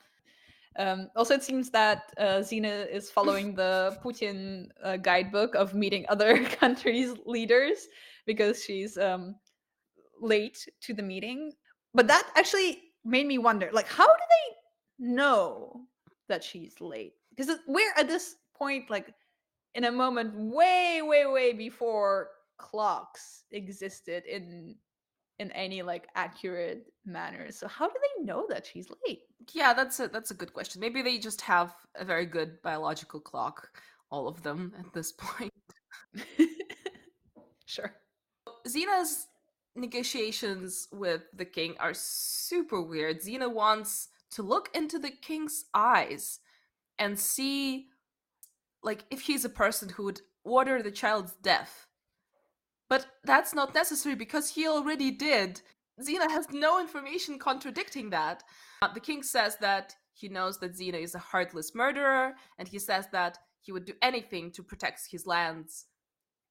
um, 0.78 1.08
also 1.16 1.34
it 1.34 1.42
seems 1.42 1.70
that 1.70 2.12
uh, 2.18 2.42
is 2.50 3.10
following 3.10 3.54
the 3.54 3.98
putin 4.02 4.68
uh, 4.82 4.96
guidebook 4.96 5.54
of 5.54 5.74
meeting 5.74 6.04
other 6.08 6.44
countries 6.60 7.14
leaders 7.26 7.88
because 8.28 8.62
she's 8.62 8.96
um, 8.98 9.34
late 10.20 10.68
to 10.82 10.94
the 10.94 11.02
meeting. 11.02 11.52
But 11.94 12.06
that 12.06 12.30
actually 12.36 12.82
made 13.04 13.26
me 13.26 13.38
wonder 13.38 13.70
like 13.72 13.88
how 13.88 14.06
do 14.06 14.12
they 14.12 15.06
know 15.12 15.82
that 16.28 16.44
she's 16.44 16.80
late? 16.80 17.14
Because 17.30 17.56
we're 17.66 17.92
at 17.96 18.06
this 18.06 18.36
point 18.54 18.90
like 18.90 19.12
in 19.74 19.84
a 19.84 19.92
moment 19.92 20.34
way 20.34 21.00
way 21.02 21.26
way 21.26 21.52
before 21.52 22.28
clocks 22.58 23.44
existed 23.52 24.24
in 24.26 24.76
in 25.38 25.50
any 25.52 25.82
like 25.82 26.08
accurate 26.14 26.92
manner 27.06 27.50
so 27.52 27.68
how 27.68 27.86
do 27.88 27.94
they 28.02 28.24
know 28.24 28.46
that 28.48 28.66
she's 28.66 28.88
late 29.06 29.22
Yeah, 29.52 29.72
that's 29.72 30.00
a 30.00 30.08
that's 30.08 30.30
a 30.30 30.34
good 30.34 30.52
question. 30.52 30.80
Maybe 30.80 31.02
they 31.02 31.18
just 31.18 31.40
have 31.42 31.74
a 31.94 32.04
very 32.04 32.26
good 32.26 32.60
biological 32.62 33.20
clock, 33.20 33.68
all 34.10 34.28
of 34.28 34.42
them 34.42 34.74
at 34.78 34.92
this 34.92 35.12
point. 35.18 35.52
sure 37.66 37.92
Xena's 38.66 39.26
negotiations 39.76 40.88
with 40.92 41.22
the 41.34 41.44
king 41.44 41.74
are 41.78 41.94
super 41.94 42.82
weird. 42.82 43.20
Xena 43.20 43.52
wants 43.52 44.08
to 44.32 44.42
look 44.42 44.70
into 44.74 44.98
the 44.98 45.10
king's 45.10 45.66
eyes 45.72 46.40
and 46.98 47.18
see 47.18 47.88
like 48.82 49.04
if 49.10 49.22
he's 49.22 49.44
a 49.44 49.50
person 49.50 49.88
who 49.88 50.04
would 50.04 50.20
order 50.44 50.82
the 50.82 50.90
child's 50.90 51.34
death. 51.42 51.86
But 52.88 53.06
that's 53.24 53.54
not 53.54 53.74
necessary 53.74 54.14
because 54.14 54.50
he 54.50 54.66
already 54.66 55.10
did. 55.10 55.60
Xena 56.00 56.30
has 56.30 56.46
no 56.50 56.80
information 56.80 57.38
contradicting 57.38 58.10
that. 58.10 58.42
Uh, 58.82 58.92
the 58.92 59.00
king 59.00 59.22
says 59.22 59.56
that 59.60 59.94
he 60.14 60.28
knows 60.28 60.58
that 60.58 60.76
Xena 60.76 61.00
is 61.02 61.14
a 61.14 61.18
heartless 61.18 61.74
murderer, 61.74 62.34
and 62.58 62.68
he 62.68 62.78
says 62.78 63.06
that 63.12 63.38
he 63.60 63.72
would 63.72 63.84
do 63.84 63.94
anything 64.02 64.50
to 64.52 64.62
protect 64.62 65.02
his 65.10 65.26
lands 65.26 65.86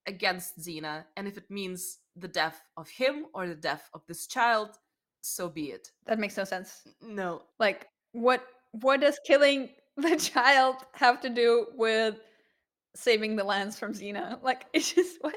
against 0.05 0.59
Xena, 0.59 1.05
and 1.17 1.27
if 1.27 1.37
it 1.37 1.49
means 1.49 1.99
the 2.15 2.27
death 2.27 2.61
of 2.77 2.89
him 2.89 3.25
or 3.33 3.47
the 3.47 3.55
death 3.55 3.89
of 3.93 4.01
this 4.07 4.25
child, 4.27 4.77
so 5.21 5.49
be 5.49 5.65
it. 5.71 5.91
that 6.05 6.19
makes 6.19 6.37
no 6.37 6.43
sense 6.43 6.83
No, 7.01 7.43
like 7.59 7.87
what 8.13 8.43
what 8.71 9.01
does 9.01 9.19
killing 9.25 9.69
the 9.97 10.15
child 10.15 10.75
have 10.93 11.19
to 11.21 11.29
do 11.29 11.67
with 11.75 12.15
saving 12.95 13.35
the 13.35 13.43
lands 13.43 13.77
from 13.77 13.93
xena 13.93 14.41
like 14.41 14.65
it's 14.73 14.93
just 14.93 15.17
what 15.21 15.35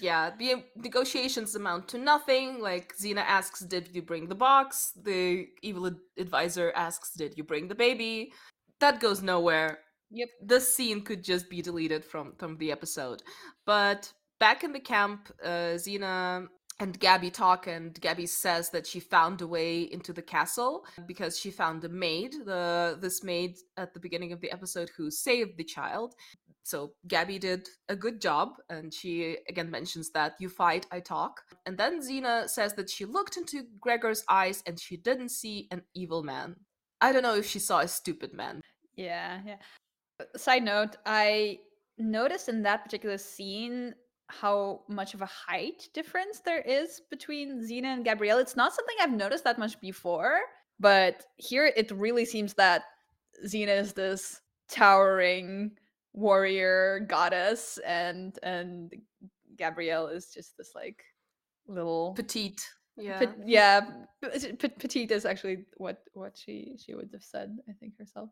yeah, 0.00 0.30
the 0.38 0.64
negotiations 0.76 1.54
amount 1.54 1.88
to 1.88 1.98
nothing. 1.98 2.60
Like 2.60 2.96
Xena 2.96 3.22
asks, 3.22 3.60
"Did 3.60 3.94
you 3.94 4.02
bring 4.02 4.28
the 4.28 4.34
box?" 4.34 4.92
The 5.02 5.48
evil 5.62 5.90
advisor 6.18 6.72
asks, 6.74 7.12
"Did 7.14 7.36
you 7.36 7.44
bring 7.44 7.68
the 7.68 7.74
baby?" 7.74 8.32
That 8.80 9.00
goes 9.00 9.22
nowhere. 9.22 9.78
Yep. 10.10 10.28
This 10.42 10.74
scene 10.74 11.02
could 11.02 11.22
just 11.22 11.48
be 11.48 11.62
deleted 11.62 12.04
from 12.04 12.34
from 12.38 12.56
the 12.58 12.72
episode. 12.72 13.22
But 13.66 14.12
back 14.38 14.64
in 14.64 14.72
the 14.72 14.80
camp, 14.80 15.32
uh, 15.44 15.76
Xena 15.76 16.48
and 16.80 16.98
Gabby 16.98 17.30
talk, 17.30 17.66
and 17.66 17.98
Gabby 18.00 18.26
says 18.26 18.70
that 18.70 18.86
she 18.86 19.00
found 19.00 19.42
a 19.42 19.46
way 19.46 19.82
into 19.82 20.12
the 20.12 20.22
castle 20.22 20.86
because 21.06 21.38
she 21.38 21.50
found 21.50 21.84
a 21.84 21.88
maid, 21.88 22.32
the 22.46 22.98
this 23.00 23.22
maid 23.22 23.58
at 23.76 23.92
the 23.92 24.00
beginning 24.00 24.32
of 24.32 24.40
the 24.40 24.50
episode 24.50 24.90
who 24.96 25.10
saved 25.10 25.56
the 25.56 25.64
child. 25.64 26.14
so 26.62 26.92
Gabby 27.06 27.38
did 27.38 27.68
a 27.88 27.96
good 27.96 28.20
job, 28.20 28.54
and 28.70 28.92
she 28.92 29.36
again 29.48 29.70
mentions 29.70 30.10
that 30.10 30.34
you 30.40 30.48
fight, 30.48 30.86
I 30.90 31.00
talk. 31.00 31.42
And 31.66 31.76
then 31.76 32.00
Xena 32.00 32.48
says 32.48 32.74
that 32.74 32.90
she 32.90 33.04
looked 33.04 33.36
into 33.36 33.64
Gregor's 33.80 34.24
eyes 34.28 34.62
and 34.66 34.80
she 34.80 34.96
didn't 34.96 35.30
see 35.30 35.68
an 35.70 35.82
evil 35.94 36.22
man. 36.22 36.56
I 37.00 37.12
don't 37.12 37.22
know 37.22 37.36
if 37.36 37.46
she 37.46 37.58
saw 37.58 37.80
a 37.80 37.88
stupid 37.88 38.32
man. 38.32 38.60
Yeah, 38.96 39.40
yeah. 39.46 39.56
Side 40.36 40.64
note, 40.64 40.96
I 41.06 41.58
noticed 41.98 42.48
in 42.48 42.62
that 42.62 42.84
particular 42.84 43.18
scene 43.18 43.94
how 44.30 44.82
much 44.88 45.14
of 45.14 45.22
a 45.22 45.26
height 45.26 45.88
difference 45.92 46.40
there 46.40 46.60
is 46.60 47.02
between 47.10 47.60
Xena 47.60 47.86
and 47.86 48.04
Gabrielle. 48.04 48.38
It's 48.38 48.56
not 48.56 48.74
something 48.74 48.96
I've 49.00 49.12
noticed 49.12 49.44
that 49.44 49.58
much 49.58 49.80
before, 49.80 50.38
but 50.78 51.24
here 51.36 51.72
it 51.76 51.90
really 51.90 52.24
seems 52.24 52.54
that 52.54 52.84
Xena 53.44 53.80
is 53.80 53.92
this 53.92 54.40
towering 54.68 55.72
warrior 56.12 57.06
goddess 57.08 57.78
and 57.86 58.38
and 58.42 58.94
Gabrielle 59.56 60.06
is 60.06 60.32
just 60.32 60.56
this 60.56 60.72
like 60.74 61.02
little 61.66 62.12
petite. 62.14 62.64
Yeah. 62.96 63.18
Pe- 63.18 63.42
yeah, 63.46 63.80
P- 64.22 64.68
petite 64.68 65.10
is 65.10 65.24
actually 65.24 65.64
what 65.76 66.02
what 66.12 66.36
she 66.36 66.76
she 66.84 66.94
would 66.94 67.10
have 67.12 67.24
said, 67.24 67.56
I 67.68 67.72
think 67.72 67.98
herself. 67.98 68.30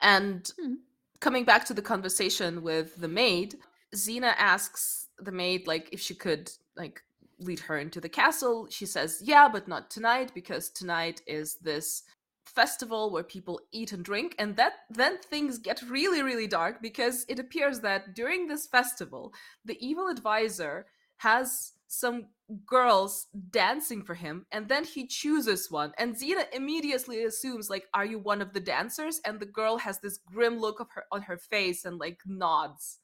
And 0.00 0.50
hmm. 0.60 0.74
coming 1.20 1.44
back 1.44 1.64
to 1.66 1.74
the 1.74 1.82
conversation 1.82 2.62
with 2.62 2.96
the 2.96 3.08
maid, 3.08 3.56
Xena 3.94 4.34
asks 4.36 5.05
the 5.18 5.32
maid 5.32 5.66
like 5.66 5.88
if 5.92 6.00
she 6.00 6.14
could 6.14 6.50
like 6.76 7.02
lead 7.38 7.60
her 7.60 7.78
into 7.78 8.00
the 8.00 8.08
castle. 8.08 8.66
She 8.70 8.86
says, 8.86 9.20
"Yeah, 9.22 9.48
but 9.48 9.68
not 9.68 9.90
tonight 9.90 10.32
because 10.34 10.70
tonight 10.70 11.22
is 11.26 11.56
this 11.56 12.02
festival 12.46 13.10
where 13.10 13.24
people 13.24 13.60
eat 13.72 13.92
and 13.92 14.04
drink 14.04 14.34
and 14.38 14.56
that 14.56 14.72
then 14.88 15.18
things 15.18 15.58
get 15.58 15.82
really 15.82 16.22
really 16.22 16.46
dark 16.46 16.80
because 16.80 17.26
it 17.28 17.38
appears 17.38 17.80
that 17.80 18.14
during 18.14 18.46
this 18.46 18.66
festival 18.66 19.32
the 19.64 19.76
evil 19.84 20.06
advisor 20.06 20.86
has 21.18 21.72
some 21.88 22.26
girls 22.64 23.26
dancing 23.50 24.02
for 24.02 24.14
him 24.14 24.46
and 24.52 24.68
then 24.68 24.84
he 24.84 25.06
chooses 25.06 25.70
one 25.70 25.92
and 25.98 26.14
Xena 26.14 26.44
immediately 26.52 27.24
assumes 27.24 27.68
like 27.68 27.86
are 27.92 28.06
you 28.06 28.18
one 28.18 28.40
of 28.40 28.52
the 28.52 28.60
dancers 28.60 29.20
and 29.24 29.40
the 29.40 29.46
girl 29.46 29.78
has 29.78 29.98
this 29.98 30.18
grim 30.18 30.58
look 30.58 30.78
of 30.78 30.88
her 30.94 31.04
on 31.10 31.22
her 31.22 31.36
face 31.36 31.84
and 31.84 31.98
like 31.98 32.20
nods 32.26 33.00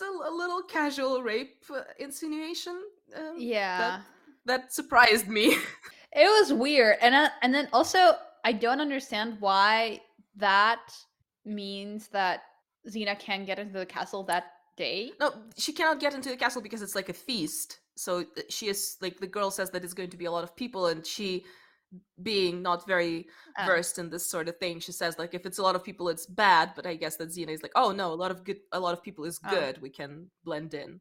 a, 0.00 0.30
a 0.30 0.32
little 0.32 0.62
casual 0.62 1.22
rape 1.22 1.64
uh, 1.74 1.82
insinuation 1.98 2.80
um, 3.16 3.34
yeah 3.38 3.78
that, 3.78 4.02
that 4.44 4.72
surprised 4.72 5.28
me 5.28 5.46
it 6.12 6.26
was 6.40 6.52
weird 6.52 6.96
and 7.00 7.14
uh, 7.14 7.28
and 7.42 7.54
then 7.54 7.68
also 7.72 8.12
I 8.44 8.52
don't 8.52 8.80
understand 8.80 9.38
why 9.40 10.02
that 10.36 10.92
means 11.44 12.06
that 12.08 12.42
Xena 12.88 13.18
can 13.18 13.44
get 13.44 13.58
into 13.58 13.78
the 13.78 13.86
castle 13.86 14.22
that 14.24 14.52
day. 14.76 15.10
No, 15.18 15.32
she 15.56 15.72
cannot 15.72 15.98
get 15.98 16.14
into 16.14 16.28
the 16.28 16.36
castle 16.36 16.62
because 16.62 16.80
it's 16.80 16.94
like 16.94 17.08
a 17.08 17.12
feast. 17.12 17.80
So 17.96 18.20
uh, 18.20 18.42
she 18.48 18.68
is 18.68 18.98
like 19.00 19.18
the 19.18 19.26
girl 19.26 19.50
says 19.50 19.70
that 19.70 19.82
it's 19.82 19.94
going 19.94 20.10
to 20.10 20.16
be 20.16 20.26
a 20.26 20.30
lot 20.30 20.44
of 20.44 20.54
people, 20.54 20.86
and 20.86 21.04
she, 21.04 21.44
being 22.22 22.62
not 22.62 22.86
very 22.86 23.26
oh. 23.58 23.66
versed 23.66 23.98
in 23.98 24.10
this 24.10 24.28
sort 24.28 24.48
of 24.48 24.56
thing, 24.58 24.80
she 24.80 24.92
says 24.92 25.18
like 25.18 25.34
if 25.34 25.46
it's 25.46 25.58
a 25.58 25.62
lot 25.62 25.76
of 25.76 25.84
people, 25.84 26.08
it's 26.08 26.26
bad. 26.26 26.72
But 26.74 26.86
I 26.86 26.94
guess 26.94 27.16
that 27.16 27.30
Xena 27.30 27.50
is 27.50 27.62
like, 27.62 27.72
oh 27.74 27.92
no, 27.92 28.12
a 28.12 28.14
lot 28.14 28.30
of 28.30 28.44
good, 28.44 28.60
a 28.72 28.80
lot 28.80 28.92
of 28.92 29.02
people 29.02 29.24
is 29.24 29.40
oh. 29.44 29.50
good. 29.50 29.76
Oh. 29.78 29.82
We 29.82 29.90
can 29.90 30.30
blend 30.44 30.74
in. 30.74 31.00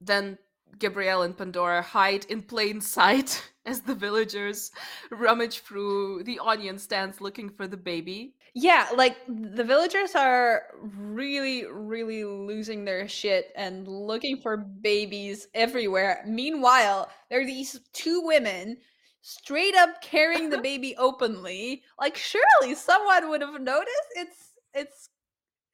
Then 0.00 0.38
Gabrielle 0.78 1.22
and 1.22 1.36
Pandora 1.36 1.82
hide 1.82 2.24
in 2.26 2.42
plain 2.42 2.80
sight 2.80 3.42
as 3.66 3.80
the 3.80 3.94
villagers 3.94 4.70
rummage 5.10 5.60
through 5.60 6.22
the 6.24 6.40
onion 6.44 6.78
stands 6.78 7.20
looking 7.20 7.48
for 7.48 7.66
the 7.66 7.76
baby. 7.76 8.34
Yeah, 8.54 8.88
like 8.94 9.16
the 9.26 9.64
villagers 9.64 10.14
are 10.14 10.66
really, 10.80 11.66
really 11.66 12.24
losing 12.24 12.84
their 12.84 13.08
shit 13.08 13.52
and 13.56 13.88
looking 13.88 14.36
for 14.40 14.56
babies 14.56 15.48
everywhere. 15.54 16.22
Meanwhile, 16.26 17.10
there 17.30 17.40
are 17.40 17.46
these 17.46 17.80
two 17.92 18.22
women 18.24 18.76
straight 19.24 19.74
up 19.74 20.02
carrying 20.02 20.50
the 20.50 20.58
baby 20.58 20.94
openly. 20.98 21.82
Like, 21.98 22.16
surely 22.16 22.74
someone 22.74 23.30
would 23.30 23.40
have 23.40 23.60
noticed. 23.60 24.08
It's 24.14 24.52
it's 24.74 25.08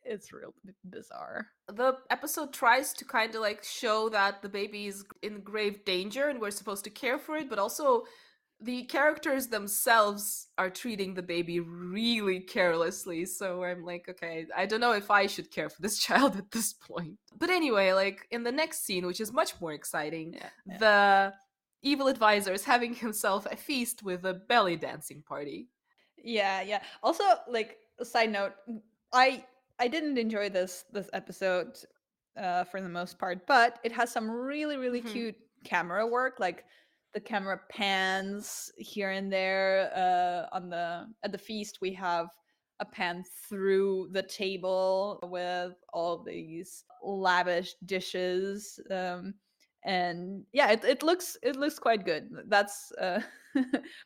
it's 0.02 0.32
real 0.32 0.54
bizarre. 0.84 1.48
The 1.68 1.98
episode 2.08 2.52
tries 2.52 2.94
to 2.94 3.04
kind 3.04 3.34
of 3.34 3.42
like 3.42 3.62
show 3.62 4.08
that 4.10 4.40
the 4.40 4.48
baby 4.48 4.86
is 4.86 5.04
in 5.22 5.40
grave 5.40 5.84
danger 5.84 6.28
and 6.28 6.40
we're 6.40 6.50
supposed 6.52 6.84
to 6.84 6.90
care 6.90 7.18
for 7.18 7.36
it, 7.36 7.50
but 7.50 7.58
also 7.58 8.04
the 8.62 8.84
characters 8.84 9.48
themselves 9.48 10.48
are 10.58 10.70
treating 10.70 11.14
the 11.14 11.22
baby 11.22 11.60
really 11.60 12.40
carelessly. 12.40 13.24
So 13.24 13.64
I'm 13.64 13.84
like, 13.84 14.06
okay, 14.08 14.46
I 14.56 14.66
don't 14.66 14.80
know 14.80 14.92
if 14.92 15.10
I 15.10 15.26
should 15.26 15.50
care 15.50 15.68
for 15.68 15.82
this 15.82 15.98
child 16.06 16.36
at 16.36 16.50
this 16.50 16.72
point. 16.72 17.18
But 17.36 17.50
anyway, 17.50 17.92
like 17.92 18.26
in 18.30 18.44
the 18.44 18.52
next 18.52 18.84
scene, 18.84 19.06
which 19.06 19.20
is 19.20 19.32
much 19.32 19.60
more 19.60 19.72
exciting, 19.72 20.34
yeah, 20.34 20.48
yeah. 20.66 20.78
the 20.78 21.34
evil 21.82 22.08
advisor 22.08 22.52
is 22.52 22.64
having 22.64 22.94
himself 23.06 23.46
a 23.50 23.56
feast 23.56 24.02
with 24.02 24.24
a 24.24 24.34
belly 24.34 24.76
dancing 24.76 25.22
party. 25.22 25.68
Yeah, 26.22 26.62
yeah. 26.62 26.82
Also, 27.02 27.24
like, 27.48 27.78
side 28.02 28.30
note, 28.30 28.52
I 29.12 29.44
I 29.78 29.88
didn't 29.88 30.18
enjoy 30.18 30.50
this 30.50 30.84
this 30.92 31.08
episode 31.12 31.78
uh, 32.36 32.64
for 32.64 32.80
the 32.80 32.88
most 32.88 33.18
part, 33.18 33.46
but 33.46 33.78
it 33.82 33.92
has 33.92 34.10
some 34.10 34.30
really 34.30 34.76
really 34.76 35.00
mm-hmm. 35.00 35.12
cute 35.12 35.36
camera 35.64 36.06
work. 36.06 36.38
Like 36.38 36.64
the 37.12 37.20
camera 37.20 37.60
pans 37.70 38.70
here 38.76 39.10
and 39.10 39.32
there. 39.32 39.90
Uh, 39.94 40.54
on 40.54 40.70
the 40.70 41.06
at 41.22 41.32
the 41.32 41.38
feast, 41.38 41.78
we 41.80 41.92
have 41.94 42.28
a 42.80 42.84
pan 42.84 43.24
through 43.48 44.08
the 44.12 44.22
table 44.22 45.18
with 45.24 45.74
all 45.92 46.22
these 46.22 46.84
lavish 47.02 47.74
dishes. 47.84 48.78
Um, 48.90 49.34
and 49.82 50.44
yeah, 50.52 50.72
it, 50.72 50.84
it 50.84 51.02
looks 51.02 51.36
it 51.42 51.56
looks 51.56 51.78
quite 51.78 52.04
good. 52.04 52.30
That's 52.46 52.92
uh, 52.92 53.20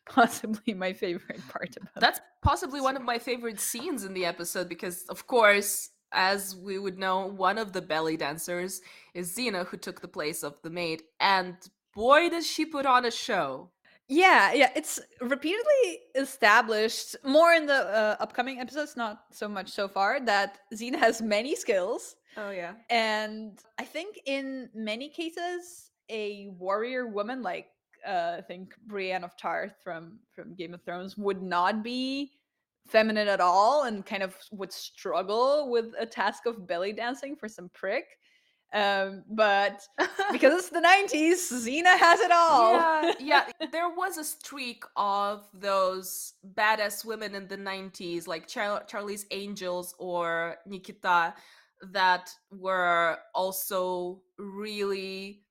possibly 0.08 0.74
my 0.74 0.92
favorite 0.92 1.40
part 1.48 1.76
about 1.76 2.00
That's 2.00 2.20
possibly 2.42 2.80
one 2.80 2.96
of 2.96 3.02
my 3.02 3.18
favorite 3.18 3.60
scenes 3.60 4.04
in 4.04 4.14
the 4.14 4.24
episode 4.24 4.68
because 4.68 5.04
of 5.08 5.26
course 5.26 5.90
as 6.14 6.56
we 6.56 6.78
would 6.78 6.98
know, 6.98 7.26
one 7.26 7.58
of 7.58 7.72
the 7.72 7.82
belly 7.82 8.16
dancers 8.16 8.80
is 9.14 9.36
Xena, 9.36 9.66
who 9.66 9.76
took 9.76 10.00
the 10.00 10.08
place 10.08 10.42
of 10.42 10.54
the 10.62 10.70
maid, 10.70 11.02
and 11.20 11.56
boy, 11.94 12.28
does 12.30 12.46
she 12.46 12.64
put 12.64 12.86
on 12.86 13.04
a 13.04 13.10
show. 13.10 13.70
Yeah, 14.08 14.52
yeah, 14.52 14.70
it's 14.76 15.00
repeatedly 15.20 16.00
established 16.14 17.16
more 17.24 17.52
in 17.52 17.66
the 17.66 17.74
uh, 17.74 18.16
upcoming 18.20 18.60
episodes, 18.60 18.96
not 18.96 19.24
so 19.30 19.48
much 19.48 19.70
so 19.70 19.88
far, 19.88 20.20
that 20.20 20.58
Xena 20.74 20.98
has 20.98 21.22
many 21.22 21.56
skills. 21.56 22.16
Oh, 22.36 22.50
yeah. 22.50 22.74
And 22.90 23.58
I 23.78 23.84
think 23.84 24.20
in 24.26 24.68
many 24.74 25.08
cases, 25.08 25.90
a 26.10 26.48
warrior 26.58 27.06
woman 27.06 27.42
like 27.42 27.68
uh, 28.06 28.36
I 28.38 28.42
think 28.42 28.74
Brienne 28.86 29.24
of 29.24 29.36
Tarth 29.36 29.76
from 29.82 30.18
from 30.34 30.54
Game 30.54 30.74
of 30.74 30.82
Thrones 30.82 31.16
would 31.16 31.42
not 31.42 31.82
be 31.82 32.32
feminine 32.86 33.28
at 33.28 33.40
all 33.40 33.84
and 33.84 34.04
kind 34.04 34.22
of 34.22 34.36
would 34.50 34.72
struggle 34.72 35.70
with 35.70 35.92
a 35.98 36.04
task 36.04 36.46
of 36.46 36.66
belly 36.66 36.92
dancing 36.92 37.34
for 37.34 37.48
some 37.48 37.70
prick. 37.72 38.18
Um, 38.74 39.22
but 39.30 39.86
because 40.32 40.52
it's 40.58 40.68
the 40.68 40.80
90s, 40.80 41.52
Xena 41.52 41.96
has 41.96 42.18
it 42.20 42.32
all. 42.32 42.74
Yeah, 42.74 43.12
yeah. 43.20 43.44
There 43.72 43.88
was 43.88 44.18
a 44.18 44.24
streak 44.24 44.82
of 44.96 45.46
those 45.54 46.34
badass 46.56 47.04
women 47.04 47.36
in 47.36 47.46
the 47.46 47.56
90s, 47.56 48.26
like 48.26 48.48
Char- 48.48 48.82
Charlie's 48.88 49.26
Angels 49.30 49.94
or 49.98 50.56
Nikita, 50.66 51.34
that 51.82 52.30
were 52.50 53.18
also 53.34 54.22
really 54.38 55.42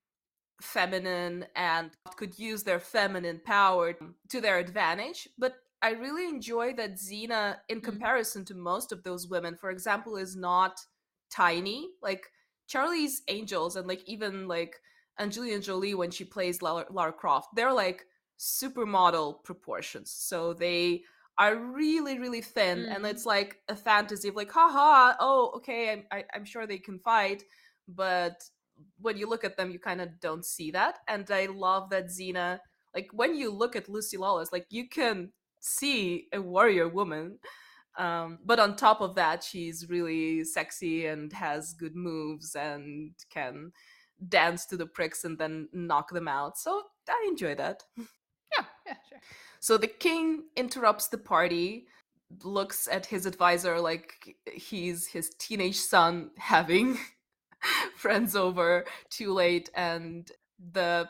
feminine 0.61 1.45
and 1.55 1.91
could 2.15 2.37
use 2.39 2.63
their 2.63 2.79
feminine 2.79 3.41
power 3.45 3.95
to 4.29 4.41
their 4.41 4.57
advantage. 4.57 5.27
But 5.37 5.55
I 5.81 5.91
really 5.91 6.29
enjoy 6.29 6.73
that 6.75 6.95
Xena, 6.95 7.57
in 7.67 7.77
mm-hmm. 7.77 7.85
comparison 7.85 8.45
to 8.45 8.55
most 8.55 8.91
of 8.91 9.03
those 9.03 9.27
women, 9.27 9.57
for 9.57 9.69
example, 9.69 10.15
is 10.15 10.35
not 10.35 10.79
tiny. 11.29 11.89
Like 12.01 12.25
Charlie's 12.67 13.21
Angels 13.27 13.75
and 13.75 13.87
like 13.87 14.03
even 14.07 14.47
like 14.47 14.77
Angelina 15.19 15.59
Jolie 15.59 15.93
when 15.93 16.11
she 16.11 16.23
plays 16.23 16.61
Lara, 16.61 16.85
Lara 16.89 17.13
Croft, 17.13 17.49
they're 17.55 17.73
like 17.73 18.05
supermodel 18.39 19.43
proportions. 19.43 20.11
So 20.11 20.53
they 20.53 21.03
are 21.37 21.55
really 21.55 22.19
really 22.19 22.41
thin 22.41 22.79
mm. 22.79 22.85
and 22.87 22.97
mm-hmm. 22.97 23.05
it's 23.05 23.25
like 23.25 23.57
a 23.69 23.75
fantasy 23.75 24.27
of 24.27 24.35
like 24.35 24.51
haha 24.51 25.15
oh 25.19 25.51
okay 25.55 25.91
I'm, 25.91 26.03
I, 26.11 26.17
am 26.19 26.23
i 26.33 26.37
am 26.37 26.45
sure 26.45 26.67
they 26.67 26.77
can 26.77 26.99
fight 26.99 27.43
but 27.87 28.43
when 28.99 29.17
you 29.17 29.27
look 29.27 29.43
at 29.43 29.57
them, 29.57 29.71
you 29.71 29.79
kind 29.79 30.01
of 30.01 30.19
don't 30.19 30.45
see 30.45 30.71
that. 30.71 30.99
And 31.07 31.29
I 31.31 31.47
love 31.47 31.89
that 31.89 32.07
Xena, 32.07 32.59
like 32.93 33.09
when 33.11 33.35
you 33.35 33.51
look 33.51 33.75
at 33.75 33.89
Lucy 33.89 34.17
Lawless, 34.17 34.51
like 34.51 34.67
you 34.69 34.87
can 34.87 35.31
see 35.59 36.27
a 36.33 36.41
warrior 36.41 36.87
woman. 36.87 37.39
Um, 37.97 38.39
but 38.43 38.59
on 38.59 38.75
top 38.75 39.01
of 39.01 39.15
that, 39.15 39.43
she's 39.43 39.87
really 39.89 40.43
sexy 40.43 41.05
and 41.05 41.31
has 41.33 41.73
good 41.73 41.95
moves 41.95 42.55
and 42.55 43.11
can 43.29 43.71
dance 44.29 44.65
to 44.67 44.77
the 44.77 44.87
pricks 44.87 45.25
and 45.25 45.37
then 45.37 45.69
knock 45.73 46.11
them 46.11 46.27
out. 46.27 46.57
So 46.57 46.81
I 47.07 47.25
enjoy 47.27 47.55
that. 47.55 47.83
Sure. 49.09 49.19
So 49.59 49.77
the 49.77 49.87
king 49.87 50.43
interrupts 50.55 51.07
the 51.07 51.17
party, 51.17 51.87
looks 52.43 52.87
at 52.87 53.05
his 53.05 53.25
advisor 53.25 53.79
like 53.79 54.35
he's 54.51 55.07
his 55.07 55.35
teenage 55.37 55.77
son 55.77 56.31
having 56.37 56.97
friends 57.95 58.35
over 58.35 58.85
too 59.09 59.33
late 59.33 59.69
and 59.75 60.31
the 60.71 61.07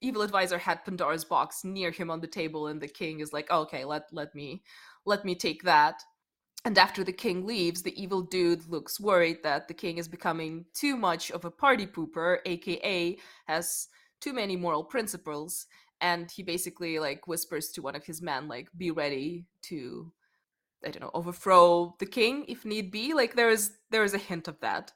evil 0.00 0.22
advisor 0.22 0.58
had 0.58 0.84
Pandora's 0.84 1.24
box 1.24 1.64
near 1.64 1.90
him 1.90 2.10
on 2.10 2.20
the 2.20 2.26
table 2.26 2.68
and 2.68 2.80
the 2.80 2.88
king 2.88 3.20
is 3.20 3.32
like, 3.32 3.50
"Okay, 3.50 3.84
let 3.84 4.04
let 4.12 4.34
me 4.34 4.62
let 5.04 5.24
me 5.24 5.34
take 5.34 5.62
that." 5.64 6.02
And 6.64 6.76
after 6.78 7.02
the 7.04 7.12
king 7.12 7.46
leaves, 7.46 7.82
the 7.82 8.00
evil 8.00 8.22
dude 8.22 8.68
looks 8.68 9.00
worried 9.00 9.42
that 9.42 9.68
the 9.68 9.74
king 9.74 9.98
is 9.98 10.08
becoming 10.08 10.66
too 10.74 10.96
much 10.96 11.30
of 11.30 11.44
a 11.44 11.50
party 11.50 11.86
pooper, 11.86 12.38
aka 12.46 13.16
has 13.46 13.88
too 14.20 14.32
many 14.32 14.56
moral 14.56 14.84
principles, 14.84 15.66
and 16.00 16.30
he 16.30 16.42
basically 16.42 16.98
like 16.98 17.26
whispers 17.26 17.70
to 17.70 17.82
one 17.82 17.96
of 17.96 18.04
his 18.04 18.22
men 18.22 18.48
like 18.48 18.68
be 18.76 18.90
ready 18.90 19.46
to 19.62 20.12
I 20.84 20.90
don't 20.90 21.02
know, 21.02 21.10
overthrow 21.12 21.96
the 21.98 22.06
king 22.06 22.44
if 22.46 22.64
need 22.64 22.90
be. 22.90 23.12
Like 23.12 23.34
there 23.34 23.50
is 23.50 23.72
there 23.90 24.04
is 24.04 24.14
a 24.14 24.18
hint 24.18 24.48
of 24.48 24.60
that. 24.60 24.92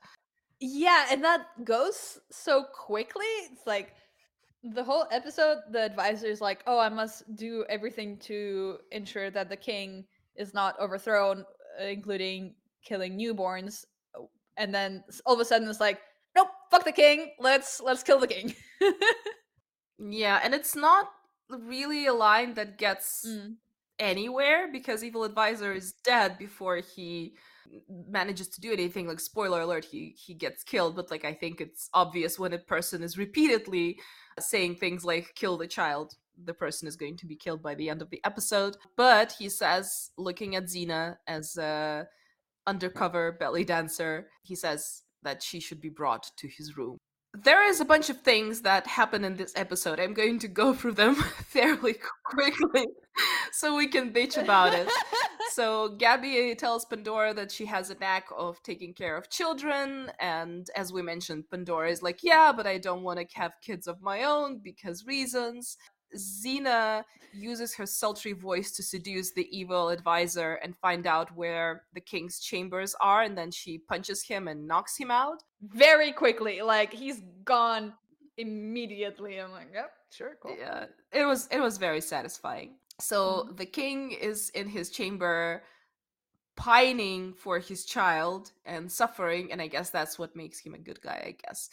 Yeah, 0.60 1.06
and 1.10 1.24
that 1.24 1.46
goes 1.64 2.20
so 2.30 2.64
quickly. 2.72 3.26
It's 3.50 3.66
like 3.66 3.94
the 4.62 4.84
whole 4.84 5.06
episode, 5.10 5.58
the 5.72 5.82
advisor 5.82 6.26
is 6.26 6.40
like, 6.40 6.62
"Oh, 6.66 6.78
I 6.78 6.88
must 6.88 7.34
do 7.34 7.64
everything 7.68 8.16
to 8.18 8.78
ensure 8.92 9.30
that 9.30 9.48
the 9.48 9.56
king 9.56 10.04
is 10.36 10.54
not 10.54 10.78
overthrown, 10.78 11.44
uh, 11.80 11.84
including 11.84 12.54
killing 12.84 13.18
newborns." 13.18 13.84
And 14.56 14.72
then 14.72 15.02
all 15.26 15.34
of 15.34 15.40
a 15.40 15.44
sudden, 15.44 15.68
it's 15.68 15.80
like, 15.80 16.00
"Nope, 16.36 16.48
fuck 16.70 16.84
the 16.84 16.92
king. 16.92 17.32
Let's 17.40 17.80
let's 17.80 18.04
kill 18.04 18.20
the 18.20 18.28
king." 18.28 18.54
yeah, 19.98 20.40
and 20.42 20.54
it's 20.54 20.74
not 20.74 21.10
really 21.48 22.06
a 22.06 22.14
line 22.14 22.54
that 22.54 22.78
gets 22.78 23.26
mm. 23.26 23.54
anywhere 23.98 24.68
because 24.72 25.04
evil 25.04 25.24
advisor 25.24 25.72
is 25.72 25.92
dead 26.04 26.38
before 26.38 26.76
he 26.78 27.34
manages 28.08 28.48
to 28.48 28.60
do 28.60 28.72
anything 28.72 29.06
like 29.06 29.20
spoiler 29.20 29.62
alert 29.62 29.84
he 29.84 30.14
he 30.18 30.34
gets 30.34 30.62
killed 30.62 30.94
but 30.94 31.10
like 31.10 31.24
i 31.24 31.32
think 31.32 31.60
it's 31.60 31.88
obvious 31.94 32.38
when 32.38 32.52
a 32.52 32.58
person 32.58 33.02
is 33.02 33.16
repeatedly 33.16 33.98
saying 34.38 34.74
things 34.74 35.04
like 35.04 35.34
kill 35.34 35.56
the 35.56 35.66
child 35.66 36.14
the 36.44 36.54
person 36.54 36.88
is 36.88 36.96
going 36.96 37.16
to 37.16 37.26
be 37.26 37.36
killed 37.36 37.62
by 37.62 37.74
the 37.74 37.88
end 37.88 38.02
of 38.02 38.10
the 38.10 38.20
episode 38.24 38.76
but 38.96 39.34
he 39.38 39.48
says 39.48 40.10
looking 40.18 40.56
at 40.56 40.64
xena 40.64 41.16
as 41.26 41.56
a 41.56 42.06
undercover 42.66 43.32
belly 43.32 43.64
dancer 43.64 44.28
he 44.42 44.54
says 44.54 45.02
that 45.22 45.42
she 45.42 45.60
should 45.60 45.80
be 45.80 45.88
brought 45.88 46.30
to 46.36 46.48
his 46.48 46.76
room 46.76 46.98
there 47.34 47.66
is 47.66 47.80
a 47.80 47.84
bunch 47.84 48.10
of 48.10 48.20
things 48.20 48.60
that 48.60 48.86
happen 48.86 49.24
in 49.24 49.36
this 49.36 49.52
episode. 49.56 49.98
I'm 49.98 50.12
going 50.12 50.38
to 50.40 50.48
go 50.48 50.74
through 50.74 50.92
them 50.92 51.14
fairly 51.46 51.96
quickly 52.24 52.86
so 53.52 53.76
we 53.76 53.86
can 53.86 54.12
bitch 54.12 54.40
about 54.40 54.74
it. 54.74 54.88
so 55.52 55.96
Gabby 55.96 56.54
tells 56.54 56.84
Pandora 56.84 57.32
that 57.34 57.50
she 57.50 57.64
has 57.66 57.90
a 57.90 57.98
knack 57.98 58.26
of 58.36 58.62
taking 58.62 58.92
care 58.92 59.16
of 59.16 59.30
children, 59.30 60.10
and 60.20 60.68
as 60.76 60.92
we 60.92 61.00
mentioned, 61.00 61.48
Pandora 61.50 61.90
is 61.90 62.02
like, 62.02 62.20
"Yeah, 62.22 62.52
but 62.54 62.66
I 62.66 62.78
don't 62.78 63.02
want 63.02 63.18
to 63.18 63.26
have 63.34 63.52
kids 63.62 63.86
of 63.86 64.02
my 64.02 64.24
own 64.24 64.58
because 64.58 65.06
reasons." 65.06 65.78
Xena 66.16 67.04
uses 67.32 67.74
her 67.74 67.86
sultry 67.86 68.32
voice 68.32 68.72
to 68.72 68.82
seduce 68.82 69.32
the 69.32 69.48
evil 69.56 69.88
advisor 69.88 70.54
and 70.62 70.76
find 70.76 71.06
out 71.06 71.34
where 71.34 71.84
the 71.94 72.00
king's 72.00 72.40
chambers 72.40 72.94
are, 73.00 73.22
and 73.22 73.36
then 73.36 73.50
she 73.50 73.78
punches 73.78 74.22
him 74.22 74.48
and 74.48 74.66
knocks 74.66 74.96
him 74.96 75.10
out. 75.10 75.42
Very 75.62 76.12
quickly. 76.12 76.62
Like 76.62 76.92
he's 76.92 77.22
gone 77.44 77.94
immediately. 78.36 79.38
I'm 79.38 79.52
like, 79.52 79.68
yep, 79.72 79.92
sure, 80.10 80.36
cool. 80.42 80.56
Yeah. 80.58 80.86
It 81.12 81.24
was 81.24 81.48
it 81.50 81.60
was 81.60 81.78
very 81.78 82.00
satisfying. 82.00 82.74
So 83.00 83.44
mm-hmm. 83.44 83.56
the 83.56 83.66
king 83.66 84.12
is 84.12 84.50
in 84.50 84.68
his 84.68 84.90
chamber 84.90 85.62
pining 86.56 87.32
for 87.32 87.58
his 87.58 87.84
child 87.84 88.52
and 88.66 88.90
suffering 88.90 89.50
and 89.50 89.60
i 89.62 89.66
guess 89.66 89.90
that's 89.90 90.18
what 90.18 90.36
makes 90.36 90.60
him 90.60 90.74
a 90.74 90.78
good 90.78 91.00
guy 91.00 91.22
i 91.26 91.36
guess. 91.46 91.68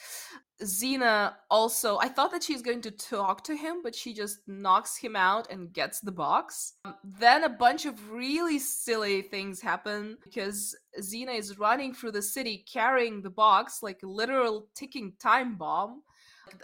Xena 0.61 1.34
also 1.49 1.97
i 1.99 2.07
thought 2.07 2.32
that 2.32 2.43
she's 2.43 2.61
going 2.61 2.82
to 2.82 2.91
talk 2.91 3.43
to 3.45 3.55
him 3.55 3.82
but 3.82 3.95
she 3.95 4.13
just 4.13 4.39
knocks 4.47 4.97
him 4.97 5.15
out 5.15 5.49
and 5.49 5.71
gets 5.73 5.99
the 6.01 6.11
box. 6.11 6.73
Um, 6.86 6.95
then 7.03 7.43
a 7.43 7.49
bunch 7.49 7.86
of 7.86 8.11
really 8.11 8.59
silly 8.59 9.21
things 9.21 9.61
happen 9.61 10.17
because 10.23 10.75
xena 10.99 11.38
is 11.38 11.59
running 11.59 11.93
through 11.93 12.11
the 12.11 12.21
city 12.21 12.65
carrying 12.71 13.21
the 13.21 13.30
box 13.30 13.82
like 13.82 14.01
a 14.03 14.07
literal 14.07 14.67
ticking 14.75 15.13
time 15.19 15.55
bomb 15.55 16.01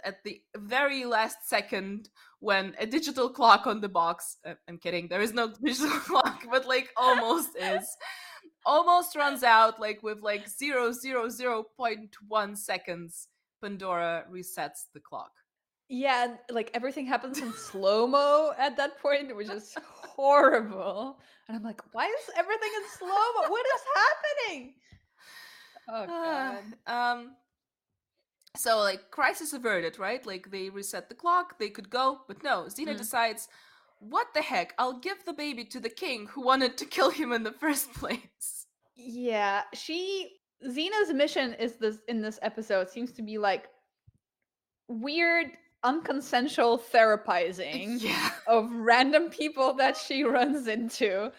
at 0.04 0.22
the 0.24 0.40
very 0.56 1.04
last 1.04 1.48
second 1.48 2.08
when 2.40 2.74
a 2.78 2.86
digital 2.86 3.28
clock 3.28 3.66
on 3.66 3.80
the 3.80 3.88
box 3.88 4.36
uh, 4.44 4.54
i'm 4.68 4.78
kidding 4.78 5.08
there 5.08 5.20
is 5.20 5.32
no 5.32 5.52
digital 5.62 5.98
clock 6.08 6.44
but 6.50 6.66
like 6.66 6.90
almost 6.96 7.56
is 7.56 7.96
almost 8.66 9.16
runs 9.16 9.42
out 9.42 9.80
like 9.80 10.02
with 10.02 10.20
like 10.20 10.48
0 10.48 10.92
0 10.92 11.28
0.1 11.28 12.56
seconds 12.56 13.28
pandora 13.62 14.24
resets 14.30 14.86
the 14.92 15.00
clock. 15.00 15.30
Yeah 15.88 16.34
like 16.50 16.70
everything 16.74 17.06
happens 17.06 17.38
in 17.38 17.52
slow-mo 17.52 18.52
at 18.58 18.76
that 18.76 18.98
point 19.00 19.34
which 19.34 19.48
is 19.48 19.74
horrible. 20.16 21.18
And 21.48 21.56
i'm 21.56 21.62
like 21.62 21.80
why 21.92 22.06
is 22.06 22.34
everything 22.36 22.70
in 22.76 22.82
slow-mo? 22.98 23.48
What 23.48 23.66
is 23.66 23.82
happening? 24.02 24.74
Oh 25.88 26.06
god. 26.06 26.64
Um 26.86 27.36
so 28.56 28.78
like 28.78 29.10
crisis 29.10 29.52
averted, 29.52 29.98
right? 29.98 30.24
Like 30.26 30.50
they 30.50 30.70
reset 30.70 31.08
the 31.08 31.14
clock, 31.14 31.58
they 31.58 31.70
could 31.70 31.90
go, 31.90 32.20
but 32.26 32.42
no, 32.42 32.64
Xena 32.68 32.94
mm. 32.94 32.98
decides, 32.98 33.48
what 33.98 34.28
the 34.34 34.42
heck? 34.42 34.74
I'll 34.78 34.98
give 34.98 35.24
the 35.24 35.32
baby 35.32 35.64
to 35.66 35.80
the 35.80 35.88
king 35.88 36.26
who 36.26 36.42
wanted 36.44 36.76
to 36.78 36.84
kill 36.96 37.10
him 37.10 37.32
in 37.32 37.42
the 37.42 37.52
first 37.52 37.92
place. 37.94 38.66
Yeah, 38.94 39.62
she 39.74 40.36
Xena's 40.66 41.12
mission 41.12 41.54
is 41.54 41.76
this 41.76 41.98
in 42.08 42.22
this 42.22 42.38
episode 42.42 42.88
seems 42.88 43.12
to 43.12 43.22
be 43.22 43.38
like 43.38 43.68
weird 44.88 45.48
unconsensual 45.84 46.80
therapizing 46.80 48.00
yeah. 48.02 48.30
of 48.46 48.70
random 48.72 49.28
people 49.28 49.74
that 49.74 49.96
she 49.96 50.24
runs 50.24 50.66
into 50.66 51.30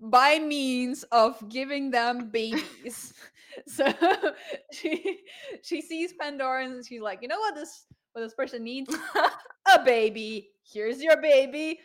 by 0.00 0.38
means 0.38 1.02
of 1.04 1.48
giving 1.48 1.90
them 1.90 2.30
babies. 2.30 3.14
so 3.66 3.92
she 4.72 5.20
she 5.62 5.80
sees 5.80 6.12
Pandora 6.20 6.64
and 6.64 6.84
she's 6.86 7.00
like, 7.00 7.20
you 7.22 7.28
know 7.28 7.38
what 7.38 7.54
this 7.54 7.86
what 8.12 8.22
this 8.22 8.34
person 8.34 8.64
needs? 8.64 8.94
a 9.74 9.84
baby. 9.84 10.50
Here's 10.62 11.02
your 11.02 11.20
baby. 11.20 11.80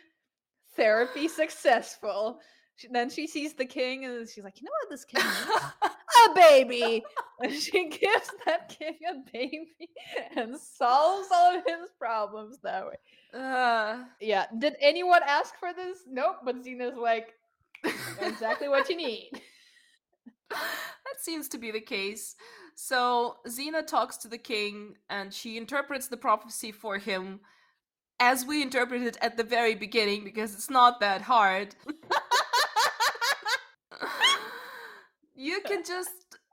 Therapy 0.76 1.28
successful. 1.28 2.40
She, 2.76 2.88
then 2.90 3.08
she 3.08 3.28
sees 3.28 3.54
the 3.54 3.64
king 3.64 4.04
and 4.04 4.28
she's 4.28 4.42
like, 4.42 4.60
you 4.60 4.64
know 4.64 4.72
what 4.82 4.90
this 4.90 5.04
king 5.04 5.22
needs? 5.22 5.72
a 5.82 6.34
baby. 6.34 7.04
And 7.40 7.52
she 7.52 7.88
gives 7.88 8.30
that 8.46 8.68
king 8.68 8.96
a 9.08 9.30
baby 9.32 9.90
and 10.36 10.58
solves 10.58 11.28
all 11.32 11.56
of 11.58 11.64
his 11.66 11.90
problems 11.98 12.58
that 12.62 12.84
way. 12.86 12.96
Uh, 13.32 14.04
yeah. 14.20 14.46
Did 14.58 14.76
anyone 14.80 15.20
ask 15.26 15.54
for 15.58 15.72
this? 15.72 15.98
Nope. 16.08 16.38
But 16.44 16.64
Xena's 16.64 16.96
like, 16.96 17.34
exactly 18.20 18.68
what 18.68 18.88
you 18.88 18.96
need. 18.96 19.30
that 21.04 21.20
seems 21.20 21.48
to 21.50 21.58
be 21.58 21.70
the 21.70 21.80
case. 21.80 22.36
So 22.74 23.36
Xena 23.46 23.86
talks 23.86 24.16
to 24.18 24.28
the 24.28 24.38
king 24.38 24.96
and 25.08 25.32
she 25.32 25.56
interprets 25.56 26.08
the 26.08 26.16
prophecy 26.16 26.72
for 26.72 26.98
him 26.98 27.40
as 28.20 28.44
we 28.44 28.62
interpreted 28.62 29.06
it 29.06 29.18
at 29.20 29.36
the 29.36 29.44
very 29.44 29.74
beginning 29.74 30.24
because 30.24 30.54
it's 30.54 30.70
not 30.70 31.00
that 31.00 31.22
hard. 31.22 31.74
you 35.34 35.60
can 35.62 35.84
just 35.84 36.10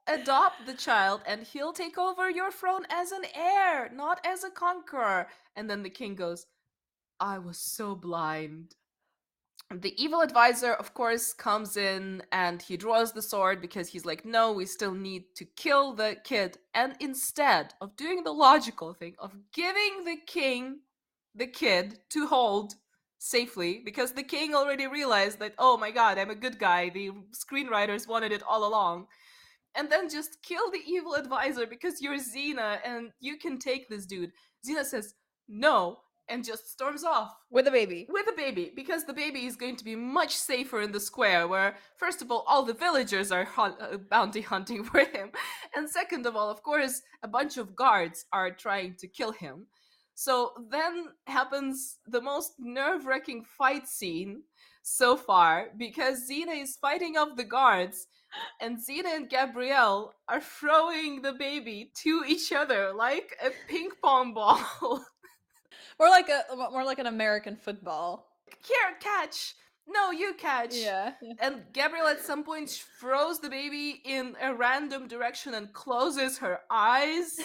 adopt 0.08 0.66
the 0.66 0.74
child 0.74 1.22
and 1.26 1.43
he'll 1.43 1.74
take 1.74 1.97
over 1.97 2.30
your 2.30 2.52
throne 2.52 2.86
as 2.89 3.12
an 3.12 3.24
heir, 3.36 3.89
not 3.93 4.20
as 4.26 4.43
a 4.43 4.49
conqueror. 4.49 5.28
And 5.56 5.70
then 5.70 5.84
the 5.84 5.89
king 5.89 6.16
goes, 6.16 6.45
I 7.20 7.38
was 7.39 7.58
so 7.58 7.95
blind 7.95 8.76
the 9.80 9.94
evil 10.02 10.22
advisor, 10.22 10.74
of 10.74 10.94
course, 10.94 11.34
comes 11.34 11.78
in 11.78 12.24
and 12.32 12.62
he 12.62 12.78
draws 12.78 13.14
the 13.14 13.22
sword 13.22 13.62
because 13.62 13.88
he's 13.88 14.06
like, 14.06 14.26
no, 14.26 14.52
we 14.52 14.66
still 14.66 14.94
need 14.94 15.24
to 15.36 15.46
kill 15.46 15.94
the 15.94 16.18
kid. 16.24 16.58
And 16.74 16.96
instead 17.00 17.74
of 17.80 17.96
doing 17.96 18.24
the 18.24 18.32
logical 18.32 18.94
thing 18.94 19.16
of 19.20 19.34
giving 19.54 20.04
the 20.06 20.18
king 20.28 20.80
the 21.36 21.48
kid 21.48 22.00
to 22.10 22.28
hold 22.28 22.74
safely, 23.20 23.82
because 23.86 24.12
the 24.12 24.24
king 24.24 24.54
already 24.56 24.88
realized 24.88 25.40
that, 25.40 25.54
oh 25.58 25.78
my 25.78 25.92
god, 25.92 26.18
I'm 26.18 26.32
a 26.32 26.36
good 26.36 26.60
guy, 26.60 26.90
the 26.90 27.12
screenwriters 27.34 28.08
wanted 28.08 28.32
it 28.32 28.44
all 28.44 28.68
along. 28.68 29.08
And 29.76 29.90
then 29.90 30.10
just 30.10 30.44
kill 30.44 30.70
the 30.70 30.82
evil 30.86 31.16
advisor 31.16 31.66
because 31.66 32.02
you're 32.02 32.18
Xena 32.18 32.80
and 32.84 33.12
you 33.22 33.38
can 33.38 33.58
take 33.58 33.88
this 33.88 34.06
dude. 34.06 34.32
Xena 34.68 34.84
says, 34.84 35.14
no, 35.48 36.00
and 36.32 36.44
just 36.44 36.72
storms 36.72 37.04
off 37.04 37.36
with 37.50 37.68
a 37.68 37.72
baby. 37.72 38.08
With 38.10 38.28
a 38.28 38.36
baby, 38.36 38.72
because 38.76 39.06
the 39.06 39.14
baby 39.14 39.46
is 39.46 39.56
going 39.56 39.76
to 39.76 39.84
be 39.84 39.96
much 39.96 40.36
safer 40.36 40.82
in 40.82 40.92
the 40.92 41.00
square, 41.00 41.48
where 41.48 41.76
first 41.98 42.22
of 42.22 42.32
all, 42.32 42.46
all 42.48 42.64
the 42.64 42.74
villagers 42.74 43.32
are 43.32 43.44
hunt- 43.44 43.82
uh, 43.82 43.98
bounty 43.98 44.42
hunting 44.54 44.84
for 44.84 45.02
him, 45.02 45.32
and 45.76 45.90
second 45.90 46.26
of 46.26 46.36
all, 46.36 46.50
of 46.50 46.64
course, 46.64 47.02
a 47.22 47.28
bunch 47.28 47.58
of 47.58 47.76
guards 47.76 48.26
are 48.32 48.50
trying 48.52 48.96
to 48.96 49.08
kill 49.08 49.32
him. 49.32 49.68
So 50.16 50.54
then 50.70 51.08
happens 51.28 52.00
the 52.08 52.22
most 52.22 52.54
nerve-wracking 52.60 53.44
fight 53.44 53.88
scene 53.88 54.44
so 54.84 55.16
far 55.16 55.70
because 55.78 56.30
Xena 56.30 56.62
is 56.62 56.76
fighting 56.76 57.18
off 57.18 57.38
the 57.38 57.44
guards 57.44 58.08
and 58.60 58.78
Xena 58.78 59.16
and 59.16 59.30
Gabrielle 59.30 60.14
are 60.28 60.42
throwing 60.42 61.22
the 61.22 61.34
baby 61.34 61.92
to 62.04 62.24
each 62.28 62.52
other 62.52 62.94
like 62.94 63.36
a 63.44 63.52
ping 63.68 63.90
pong 64.02 64.34
ball. 64.36 65.06
More 66.02 66.10
like 66.10 66.30
a 66.30 66.43
more 66.72 66.84
like 66.84 66.97
an 66.97 67.06
American 67.06 67.56
football. 67.56 68.28
Here, 68.66 68.97
catch. 68.99 69.54
No, 69.88 70.10
you 70.10 70.34
catch. 70.34 70.76
Yeah. 70.76 71.14
And 71.39 71.62
Gabrielle 71.74 72.08
at 72.08 72.22
some 72.22 72.43
point 72.43 72.84
throws 72.99 73.39
the 73.39 73.49
baby 73.49 74.02
in 74.04 74.36
a 74.41 74.54
random 74.54 75.08
direction 75.08 75.54
and 75.54 75.72
closes 75.74 76.39
her 76.39 76.60
eyes. 76.72 77.39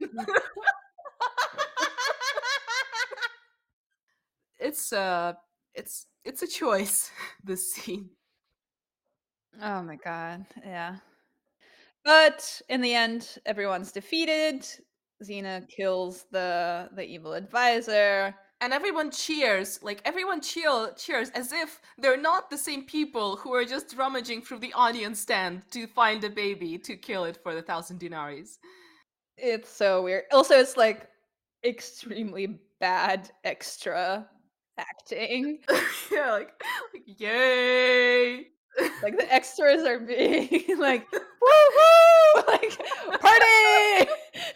it's 4.60 4.92
uh 4.92 5.32
it's 5.74 6.06
it's 6.24 6.42
a 6.42 6.46
choice 6.46 7.10
this 7.44 7.72
scene 7.72 8.08
oh 9.60 9.82
my 9.82 9.96
god 9.96 10.44
yeah 10.64 10.96
but 12.04 12.62
in 12.68 12.80
the 12.80 12.94
end 12.94 13.38
everyone's 13.44 13.92
defeated 13.92 14.64
xena 15.22 15.66
kills 15.68 16.24
the 16.30 16.88
the 16.94 17.04
evil 17.04 17.32
advisor 17.32 18.34
and 18.60 18.72
everyone 18.72 19.10
cheers 19.10 19.82
like 19.82 20.00
everyone 20.04 20.40
cheer, 20.40 20.92
cheers 20.96 21.30
as 21.30 21.52
if 21.52 21.80
they're 21.98 22.20
not 22.20 22.50
the 22.50 22.58
same 22.58 22.84
people 22.84 23.36
who 23.36 23.52
are 23.52 23.64
just 23.64 23.96
rummaging 23.96 24.42
through 24.42 24.58
the 24.58 24.72
audience 24.74 25.20
stand 25.20 25.62
to 25.70 25.86
find 25.86 26.22
a 26.24 26.30
baby 26.30 26.78
to 26.78 26.96
kill 26.96 27.24
it 27.24 27.38
for 27.42 27.54
the 27.54 27.62
thousand 27.62 27.98
dinaries 27.98 28.58
it's 29.36 29.70
so 29.70 30.02
weird 30.02 30.24
also 30.32 30.54
it's 30.54 30.76
like 30.76 31.08
extremely 31.64 32.58
bad 32.80 33.30
extra 33.44 34.28
acting. 34.78 35.58
yeah, 36.12 36.32
like, 36.32 36.50
like 36.92 37.02
yay. 37.06 38.46
like 39.02 39.18
the 39.18 39.32
extras 39.32 39.82
are 39.82 40.00
being 40.00 40.64
like 40.78 41.06
woo 41.12 42.42
like 42.48 42.78
party. 43.20 44.10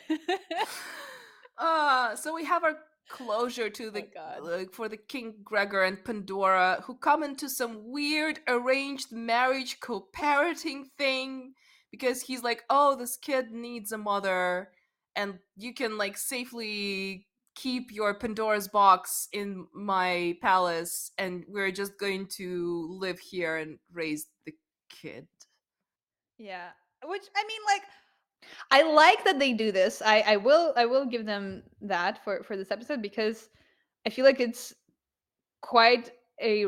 uh 1.58 2.14
so 2.16 2.34
we 2.34 2.44
have 2.44 2.64
our 2.64 2.76
closure 3.08 3.70
to 3.70 3.90
the 3.90 4.06
oh 4.16 4.42
like 4.42 4.72
for 4.72 4.88
the 4.88 4.96
King 4.96 5.34
Gregor 5.44 5.84
and 5.84 6.04
Pandora 6.04 6.82
who 6.84 6.96
come 6.96 7.22
into 7.22 7.48
some 7.48 7.90
weird 7.90 8.40
arranged 8.48 9.12
marriage 9.12 9.78
co-parenting 9.80 10.84
thing 10.98 11.54
because 11.90 12.22
he's 12.22 12.42
like, 12.42 12.64
"Oh, 12.68 12.96
this 12.96 13.16
kid 13.16 13.50
needs 13.52 13.92
a 13.92 13.98
mother." 13.98 14.70
And 15.14 15.38
you 15.56 15.72
can 15.72 15.96
like 15.96 16.18
safely 16.18 17.26
keep 17.54 17.90
your 17.90 18.12
Pandora's 18.14 18.68
box 18.68 19.28
in 19.32 19.66
my 19.72 20.36
palace 20.42 21.10
and 21.16 21.42
we're 21.48 21.72
just 21.72 21.98
going 21.98 22.26
to 22.26 22.86
live 23.00 23.18
here 23.18 23.56
and 23.56 23.78
raise 23.90 24.26
the 24.44 24.52
kid. 24.90 25.26
Yeah. 26.36 26.68
Which 27.02 27.22
I 27.34 27.44
mean 27.44 27.60
like 27.66 27.82
I 28.70 28.82
like 28.82 29.24
that 29.24 29.38
they 29.38 29.52
do 29.52 29.72
this. 29.72 30.02
I 30.04 30.20
I 30.20 30.36
will 30.36 30.72
I 30.76 30.86
will 30.86 31.06
give 31.06 31.26
them 31.26 31.62
that 31.82 32.22
for 32.24 32.42
for 32.42 32.56
this 32.56 32.70
episode 32.70 33.02
because 33.02 33.48
I 34.06 34.10
feel 34.10 34.24
like 34.24 34.40
it's 34.40 34.74
quite 35.62 36.10
a 36.40 36.66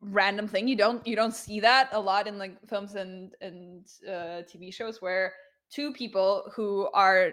random 0.00 0.48
thing. 0.48 0.68
You 0.68 0.76
don't 0.76 1.06
you 1.06 1.16
don't 1.16 1.34
see 1.34 1.60
that 1.60 1.90
a 1.92 2.00
lot 2.00 2.26
in 2.26 2.38
like 2.38 2.56
films 2.68 2.94
and 2.94 3.32
and 3.40 3.86
uh, 4.06 4.42
TV 4.50 4.72
shows 4.72 5.00
where 5.00 5.32
two 5.70 5.92
people 5.92 6.50
who 6.54 6.88
are 6.92 7.32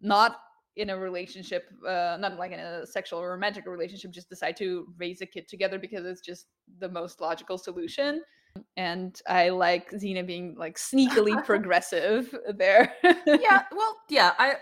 not 0.00 0.38
in 0.76 0.90
a 0.90 0.98
relationship, 0.98 1.64
uh, 1.86 2.18
not 2.20 2.36
like 2.36 2.52
in 2.52 2.60
a 2.60 2.86
sexual 2.86 3.18
or 3.18 3.30
romantic 3.30 3.66
relationship, 3.66 4.10
just 4.10 4.28
decide 4.28 4.56
to 4.58 4.86
raise 4.98 5.22
a 5.22 5.26
kid 5.26 5.48
together 5.48 5.78
because 5.78 6.04
it's 6.04 6.20
just 6.20 6.48
the 6.80 6.88
most 6.88 7.20
logical 7.20 7.56
solution. 7.56 8.22
And 8.76 9.20
I 9.28 9.50
like 9.50 9.90
Xena 9.90 10.26
being 10.26 10.54
like 10.56 10.76
sneakily 10.76 11.44
progressive 11.44 12.34
there. 12.54 12.94
yeah, 13.02 13.62
well, 13.72 13.96
yeah, 14.08 14.32
I 14.38 14.54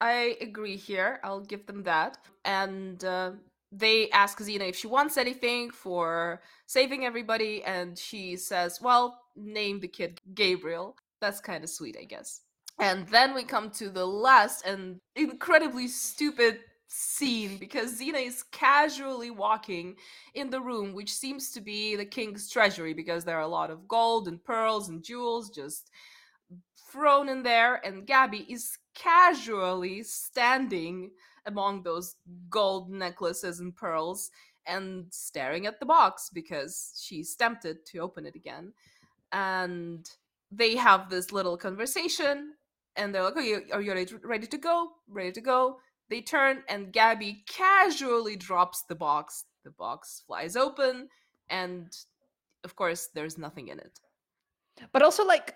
I 0.00 0.36
agree 0.40 0.76
here. 0.76 1.20
I'll 1.22 1.40
give 1.44 1.66
them 1.66 1.82
that. 1.84 2.18
And 2.44 3.02
uh, 3.04 3.32
they 3.72 4.10
ask 4.10 4.38
Xena 4.38 4.68
if 4.68 4.76
she 4.76 4.86
wants 4.86 5.16
anything 5.16 5.70
for 5.70 6.40
saving 6.66 7.04
everybody, 7.04 7.62
and 7.64 7.98
she 7.98 8.36
says, 8.36 8.80
"Well, 8.80 9.20
name 9.36 9.80
the 9.80 9.88
kid 9.88 10.20
Gabriel." 10.34 10.96
That's 11.20 11.40
kind 11.40 11.62
of 11.64 11.70
sweet, 11.70 11.96
I 12.00 12.04
guess. 12.04 12.40
And 12.80 13.06
then 13.08 13.34
we 13.34 13.44
come 13.44 13.70
to 13.72 13.90
the 13.90 14.06
last 14.06 14.64
and 14.64 15.00
incredibly 15.14 15.86
stupid 15.86 16.60
scene 16.92 17.56
because 17.56 18.00
Xena 18.00 18.26
is 18.26 18.42
casually 18.42 19.30
walking 19.30 19.94
in 20.34 20.50
the 20.50 20.60
room, 20.60 20.92
which 20.92 21.14
seems 21.14 21.52
to 21.52 21.60
be 21.60 21.94
the 21.94 22.04
king's 22.04 22.50
treasury 22.50 22.92
because 22.92 23.24
there 23.24 23.38
are 23.38 23.42
a 23.42 23.48
lot 23.48 23.70
of 23.70 23.86
gold 23.86 24.26
and 24.26 24.42
pearls 24.42 24.88
and 24.88 25.04
jewels 25.04 25.50
just 25.50 25.90
thrown 26.90 27.28
in 27.28 27.44
there. 27.44 27.76
And 27.86 28.06
Gabby 28.06 28.44
is 28.48 28.76
casually 28.94 30.02
standing 30.02 31.12
among 31.46 31.84
those 31.84 32.16
gold 32.48 32.90
necklaces 32.90 33.60
and 33.60 33.74
pearls 33.74 34.32
and 34.66 35.06
staring 35.10 35.66
at 35.66 35.78
the 35.78 35.86
box 35.86 36.28
because 36.34 37.00
she's 37.00 37.36
tempted 37.36 37.86
to 37.86 37.98
open 37.98 38.26
it 38.26 38.34
again. 38.34 38.72
And 39.30 40.10
they 40.50 40.74
have 40.74 41.08
this 41.08 41.30
little 41.30 41.56
conversation 41.56 42.54
and 42.96 43.14
they're 43.14 43.22
like, 43.22 43.34
"Oh, 43.36 43.60
are 43.76 43.80
you 43.80 43.92
ready 44.24 44.48
to 44.48 44.58
go? 44.58 44.90
Ready 45.06 45.30
to 45.32 45.40
go?" 45.40 45.78
They 46.10 46.20
turn, 46.20 46.62
and 46.68 46.92
Gabby 46.92 47.44
casually 47.48 48.36
drops 48.36 48.82
the 48.88 48.94
box. 48.94 49.44
The 49.64 49.70
box 49.70 50.22
flies 50.26 50.56
open, 50.56 51.08
and 51.48 51.96
of 52.64 52.76
course, 52.76 53.08
there's 53.14 53.38
nothing 53.38 53.68
in 53.68 53.78
it. 53.78 53.98
But 54.92 55.02
also, 55.02 55.24
like, 55.24 55.54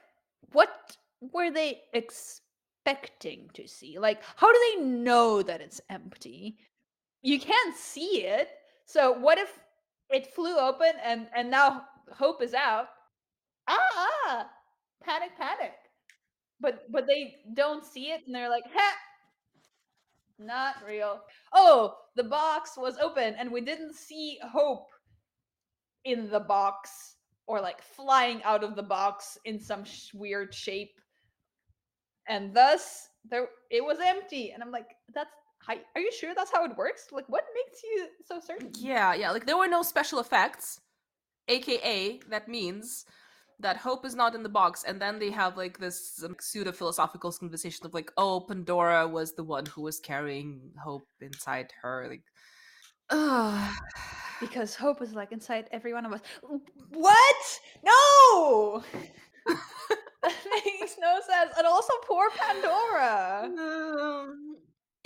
what 0.53 0.97
were 1.21 1.51
they 1.51 1.81
expecting 1.93 3.51
to 3.55 3.67
see? 3.67 3.99
Like, 3.99 4.23
how 4.37 4.53
do 4.53 4.59
they 4.71 4.85
know 4.85 5.43
that 5.43 5.61
it's 5.61 5.81
empty? 5.91 6.57
You 7.23 7.41
can't 7.41 7.77
see 7.77 8.23
it. 8.25 8.51
So, 8.87 9.13
what 9.13 9.39
if 9.39 9.51
it 10.11 10.35
flew 10.35 10.57
open 10.59 10.93
and 11.03 11.27
and 11.35 11.51
now 11.51 11.85
hope 12.13 12.43
is 12.43 12.55
out? 12.55 12.89
Ah, 13.67 13.79
ah 14.29 14.47
panic, 15.03 15.37
panic 15.37 15.73
but 16.61 16.91
but 16.91 17.07
they 17.07 17.35
don't 17.55 17.85
see 17.85 18.11
it 18.11 18.23
and 18.27 18.35
they're 18.35 18.49
like, 18.49 18.65
ha, 18.73 18.95
not 20.39 20.77
real. 20.87 21.21
Oh, 21.53 21.95
the 22.17 22.25
box 22.25 22.73
was 22.77 22.99
open 22.99 23.35
and 23.39 23.51
we 23.51 23.61
didn't 23.61 23.95
see 23.95 24.39
hope 24.43 24.89
in 26.05 26.31
the 26.31 26.41
box 26.41 27.17
or 27.47 27.61
like 27.61 27.83
flying 27.83 28.43
out 28.45 28.65
of 28.65 28.77
the 28.77 28.83
box 28.83 29.39
in 29.45 29.59
some 29.59 29.85
sh- 29.85 30.13
weird 30.15 30.55
shape. 30.55 31.01
And 32.29 32.55
thus 32.55 33.09
there 33.29 33.49
it 33.71 33.85
was 33.85 33.99
empty. 34.05 34.53
And 34.53 34.63
I'm 34.63 34.71
like, 34.71 34.89
that's 35.15 35.31
are 35.69 36.01
you 36.01 36.13
sure 36.13 36.35
that's 36.35 36.53
how 36.53 36.65
it 36.65 36.77
works? 36.77 37.07
Like 37.11 37.29
what 37.29 37.45
makes 37.55 37.83
you 37.83 38.09
so 38.27 38.41
certain? 38.41 38.71
Yeah, 38.79 39.15
yeah, 39.15 39.31
like 39.31 39.47
there 39.47 39.57
were 39.57 39.69
no 39.69 39.83
special 39.83 40.21
effects. 40.21 40.81
AKA 41.49 42.21
that 42.31 42.49
means 42.49 43.05
that 43.61 43.77
hope 43.77 44.05
is 44.05 44.15
not 44.15 44.35
in 44.35 44.43
the 44.43 44.49
box 44.49 44.85
and 44.87 45.01
then 45.01 45.19
they 45.19 45.31
have 45.31 45.57
like 45.57 45.79
this 45.79 46.23
um, 46.25 46.37
pseudo 46.41 46.73
philosophical 46.73 47.33
conversation 47.33 47.87
of 47.87 47.95
like 47.95 48.11
oh 48.17 48.45
pandora 48.49 49.07
was 49.07 49.35
the 49.35 49.45
one 49.45 49.67
who 49.67 49.83
was 49.83 50.01
carrying 50.01 50.61
hope 50.83 51.07
inside 51.21 51.73
her 51.83 52.07
like 52.09 52.25
uh 53.11 53.73
because 54.41 54.75
hope 54.75 55.01
is 55.03 55.13
like 55.13 55.33
inside 55.33 55.69
every 55.73 55.93
one 55.93 56.05
of 56.05 56.13
us. 56.13 56.21
What? 56.91 57.61
No! 57.85 58.83
That 60.25 60.33
makes 60.65 60.97
no 60.99 61.21
sense. 61.21 61.53
And 61.59 61.67
also 61.67 61.93
poor 62.07 62.31
pandora. 62.31 63.43
Um, 63.45 64.57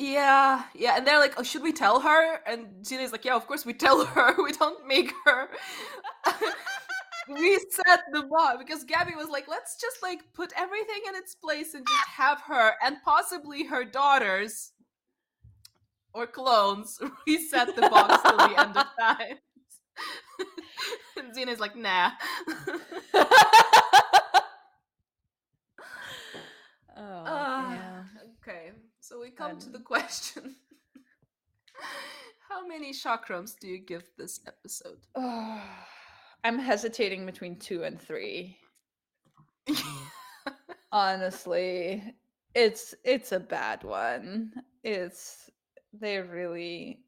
yeah 0.01 0.63
yeah 0.77 0.97
and 0.97 1.05
they're 1.05 1.19
like 1.19 1.35
oh 1.39 1.43
should 1.43 1.63
we 1.63 1.73
tell 1.73 1.99
her? 1.99 2.37
And 2.47 2.85
Xena's 2.85 3.11
like 3.11 3.25
yeah 3.25 3.35
of 3.35 3.47
course 3.49 3.67
we 3.67 3.73
tell 3.75 4.05
her. 4.05 4.35
We 4.43 4.53
don't 4.53 4.87
make 4.87 5.13
her 5.25 5.49
reset 7.29 8.01
the 8.13 8.23
bot 8.23 8.59
because 8.59 8.85
Gabby 8.85 9.15
was 9.15 9.29
like, 9.29 9.49
let's 9.49 9.81
just 9.81 10.03
like 10.03 10.21
put 10.35 10.53
everything 10.57 11.03
in 11.09 11.15
its 11.15 11.35
place 11.35 11.75
and 11.75 11.87
just 11.87 12.09
have 12.09 12.41
her 12.43 12.73
and 12.85 12.97
possibly 13.05 13.65
her 13.65 13.85
daughters 13.85 14.73
or 16.13 16.27
clones 16.27 16.99
reset 17.27 17.75
the 17.77 17.83
box 17.83 18.23
till 18.23 18.37
the 18.37 18.61
end 18.61 18.77
of 18.77 18.87
time. 19.01 19.39
and 21.17 21.35
Xena's 21.35 21.61
like, 21.61 21.77
nah. 21.77 22.11
oh, 26.97 27.03
uh, 27.25 27.71
yeah. 27.71 28.03
Okay, 28.41 28.71
so 29.01 29.21
we 29.21 29.31
come 29.31 29.59
to 29.59 29.71
the 29.71 29.81
question. 29.81 30.57
How 32.49 32.67
many 32.67 32.93
chakrams 32.93 33.55
do 33.61 33.69
you 33.69 33.79
give 33.79 34.05
this 34.17 34.41
episode? 34.47 34.99
I'm 36.45 36.59
hesitating 36.59 37.27
between 37.27 37.57
two 37.57 37.83
and 37.85 38.01
three. 38.01 38.59
Honestly, 40.93 42.15
it's 42.55 42.95
it's 43.05 43.33
a 43.33 43.41
bad 43.41 43.85
one. 43.85 44.53
It's 44.83 45.51
they 45.93 46.19
really 46.19 47.01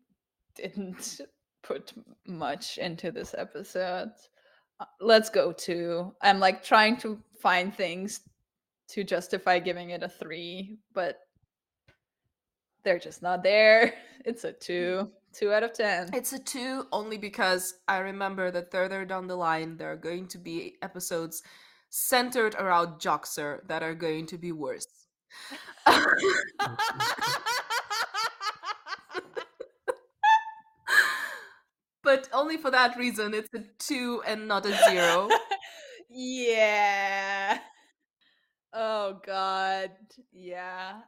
didn't 0.54 1.20
put 1.62 1.92
much 2.26 2.78
into 2.78 3.10
this 3.12 3.34
episode. 3.36 4.10
Uh, 4.78 4.84
let's 5.00 5.30
go 5.30 5.52
to. 5.52 6.14
I'm 6.22 6.40
like 6.40 6.62
trying 6.62 6.96
to 6.98 7.18
find 7.40 7.74
things 7.74 8.20
to 8.88 9.04
justify 9.04 9.58
giving 9.58 9.90
it 9.90 10.02
a 10.02 10.08
three, 10.08 10.78
but 10.92 11.20
they're 12.84 12.98
just 12.98 13.22
not 13.22 13.42
there. 13.42 13.94
It's 14.22 14.44
a 14.44 14.52
two, 14.52 15.10
two 15.32 15.52
out 15.52 15.62
of 15.62 15.72
ten. 15.72 16.10
It's 16.14 16.32
a 16.32 16.38
two 16.38 16.86
only 16.92 17.18
because 17.18 17.74
I 17.88 17.98
remember 17.98 18.50
that 18.50 18.70
further 18.70 19.04
down 19.04 19.26
the 19.26 19.36
line 19.36 19.76
there 19.76 19.92
are 19.92 19.96
going 19.96 20.28
to 20.28 20.38
be 20.38 20.76
episodes 20.82 21.42
centered 21.90 22.54
around 22.54 23.00
Joxer 23.00 23.66
that 23.66 23.82
are 23.82 23.94
going 23.94 24.26
to 24.26 24.38
be 24.38 24.52
worse. 24.52 24.86
but 32.02 32.28
only 32.32 32.56
for 32.56 32.70
that 32.70 32.96
reason, 32.96 33.34
it's 33.34 33.52
a 33.54 33.64
two 33.78 34.22
and 34.26 34.48
not 34.48 34.66
a 34.66 34.76
zero. 34.88 35.28
yeah. 36.08 37.58
Oh 38.72 39.20
god. 39.26 39.90
Yeah. 40.32 41.00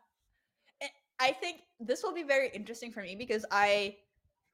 Eh, 0.81 0.89
I 1.21 1.33
think 1.33 1.61
this 1.81 2.03
will 2.03 2.15
be 2.15 2.25
very 2.25 2.51
interesting 2.51 2.93
for 2.93 3.03
me 3.03 3.17
because 3.17 3.45
I 3.51 3.97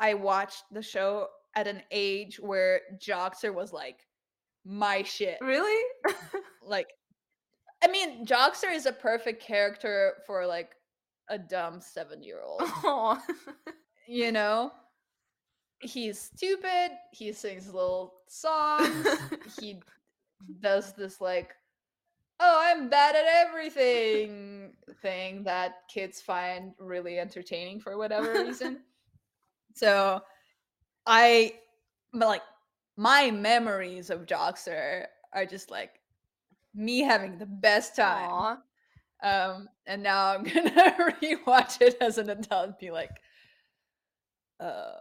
I 0.00 0.14
watched 0.14 0.64
the 0.70 0.82
show 0.82 1.28
at 1.54 1.66
an 1.66 1.82
age 1.90 2.38
where 2.38 2.80
Joxer 2.98 3.52
was 3.52 3.72
like 3.72 4.06
my 4.64 5.02
shit. 5.02 5.38
Really? 5.40 5.82
like 6.62 6.88
I 7.82 7.88
mean, 7.88 8.26
Joxer 8.26 8.72
is 8.72 8.86
a 8.86 8.92
perfect 8.92 9.42
character 9.42 10.14
for 10.26 10.46
like 10.46 10.72
a 11.28 11.38
dumb 11.38 11.80
7-year-old. 11.80 12.62
you 14.08 14.32
know? 14.32 14.72
He's 15.80 16.18
stupid, 16.18 16.90
he 17.12 17.32
sings 17.32 17.72
little 17.72 18.14
songs, 18.26 19.06
he 19.60 19.80
does 20.60 20.92
this 20.94 21.20
like 21.20 21.54
oh, 22.40 22.58
I'm 22.60 22.88
bad 22.88 23.16
at 23.16 23.24
everything 23.48 24.72
thing 25.02 25.42
that 25.44 25.82
kids 25.92 26.20
find 26.20 26.72
really 26.78 27.18
entertaining 27.18 27.80
for 27.80 27.96
whatever 27.98 28.32
reason. 28.32 28.80
So 29.78 30.20
I 31.06 31.54
like 32.12 32.42
my 32.96 33.30
memories 33.30 34.10
of 34.10 34.26
Joxer 34.26 35.06
are 35.32 35.46
just 35.46 35.70
like 35.70 36.00
me 36.74 37.00
having 37.00 37.38
the 37.38 37.46
best 37.46 37.96
time. 37.96 38.28
Aw. 38.30 38.58
Um, 39.22 39.68
and 39.86 40.02
now 40.02 40.34
I'm 40.34 40.44
gonna 40.54 41.14
rewatch 41.22 41.80
it 41.82 41.96
as 42.00 42.18
an 42.18 42.30
adult 42.30 42.66
and 42.66 42.78
be 42.78 42.90
like, 42.90 43.20
uh, 44.60 44.92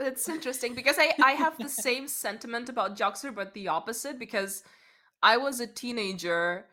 It's 0.00 0.28
interesting 0.28 0.74
because 0.74 0.96
I, 0.98 1.14
I 1.22 1.32
have 1.32 1.60
the 1.60 1.68
same 1.68 2.08
sentiment 2.08 2.68
about 2.68 2.96
Joxer, 2.96 3.34
but 3.34 3.54
the 3.54 3.68
opposite 3.68 4.18
because 4.18 4.62
I 5.22 5.36
was 5.38 5.60
a 5.60 5.66
teenager 5.66 6.66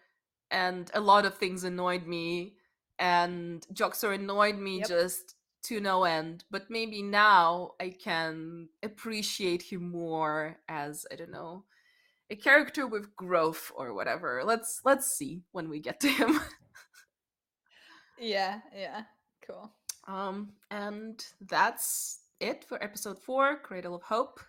and 0.51 0.89
a 0.93 1.01
lot 1.01 1.25
of 1.25 1.35
things 1.37 1.63
annoyed 1.63 2.07
me, 2.07 2.55
and 2.99 3.65
Joxer 3.73 4.13
annoyed 4.15 4.57
me 4.57 4.79
Yep. 4.79 4.87
just 4.87 5.35
to 5.63 5.79
no 5.79 6.03
end. 6.03 6.43
But 6.51 6.69
maybe 6.69 7.01
now 7.01 7.71
I 7.79 7.89
can 7.89 8.69
appreciate 8.81 9.61
him 9.61 9.89
more 9.89 10.57
as 10.67 11.05
I 11.11 11.15
don't 11.15 11.31
know 11.31 11.63
a 12.29 12.35
character 12.35 12.87
with 12.87 13.15
growth 13.15 13.71
or 13.75 13.93
whatever. 13.93 14.41
Let's 14.43 14.81
let's 14.83 15.15
see 15.15 15.43
when 15.51 15.69
we 15.69 15.79
get 15.79 15.99
to 16.01 16.09
him. 16.09 16.39
yeah, 18.19 18.59
yeah, 18.75 19.03
cool. 19.45 19.71
um, 20.07 20.49
and 20.71 21.23
that's 21.41 22.21
it 22.39 22.63
for 22.63 22.83
episode 22.83 23.19
four, 23.19 23.57
Cradle 23.57 23.95
of 23.95 24.01
Hope. 24.01 24.39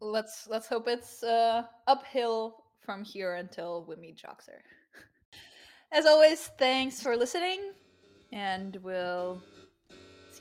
Let's 0.00 0.48
let's 0.48 0.66
hope 0.68 0.88
it's 0.88 1.22
uh, 1.22 1.64
uphill 1.86 2.64
from 2.80 3.04
here 3.04 3.34
until 3.34 3.84
we 3.86 3.96
meet 3.96 4.16
Joxer. 4.16 4.60
As 5.92 6.06
always, 6.06 6.50
thanks 6.58 7.02
for 7.02 7.16
listening, 7.16 7.72
and 8.32 8.76
we'll 8.82 9.42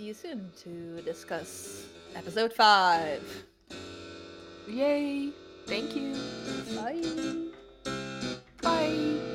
see 0.01 0.07
you 0.07 0.13
soon 0.15 0.51
to 0.57 1.01
discuss 1.03 1.85
episode 2.15 2.51
five. 2.51 3.21
Yay! 4.67 5.29
Thank 5.67 5.95
you. 5.95 6.15
Bye. 6.75 7.51
Bye. 8.63 9.30